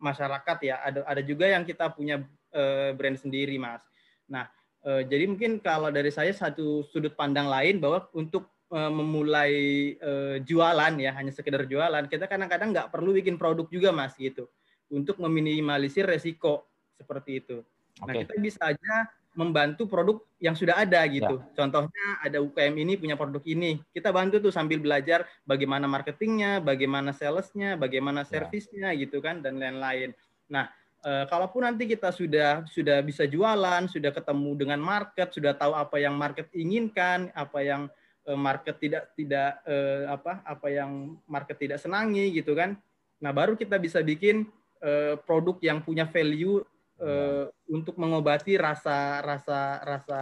[0.01, 0.81] masyarakat ya.
[0.81, 3.85] Ada ada juga yang kita punya eh, brand sendiri mas.
[4.33, 4.49] Nah
[4.87, 9.55] eh, jadi mungkin kalau dari saya satu sudut pandang lain bahwa untuk eh, memulai
[9.97, 14.47] eh, jualan ya hanya sekedar jualan kita kadang-kadang nggak perlu bikin produk juga mas gitu
[14.93, 16.69] untuk meminimalisir resiko
[17.01, 17.65] seperti itu.
[17.99, 18.07] Okay.
[18.07, 18.95] Nah, kita bisa aja
[19.33, 21.41] membantu produk yang sudah ada gitu.
[21.41, 21.49] Ya.
[21.57, 27.17] Contohnya ada UKM ini punya produk ini, kita bantu tuh sambil belajar bagaimana marketingnya, bagaimana
[27.17, 28.29] salesnya, bagaimana ya.
[28.29, 29.01] servisnya ya.
[29.09, 30.13] gitu kan dan lain-lain.
[30.53, 30.69] Nah,
[31.03, 35.99] e, kalaupun nanti kita sudah sudah bisa jualan, sudah ketemu dengan market, sudah tahu apa
[35.99, 37.83] yang market inginkan, apa yang
[38.25, 42.79] e, market tidak tidak e, apa apa yang market tidak senangi gitu kan.
[43.23, 44.51] Nah, baru kita bisa bikin
[44.83, 46.61] uh, produk yang punya value
[46.99, 50.21] uh, untuk mengobati rasa rasa rasa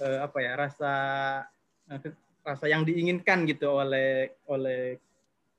[0.00, 0.92] uh, apa ya rasa
[1.92, 2.00] uh,
[2.44, 4.96] rasa yang diinginkan gitu oleh oleh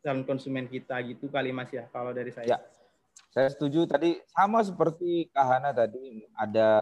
[0.01, 2.57] calon konsumen kita gitu kali mas ya kalau dari saya.
[2.57, 2.59] Ya,
[3.35, 6.79] saya setuju tadi sama seperti Kahana tadi ada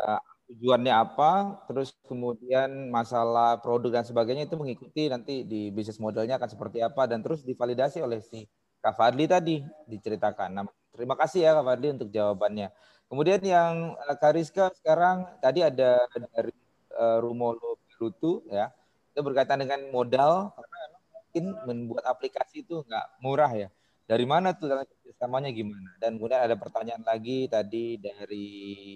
[0.54, 6.50] tujuannya apa, terus kemudian masalah produk dan sebagainya itu mengikuti nanti di bisnis modelnya akan
[6.54, 8.46] seperti apa dan terus divalidasi oleh si
[8.86, 10.50] Kak Fadli tadi diceritakan.
[10.54, 12.70] Nah, terima kasih ya Kak Fadli untuk jawabannya.
[13.10, 16.06] Kemudian yang uh, Kariska sekarang tadi ada
[16.38, 16.54] dari
[16.94, 18.70] uh, Rumolo Berutu ya.
[19.10, 20.80] Itu berkaitan dengan modal karena
[21.18, 23.74] mungkin membuat aplikasi itu nggak murah ya.
[24.14, 25.90] Dari mana tuh kerjasamanya gimana?
[25.98, 28.94] Dan kemudian ada pertanyaan lagi tadi dari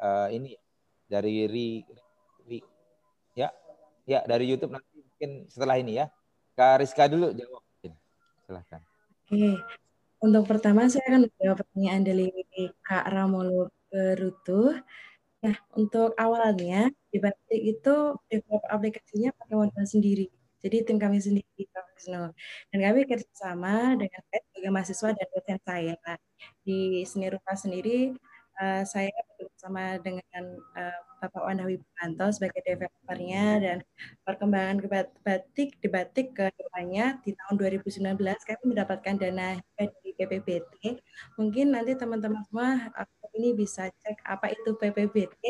[0.00, 0.56] uh, ini
[1.04, 1.84] dari Ri,
[2.48, 2.58] Ri,
[3.36, 3.52] ya
[4.08, 6.08] ya dari YouTube nanti mungkin setelah ini ya.
[6.56, 7.60] Kariska dulu jawab.
[8.48, 8.80] Silahkan.
[9.28, 9.52] Oke,
[10.24, 12.28] untuk pertama saya akan menjawab pertanyaan dari
[12.80, 14.80] Kak Ramolo Berutuh.
[15.44, 17.20] Nah, untuk awalnya di
[17.52, 17.94] itu
[18.32, 20.32] develop aplikasinya pakai modal sendiri.
[20.64, 22.34] Jadi tim kami sendiri profesional.
[22.74, 25.94] Dan kami kerjasama dengan sebagai mahasiswa dan dosen saya.
[26.66, 28.10] Di seni rupa sendiri
[28.58, 33.78] uh, saya bersama dengan uh, Bapak Wandawi Bukanto sebagai developernya dan
[34.26, 34.88] perkembangan ke
[35.24, 41.00] batik di batik ke depannya di tahun 2019 kami mendapatkan dana dari PPBT.
[41.40, 42.92] Mungkin nanti teman-teman semua
[43.34, 45.42] ini bisa cek apa itu PPBT.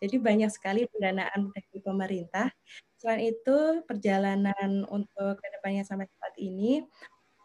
[0.00, 2.48] Jadi banyak sekali pendanaan dari pemerintah.
[3.00, 6.84] Selain itu perjalanan untuk ke depannya sampai saat ini,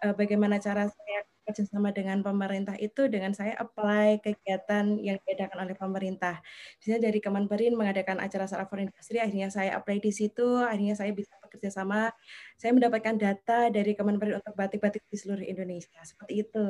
[0.04, 5.78] eh, bagaimana cara saya kerjasama dengan pemerintah itu dengan saya apply kegiatan yang diadakan oleh
[5.78, 6.42] pemerintah.
[6.82, 11.14] Misalnya dari Kemenperin mengadakan acara Saraf for Industry, akhirnya saya apply di situ, akhirnya saya
[11.14, 12.10] bisa bekerja sama.
[12.58, 16.02] Saya mendapatkan data dari Kemenperin untuk batik-batik di seluruh Indonesia.
[16.02, 16.66] Seperti itu,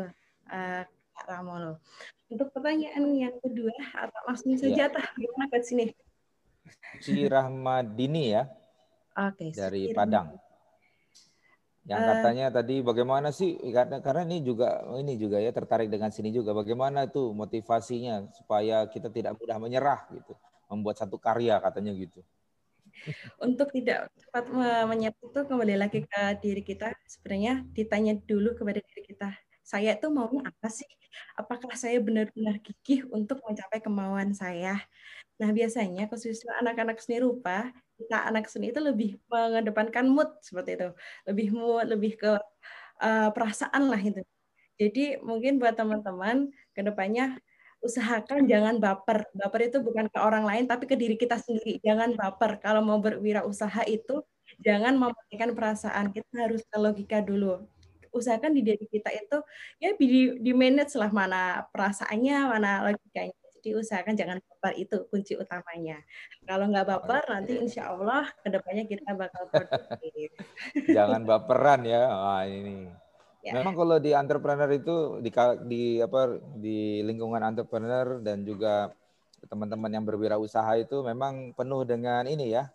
[0.52, 0.84] uh,
[1.16, 1.80] Kak Ramolo.
[2.28, 5.04] Untuk pertanyaan yang kedua, atau langsung saja, ya.
[5.16, 5.86] gimana ke sini?
[7.00, 8.44] Si Rahmadini ya.
[9.16, 9.50] Oke.
[9.50, 10.36] Okay, dari Padang.
[11.86, 16.10] Yang uh, katanya tadi bagaimana sih karena karena ini juga ini juga ya tertarik dengan
[16.10, 20.34] sini juga bagaimana tuh motivasinya supaya kita tidak mudah menyerah gitu
[20.66, 22.26] membuat satu karya katanya gitu.
[23.46, 24.50] Untuk tidak cepat
[24.90, 29.30] menyerah itu kembali lagi ke diri kita sebenarnya ditanya dulu kepada diri kita
[29.66, 30.86] saya itu maunya apa sih?
[31.42, 34.78] Apakah saya benar-benar gigih untuk mencapai kemauan saya?
[35.42, 40.90] Nah, biasanya khususnya anak-anak seni rupa, kita anak seni itu lebih mengedepankan mood seperti itu.
[41.28, 42.32] Lebih mood, lebih ke
[43.02, 44.22] uh, perasaan lah itu.
[44.78, 47.42] Jadi mungkin buat teman-teman ke depannya
[47.82, 49.26] usahakan jangan baper.
[49.34, 51.82] Baper itu bukan ke orang lain tapi ke diri kita sendiri.
[51.82, 52.62] Jangan baper.
[52.62, 54.22] Kalau mau berwirausaha itu
[54.62, 56.06] jangan mementingkan perasaan.
[56.14, 57.66] Kita harus ke logika dulu
[58.16, 59.38] usahakan di diri kita itu
[59.84, 63.36] ya di, di manage lah mana perasaannya, mana logikanya.
[63.66, 65.98] Jadi usahakan jangan baper itu kunci utamanya.
[66.46, 70.30] Kalau nggak baper nanti insya Allah ke depannya kita bakal produktif.
[70.98, 72.06] jangan baperan ya.
[72.14, 72.86] Wah, ini.
[73.42, 73.58] Ya.
[73.58, 75.34] Memang kalau di entrepreneur itu di
[75.66, 78.94] di apa di lingkungan entrepreneur dan juga
[79.50, 82.70] teman-teman yang berwirausaha itu memang penuh dengan ini ya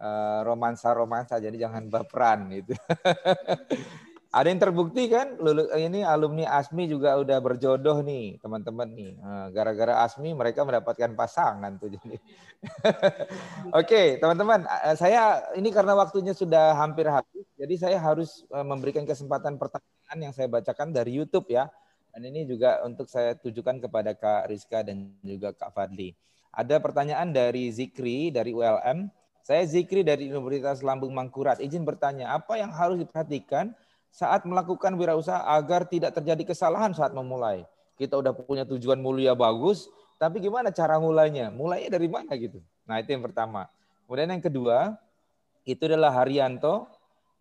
[0.00, 2.76] eh, romansa-romansa jadi jangan baperan gitu.
[4.34, 9.12] Ada yang terbukti kan, lulu, ini alumni ASMI juga udah berjodoh nih teman-teman nih.
[9.22, 12.18] Nah, gara-gara ASMI mereka mendapatkan pasangan tuh jadi.
[13.80, 19.06] Oke teman-teman, eh, saya ini karena waktunya sudah hampir habis, jadi saya harus eh, memberikan
[19.06, 21.70] kesempatan pertanyaan yang saya bacakan dari YouTube ya.
[22.16, 26.16] Dan ini juga untuk saya tujukan kepada Kak Rizka dan juga Kak Fadli.
[26.48, 29.12] Ada pertanyaan dari Zikri dari ULM.
[29.44, 31.60] Saya Zikri dari Universitas Lambung Mangkurat.
[31.60, 33.76] Izin bertanya, apa yang harus diperhatikan
[34.16, 37.68] saat melakukan wirausaha agar tidak terjadi kesalahan saat memulai.
[38.00, 41.52] Kita udah punya tujuan mulia bagus, tapi gimana cara mulainya?
[41.52, 42.64] Mulainya dari mana gitu?
[42.88, 43.68] Nah, itu yang pertama.
[44.08, 44.96] Kemudian yang kedua,
[45.68, 46.88] itu adalah Haryanto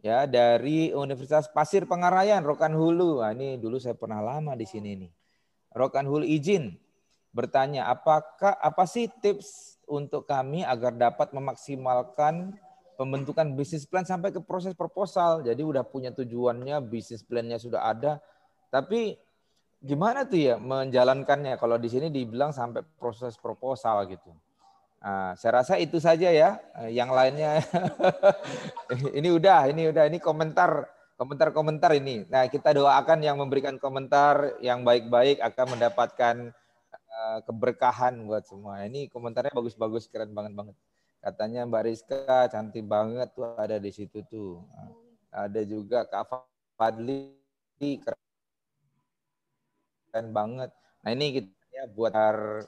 [0.03, 3.23] ya dari Universitas Pasir Pengarayan Rokan Hulu.
[3.23, 5.11] Nah, ini dulu saya pernah lama di sini nih.
[5.72, 6.76] Rokan Hulu izin
[7.31, 12.60] bertanya, apakah apa sih tips untuk kami agar dapat memaksimalkan
[12.95, 15.43] pembentukan bisnis plan sampai ke proses proposal.
[15.43, 18.23] Jadi udah punya tujuannya, bisnis plannya sudah ada.
[18.72, 19.15] Tapi
[19.84, 21.59] gimana tuh ya menjalankannya?
[21.59, 24.31] Kalau di sini dibilang sampai proses proposal gitu.
[25.05, 26.57] Nah, saya rasa itu saja ya.
[26.89, 27.61] Yang lainnya
[29.19, 32.27] ini udah, ini udah, ini komentar komentar-komentar ini.
[32.27, 36.35] Nah, kita doakan yang memberikan komentar yang baik-baik akan mendapatkan
[36.91, 38.84] eh, keberkahan buat semua.
[38.84, 40.76] Ini komentarnya bagus-bagus, keren banget banget.
[41.26, 44.61] Katanya Mbak Rizka cantik banget tuh ada di situ tuh.
[45.34, 46.38] Ada juga Kak
[46.77, 47.34] Fadli
[50.06, 50.69] keren banget.
[51.02, 52.14] Nah ini kita ya buat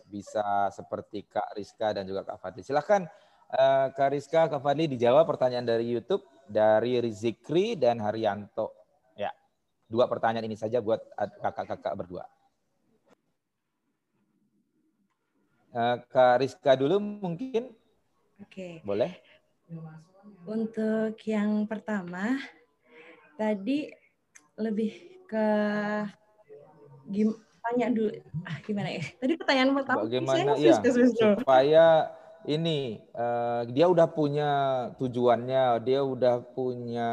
[0.10, 2.66] bisa seperti Kak Rizka dan juga Kak Fadli.
[2.66, 3.06] Silahkan
[3.54, 8.74] uh, Kak Rizka, Kak Fadli dijawab pertanyaan dari YouTube dari Rizikri dan Haryanto.
[9.14, 9.30] Ya,
[9.86, 12.26] dua pertanyaan ini saja buat kakak-kakak berdua.
[15.78, 17.70] Uh, Kak Rizka dulu mungkin
[18.42, 18.82] Oke.
[18.86, 19.12] Boleh?
[20.48, 22.38] Untuk yang pertama,
[23.36, 23.90] tadi
[24.58, 24.94] lebih
[25.28, 25.48] ke
[27.12, 28.12] gim, tanya dulu
[28.48, 29.04] ah gimana ya?
[29.20, 30.56] Tadi pertanyaan pertama bagaimana?
[30.56, 30.80] ya
[31.14, 31.86] supaya
[32.48, 34.50] ini uh, dia udah punya
[34.96, 37.10] tujuannya dia udah punya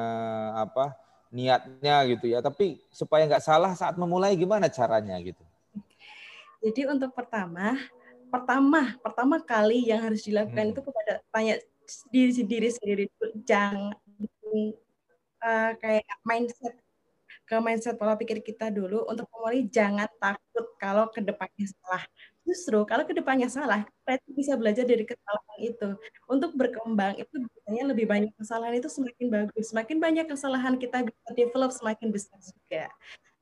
[0.54, 0.94] apa
[1.34, 2.38] niatnya gitu ya.
[2.38, 5.42] Tapi supaya nggak salah saat memulai gimana caranya gitu?
[6.62, 7.76] Jadi untuk pertama
[8.34, 10.72] pertama pertama kali yang harus dilakukan hmm.
[10.74, 11.54] itu kepada tanya
[12.10, 13.04] diri sendiri sendiri
[13.46, 13.94] jangan
[15.44, 16.74] uh, kayak mindset
[17.44, 19.04] ke mindset pola pikir kita dulu.
[19.04, 22.04] Untuk memulai jangan takut kalau ke depannya salah.
[22.44, 25.88] Justru kalau ke depannya salah kita bisa belajar dari kesalahan itu.
[26.24, 29.64] Untuk berkembang itu biasanya lebih banyak kesalahan itu semakin bagus.
[29.72, 32.88] Semakin banyak kesalahan kita bisa develop semakin besar juga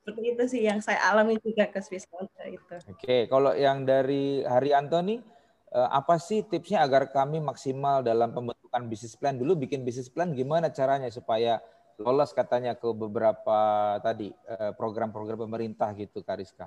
[0.02, 2.74] seperti itu sih yang saya alami juga ke Swiss itu.
[2.90, 5.22] Oke, kalau yang dari Hari Antoni,
[5.70, 9.38] eh, apa sih tipsnya agar kami maksimal dalam pembentukan bisnis plan?
[9.38, 11.62] Dulu bikin bisnis plan gimana caranya supaya
[12.02, 16.66] lolos katanya ke beberapa tadi eh, program-program pemerintah gitu, Kariska?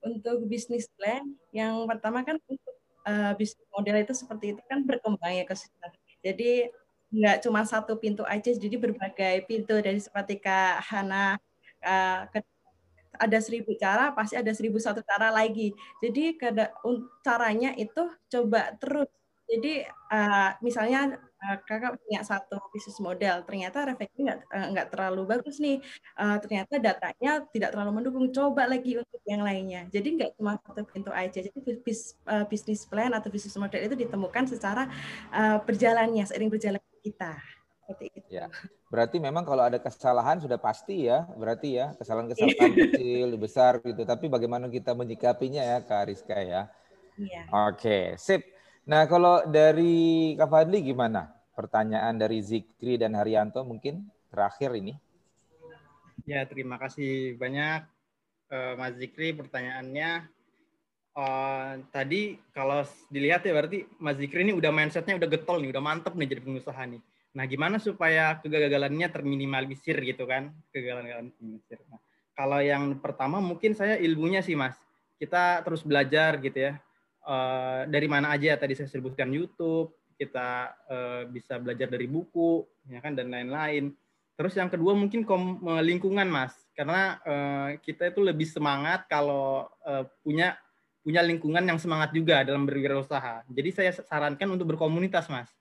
[0.00, 2.72] Untuk bisnis plan, yang pertama kan untuk
[3.04, 5.52] uh, bisnis model itu seperti itu kan berkembang ya ke
[6.24, 6.72] Jadi
[7.12, 11.36] nggak cuma satu pintu aja, jadi berbagai pintu dari seperti Kak Hana
[11.84, 12.28] uh,
[13.20, 15.76] ada seribu cara pasti ada seribu satu cara lagi.
[16.00, 16.72] Jadi kada,
[17.20, 19.08] caranya itu coba terus.
[19.50, 19.82] Jadi
[20.14, 25.82] uh, misalnya uh, kakak punya satu bisnis model ternyata refleksinya nggak nggak terlalu bagus nih.
[26.16, 29.90] Ternyata datanya tidak terlalu mendukung coba lagi untuk yang lainnya.
[29.90, 31.42] Jadi nggak cuma satu pintu aja.
[31.42, 32.14] Jadi bis,
[32.46, 34.86] bisnis plan atau bisnis model itu ditemukan secara
[35.34, 37.59] uh, berjalannya seiring berjalan kita
[37.90, 38.28] seperti itu.
[38.30, 38.46] Ya.
[38.86, 44.06] Berarti memang kalau ada kesalahan sudah pasti ya, berarti ya kesalahan-kesalahan kecil, besar gitu.
[44.06, 46.70] Tapi bagaimana kita menyikapinya ya Kak Rizka ya?
[47.18, 47.42] Iya.
[47.68, 48.46] Oke, sip.
[48.86, 51.34] Nah kalau dari Kak Fadli gimana?
[51.58, 54.96] Pertanyaan dari Zikri dan Haryanto mungkin terakhir ini.
[56.24, 57.84] Ya, terima kasih banyak
[58.54, 60.30] uh, Mas Zikri pertanyaannya.
[61.10, 65.82] Uh, tadi kalau dilihat ya berarti Mas Zikri ini udah mindsetnya udah getol nih, udah
[65.82, 67.02] mantep nih jadi pengusaha nih.
[67.30, 70.50] Nah, gimana supaya kegagalannya terminimalisir gitu kan?
[70.74, 71.78] Kegagalan terminimalisir.
[71.86, 72.02] Nah,
[72.34, 74.74] kalau yang pertama mungkin saya ilmunya sih Mas.
[75.20, 76.72] Kita terus belajar gitu ya.
[77.20, 82.98] Uh, dari mana aja tadi saya sebutkan YouTube, kita uh, bisa belajar dari buku, ya
[82.98, 83.94] kan dan lain-lain.
[84.34, 90.08] Terus yang kedua mungkin kom lingkungan Mas, karena uh, kita itu lebih semangat kalau uh,
[90.24, 90.56] punya
[91.04, 93.44] punya lingkungan yang semangat juga dalam berwirausaha.
[93.52, 95.59] Jadi saya sarankan untuk berkomunitas Mas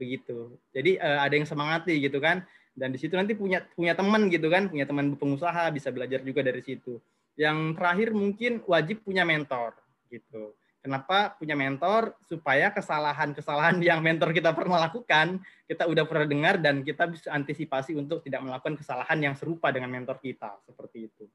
[0.00, 0.56] begitu.
[0.72, 2.40] Jadi uh, ada yang semangati gitu kan.
[2.72, 6.40] Dan di situ nanti punya punya teman gitu kan, punya teman pengusaha bisa belajar juga
[6.40, 6.96] dari situ.
[7.36, 9.76] Yang terakhir mungkin wajib punya mentor
[10.08, 10.56] gitu.
[10.80, 12.16] Kenapa punya mentor?
[12.24, 17.92] Supaya kesalahan-kesalahan yang mentor kita pernah lakukan, kita udah pernah dengar dan kita bisa antisipasi
[17.92, 20.56] untuk tidak melakukan kesalahan yang serupa dengan mentor kita.
[20.64, 21.28] Seperti itu.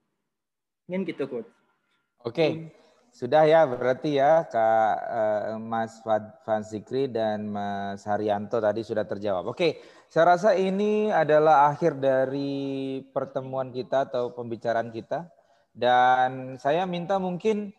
[0.90, 1.50] Mungkin gitu, Coach.
[2.26, 2.34] Oke.
[2.34, 2.52] Okay.
[3.16, 9.56] Sudah ya berarti ya Kak uh, Mas Van Zikri dan Mas Haryanto tadi sudah terjawab.
[9.56, 9.80] Oke,
[10.12, 15.32] saya rasa ini adalah akhir dari pertemuan kita atau pembicaraan kita.
[15.72, 17.72] Dan saya minta mungkin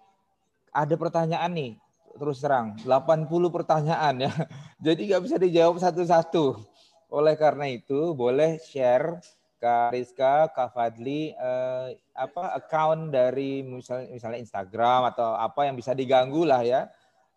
[0.73, 1.73] ada pertanyaan nih,
[2.17, 4.33] terus terang, 80 pertanyaan ya.
[4.89, 6.65] Jadi nggak bisa dijawab satu-satu.
[7.13, 9.21] Oleh karena itu, boleh share
[9.67, 15.91] Kak Rizka, Kak Fadli, eh, apa account dari misalnya, misalnya Instagram atau apa yang bisa
[15.91, 16.87] diganggu lah ya.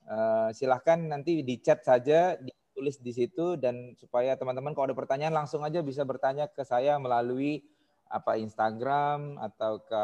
[0.05, 5.33] Eh, silahkan nanti di chat saja, ditulis di situ dan supaya teman-teman kalau ada pertanyaan
[5.33, 7.65] langsung aja bisa bertanya ke saya melalui
[8.05, 10.03] apa Instagram atau ke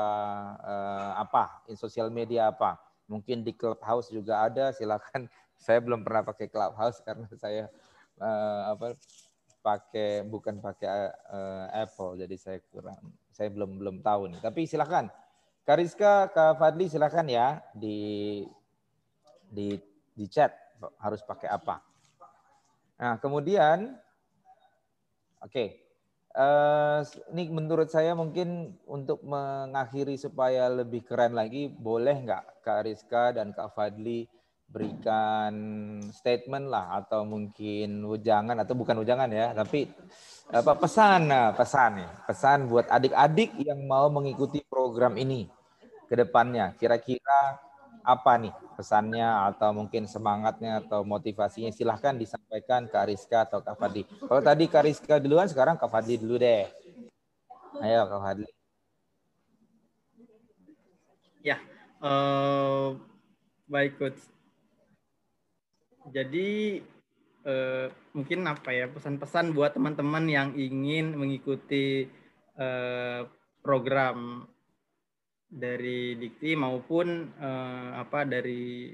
[0.66, 2.82] eh, apa, sosial media apa.
[3.06, 5.30] Mungkin di Clubhouse juga ada, silakan.
[5.66, 7.72] Saya belum pernah pakai Clubhouse karena saya
[8.20, 8.98] eh, apa
[9.66, 13.02] pakai bukan pakai uh, Apple jadi saya kurang
[13.34, 15.10] saya belum belum tahu nih tapi silakan
[15.66, 18.46] Kariska Kak Fadli silakan ya di
[19.50, 19.74] di
[20.14, 20.54] di chat
[21.02, 21.82] harus pakai apa
[23.02, 23.98] nah kemudian
[25.42, 25.82] oke okay.
[26.38, 27.02] uh,
[27.34, 33.50] ini menurut saya mungkin untuk mengakhiri supaya lebih keren lagi boleh nggak Kak Rizka dan
[33.50, 34.30] Kak Fadli
[34.66, 35.54] berikan
[36.12, 39.88] statement lah atau mungkin ujangan atau bukan ujangan ya, tapi
[40.52, 45.50] apa pesan nah, pesan nih, pesan buat adik-adik yang mau mengikuti program ini
[46.06, 46.76] ke depannya.
[46.78, 47.58] Kira-kira
[48.06, 54.06] apa nih pesannya atau mungkin semangatnya atau motivasinya silahkan disampaikan ke Ariska atau Kak Fadli.
[54.06, 56.70] Kalau tadi Kak Ariska duluan, sekarang Kak Fadli dulu deh.
[57.82, 58.50] Ayo Kak Fadli.
[61.42, 61.62] Ya,
[62.02, 62.98] uh,
[63.70, 64.35] baik Coach
[66.14, 66.82] jadi
[67.46, 72.10] eh, mungkin apa ya pesan-pesan buat teman-teman yang ingin mengikuti
[72.58, 73.22] eh,
[73.62, 74.46] program
[75.46, 78.94] dari Dikti maupun eh, apa dari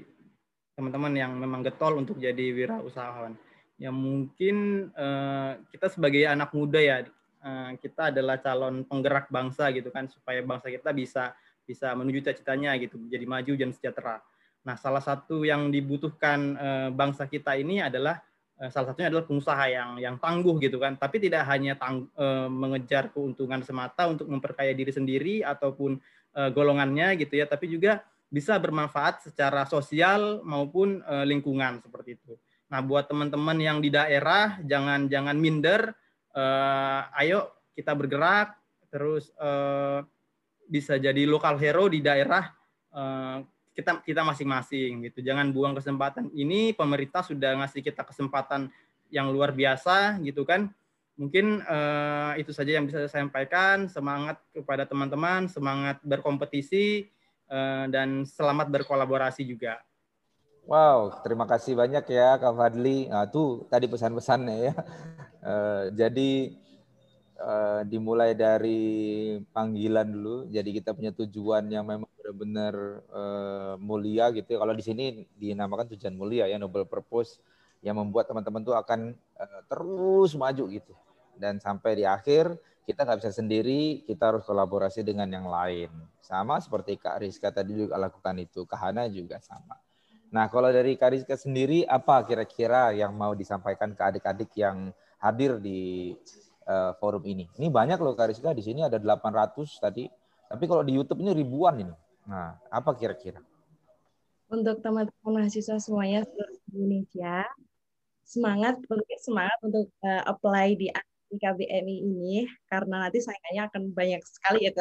[0.72, 3.36] teman-teman yang memang getol untuk jadi wirausahawan.
[3.76, 6.96] Ya mungkin eh, kita sebagai anak muda ya
[7.44, 11.32] eh, kita adalah calon penggerak bangsa gitu kan supaya bangsa kita bisa
[11.62, 14.20] bisa menuju cita-citanya gitu jadi maju dan sejahtera.
[14.62, 18.22] Nah, salah satu yang dibutuhkan uh, bangsa kita ini adalah
[18.62, 22.46] uh, salah satunya adalah pengusaha yang yang tangguh gitu kan, tapi tidak hanya tang, uh,
[22.46, 25.98] mengejar keuntungan semata untuk memperkaya diri sendiri ataupun
[26.32, 28.00] golongannya gitu ya, tapi juga
[28.32, 32.40] bisa bermanfaat secara sosial maupun lingkungan seperti itu.
[32.72, 35.92] Nah, buat teman-teman yang di daerah jangan jangan minder,
[36.32, 38.56] uh, ayo kita bergerak
[38.88, 40.00] terus uh,
[40.64, 42.48] bisa jadi lokal hero di daerah
[43.72, 45.24] kita kita masing-masing gitu.
[45.24, 46.76] Jangan buang kesempatan ini.
[46.76, 48.68] Pemerintah sudah ngasih kita kesempatan
[49.08, 50.68] yang luar biasa gitu kan.
[51.16, 53.88] Mungkin uh, itu saja yang bisa saya sampaikan.
[53.88, 57.08] Semangat kepada teman-teman, semangat berkompetisi
[57.48, 59.80] uh, dan selamat berkolaborasi juga.
[60.62, 63.10] Wow, terima kasih banyak ya Kak Fadli.
[63.10, 64.74] Nah, tuh tadi pesan-pesannya ya.
[65.42, 66.60] Uh, jadi
[67.90, 70.46] dimulai dari panggilan dulu.
[70.46, 74.56] Jadi kita punya tujuan yang memang benar-benar uh, mulia gitu.
[74.56, 77.38] Kalau di sini dinamakan tujuan mulia ya, noble purpose
[77.84, 80.92] yang membuat teman-teman tuh akan uh, terus maju gitu.
[81.36, 85.92] Dan sampai di akhir kita nggak bisa sendiri, kita harus kolaborasi dengan yang lain.
[86.18, 89.78] Sama seperti Kak Rizka tadi juga lakukan itu, Kak Hana juga sama.
[90.32, 94.90] Nah kalau dari Kak Rizka sendiri, apa kira-kira yang mau disampaikan ke adik-adik yang
[95.22, 96.12] hadir di
[96.66, 97.46] uh, forum ini.
[97.58, 100.04] Ini banyak loh Kariska, di sini ada 800 tadi.
[100.52, 101.94] Tapi kalau di YouTube ini ribuan ini.
[102.26, 103.42] Nah, apa kira-kira?
[104.52, 107.48] Untuk teman-teman mahasiswa semuanya seluruh Indonesia,
[108.22, 108.78] semangat
[109.20, 110.92] semangat untuk uh, apply di
[111.32, 114.72] KBMI ini karena nanti sayangnya akan banyak sekali ya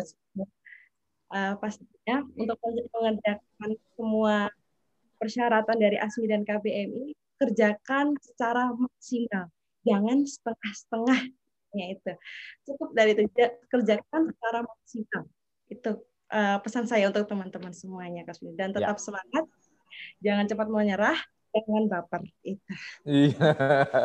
[1.31, 2.59] uh, pastinya untuk
[2.91, 4.51] mengerjakan semua
[5.15, 9.49] persyaratan dari ASMI dan KBMI kerjakan secara maksimal.
[9.87, 11.19] Jangan setengah-setengah
[11.71, 12.13] ya itu.
[12.67, 13.23] Cukup dari itu
[13.71, 15.23] kerjakan secara maksimal
[15.71, 15.91] itu
[16.31, 19.03] uh, pesan saya untuk teman-teman semuanya Kasmi dan tetap ya.
[19.03, 19.45] semangat.
[20.23, 21.19] Jangan cepat menyerah
[21.51, 22.21] jangan baper.
[22.41, 22.71] Itu.
[23.03, 23.49] Iya.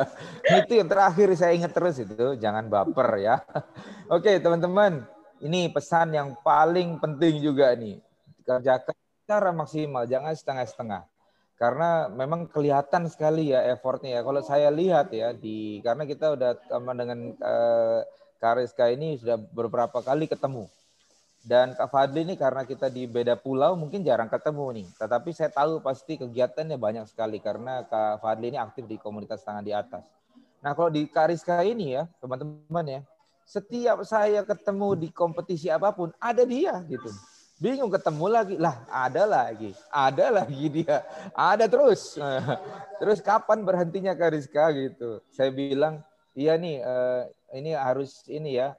[0.66, 3.36] Itu yang terakhir saya ingat terus itu jangan baper ya.
[4.14, 5.06] Oke teman-teman
[5.40, 8.02] ini pesan yang paling penting juga nih.
[8.42, 11.02] Kerjakan secara maksimal jangan setengah-setengah.
[11.56, 14.22] Karena memang kelihatan sekali ya effortnya ya.
[14.26, 18.04] Kalau saya lihat ya di karena kita udah sama dengan uh,
[18.36, 20.68] Kariska ini sudah beberapa kali ketemu.
[21.46, 24.86] Dan Kak Fadli ini karena kita di beda pulau mungkin jarang ketemu nih.
[24.98, 29.62] Tetapi saya tahu pasti kegiatannya banyak sekali karena Kak Fadli ini aktif di komunitas tangan
[29.62, 30.02] di atas.
[30.58, 33.00] Nah kalau di Kariska ini ya teman-teman ya,
[33.46, 37.14] setiap saya ketemu di kompetisi apa pun ada dia gitu
[37.56, 41.00] bingung ketemu lagi lah ada lagi ada lagi dia
[41.32, 42.20] ada terus
[43.00, 46.04] terus kapan berhentinya Kariska gitu saya bilang
[46.36, 47.24] iya nih uh,
[47.56, 48.76] ini harus ini ya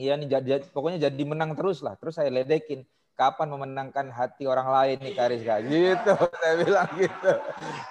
[0.00, 1.94] iya nih jadi pokoknya jadi menang terus lah.
[2.00, 7.32] Terus saya ledekin kapan memenangkan hati orang lain nih Kariska gitu saya bilang gitu.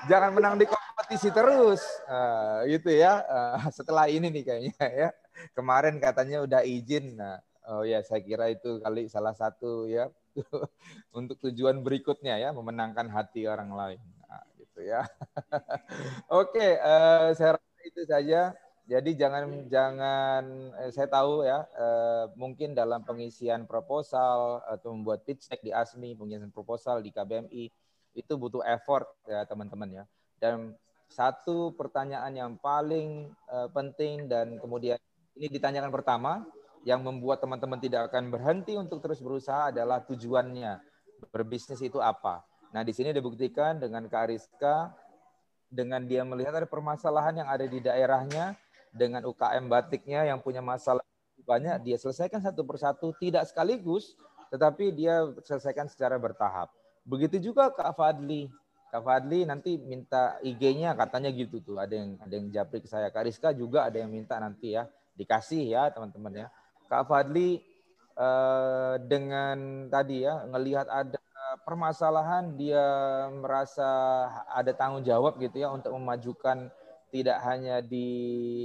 [0.10, 1.86] Jangan menang di kompetisi terus.
[2.10, 3.22] Uh, gitu ya.
[3.30, 5.10] Uh, setelah ini nih kayaknya ya.
[5.54, 7.14] Kemarin katanya udah izin.
[7.14, 7.38] Nah
[7.70, 10.10] Oh ya, saya kira itu kali salah satu ya
[11.20, 14.02] untuk tujuan berikutnya ya, memenangkan hati orang lain.
[14.26, 15.06] Nah, gitu ya.
[16.42, 18.58] Oke, uh, saya rasa itu saja.
[18.90, 20.44] Jadi jangan jangan
[20.82, 26.18] eh, saya tahu ya eh, mungkin dalam pengisian proposal atau membuat pitch deck di ASMI,
[26.18, 27.70] pengisian proposal di KBMI
[28.18, 30.04] itu butuh effort ya teman-teman ya.
[30.42, 30.74] Dan
[31.06, 34.98] satu pertanyaan yang paling eh, penting dan kemudian
[35.38, 36.42] ini ditanyakan pertama
[36.82, 40.82] yang membuat teman-teman tidak akan berhenti untuk terus berusaha adalah tujuannya.
[41.30, 42.42] Berbisnis itu apa?
[42.74, 44.96] Nah, di sini dibuktikan dengan Kak Ariska,
[45.70, 48.58] dengan dia melihat ada permasalahan yang ada di daerahnya,
[48.94, 51.04] dengan UKM batiknya yang punya masalah
[51.44, 54.14] banyak, dia selesaikan satu persatu, tidak sekaligus,
[54.54, 56.70] tetapi dia selesaikan secara bertahap.
[57.06, 58.50] Begitu juga Kak Fadli.
[58.90, 61.78] Kak Fadli nanti minta IG-nya katanya gitu tuh.
[61.82, 63.10] Ada yang ada yang japri ke saya.
[63.14, 64.86] Kak Rizka juga ada yang minta nanti ya.
[65.18, 66.48] Dikasih ya teman-teman ya.
[66.90, 67.62] Kak Fadli
[68.18, 71.18] eh, dengan tadi ya ngelihat ada
[71.66, 72.86] permasalahan dia
[73.34, 73.90] merasa
[74.54, 76.70] ada tanggung jawab gitu ya untuk memajukan
[77.10, 78.08] tidak hanya di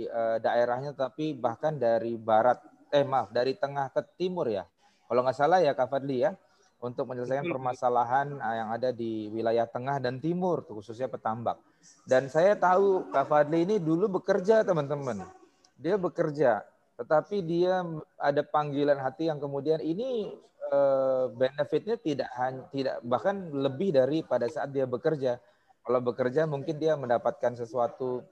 [0.07, 2.61] eh, daerahnya tapi bahkan dari barat
[2.93, 4.65] eh maaf dari tengah ke timur ya.
[5.05, 6.33] Kalau nggak salah ya Kak Fadli ya
[6.85, 11.59] untuk menyelesaikan permasalahan eh, yang ada di wilayah tengah dan timur khususnya petambak.
[12.05, 15.25] Dan saya tahu Kak Fadli ini dulu bekerja teman-teman.
[15.81, 16.63] Dia bekerja
[16.95, 17.83] tetapi dia
[18.15, 20.31] ada panggilan hati yang kemudian ini
[20.71, 25.43] eh, benefitnya tidak hanya tidak bahkan lebih dari pada saat dia bekerja.
[25.85, 28.25] Kalau bekerja mungkin dia mendapatkan sesuatu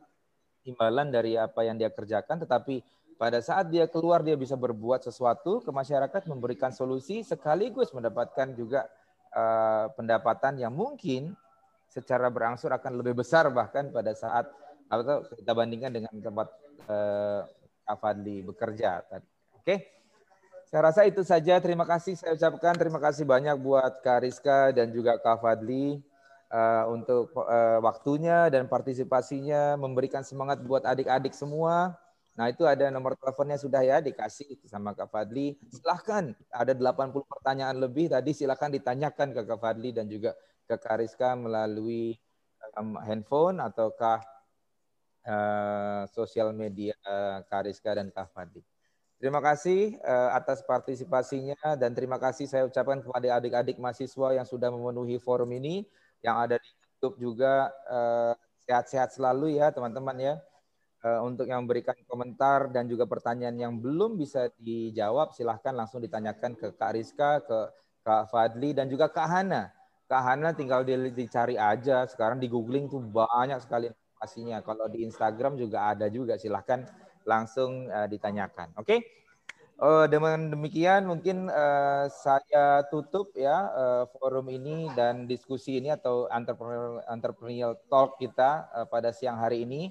[0.65, 2.81] imbalan dari apa yang dia kerjakan, tetapi
[3.21, 8.89] pada saat dia keluar dia bisa berbuat sesuatu ke masyarakat, memberikan solusi sekaligus mendapatkan juga
[9.37, 11.37] uh, pendapatan yang mungkin
[11.93, 14.49] secara berangsur akan lebih besar bahkan pada saat
[14.89, 16.49] atau kita bandingkan dengan tempat
[16.89, 17.45] uh,
[17.85, 19.29] Kak Fadli bekerja tadi.
[19.61, 19.77] Oke.
[20.73, 21.61] Saya rasa itu saja.
[21.61, 22.73] Terima kasih saya ucapkan.
[22.81, 26.01] Terima kasih banyak buat Kak Rizka dan juga Kak Fadli
[26.53, 31.97] uh, untuk uh, waktunya dan partisipasinya, memberikan semangat buat adik-adik semua.
[32.33, 35.57] Nah itu ada nomor teleponnya sudah ya dikasih sama Kak Fadli.
[35.69, 40.37] Silahkan, ada 80 pertanyaan lebih tadi silahkan ditanyakan ke Kak Fadli dan juga
[40.69, 42.17] ke Kak Rizka melalui
[42.77, 44.25] um, handphone ataukah
[45.29, 48.65] uh, sosial media uh, Kariska dan Kak Fadli.
[49.23, 50.03] Terima kasih
[50.35, 55.87] atas partisipasinya dan terima kasih saya ucapkan kepada adik-adik mahasiswa yang sudah memenuhi forum ini,
[56.23, 57.69] yang ada di YouTube juga
[58.65, 60.35] sehat-sehat uh, selalu ya teman-teman ya.
[61.03, 66.55] Uh, untuk yang memberikan komentar dan juga pertanyaan yang belum bisa dijawab, silahkan langsung ditanyakan
[66.55, 67.59] ke Kak Rizka, ke
[68.07, 69.75] Kak Fadli, dan juga Kak Hana.
[70.07, 74.63] Kak Hana tinggal dicari aja, sekarang di googling tuh banyak sekali pastinya.
[74.63, 76.87] Kalau di Instagram juga ada juga, silahkan
[77.27, 78.71] langsung uh, ditanyakan.
[78.79, 78.99] Oke, okay?
[79.83, 86.31] Uh, dengan demikian mungkin uh, saya tutup ya uh, forum ini dan diskusi ini atau
[86.31, 89.91] entrepreneurial, entrepreneurial talk kita uh, pada siang hari ini.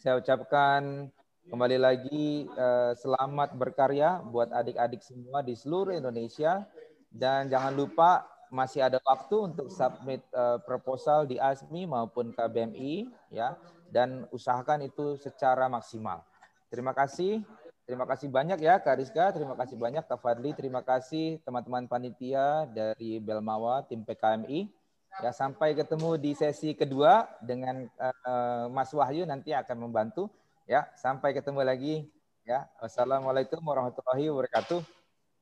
[0.00, 1.12] saya ucapkan
[1.52, 6.64] kembali lagi uh, selamat berkarya buat adik-adik semua di seluruh Indonesia
[7.12, 13.60] dan jangan lupa masih ada waktu untuk submit uh, proposal di ASMI maupun KBMI ya
[13.92, 16.24] dan usahakan itu secara maksimal.
[16.72, 17.44] Terima kasih.
[17.90, 22.62] Terima kasih banyak ya Kak Rizka, terima kasih banyak Kak Fadli, terima kasih teman-teman panitia
[22.70, 24.70] dari Belmawa, tim PKMI.
[25.18, 30.30] Ya, sampai ketemu di sesi kedua dengan uh, Mas Wahyu nanti akan membantu.
[30.70, 32.06] Ya, sampai ketemu lagi.
[32.46, 34.86] Ya, wassalamualaikum warahmatullahi wabarakatuh.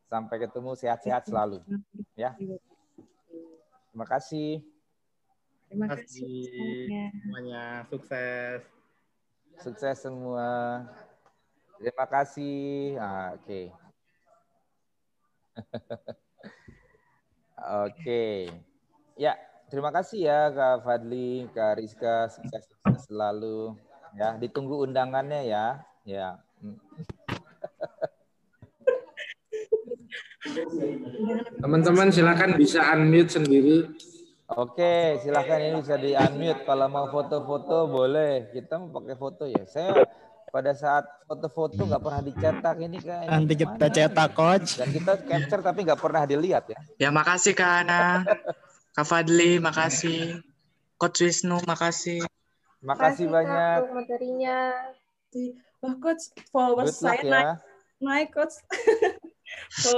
[0.08, 1.60] Sampai ketemu sehat-sehat selalu.
[2.16, 2.32] Ya,
[3.92, 4.64] terima kasih.
[5.68, 6.48] Terima kasih
[7.12, 7.84] semuanya.
[7.92, 8.64] Sukses.
[9.60, 10.48] Sukses semua.
[11.78, 12.98] Terima kasih.
[12.98, 13.42] Ah, Oke.
[13.46, 13.64] Okay.
[17.58, 17.94] Oke.
[17.94, 18.38] Okay.
[19.18, 19.34] Ya,
[19.68, 23.76] Terima kasih ya Kak Fadli, Kak Rizka, sukses, sukses selalu.
[24.16, 25.84] Ya, ditunggu undangannya ya.
[26.08, 26.40] Ya.
[31.60, 33.92] Teman-teman silakan bisa unmute sendiri.
[34.56, 36.64] Oke, silakan ini bisa di unmute.
[36.64, 38.48] Kalau mau foto-foto boleh.
[38.48, 39.68] Kita mau pakai foto ya.
[39.68, 40.00] Saya
[40.48, 43.24] pada saat foto-foto nggak pernah dicetak ini kan.
[43.28, 44.80] Nanti kita cetak coach.
[44.80, 46.78] Dan kita capture tapi nggak pernah dilihat ya.
[46.96, 48.24] Ya makasih Kak Ana.
[48.96, 50.42] Kak Fadli, makasih.
[50.98, 52.26] Coach Wisnu, makasih.
[52.82, 53.86] Makasih banyak.
[53.86, 54.58] Kak, materinya.
[55.78, 57.30] Wah, Coach, followers saya ya.
[57.30, 57.48] naik.
[58.02, 58.56] Naik, Coach.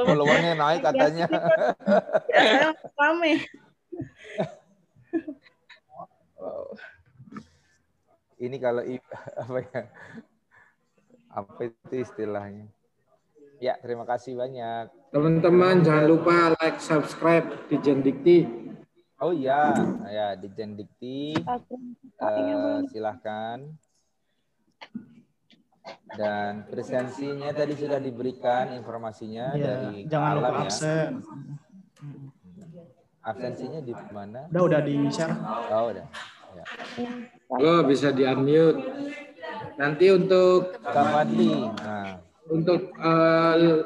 [0.07, 1.27] Followernya naik katanya.
[2.31, 3.43] Ya, rame.
[6.39, 6.73] Wow.
[8.41, 8.81] Ini kalau
[9.43, 9.83] apa ya?
[11.31, 12.67] Apa itu istilahnya?
[13.63, 14.91] Ya, terima kasih banyak.
[15.15, 18.39] Teman-teman jangan lupa like, subscribe di Jendikti.
[19.21, 19.77] Oh iya,
[20.09, 21.37] ya di Jendikti.
[22.19, 23.63] Uh, silahkan.
[26.11, 30.61] Dan presensinya tadi sudah diberikan informasinya ya, dari jangan lupa ya.
[30.67, 31.11] absen.
[33.21, 34.49] Absensinya di mana?
[34.51, 35.37] Udah udah di share.
[35.71, 36.07] Oh udah.
[36.57, 36.65] Ya.
[37.53, 38.81] Oh bisa di unmute.
[39.81, 41.73] Nanti untuk Kapati.
[41.81, 42.21] Nah.
[42.53, 43.81] Untuk uh,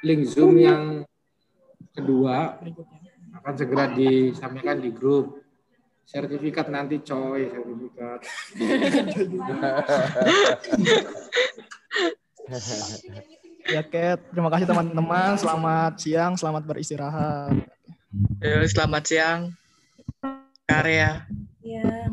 [0.00, 1.04] link Zoom yang
[1.92, 2.56] kedua
[3.42, 5.44] akan segera disampaikan di grup.
[6.04, 8.20] Sertifikat nanti coy, sertifikat.
[13.72, 15.40] ya Cat, terima kasih teman-teman.
[15.40, 17.56] Selamat siang, selamat beristirahat.
[18.68, 19.52] Selamat siang.
[20.68, 21.24] Karya.
[21.64, 22.04] Ya.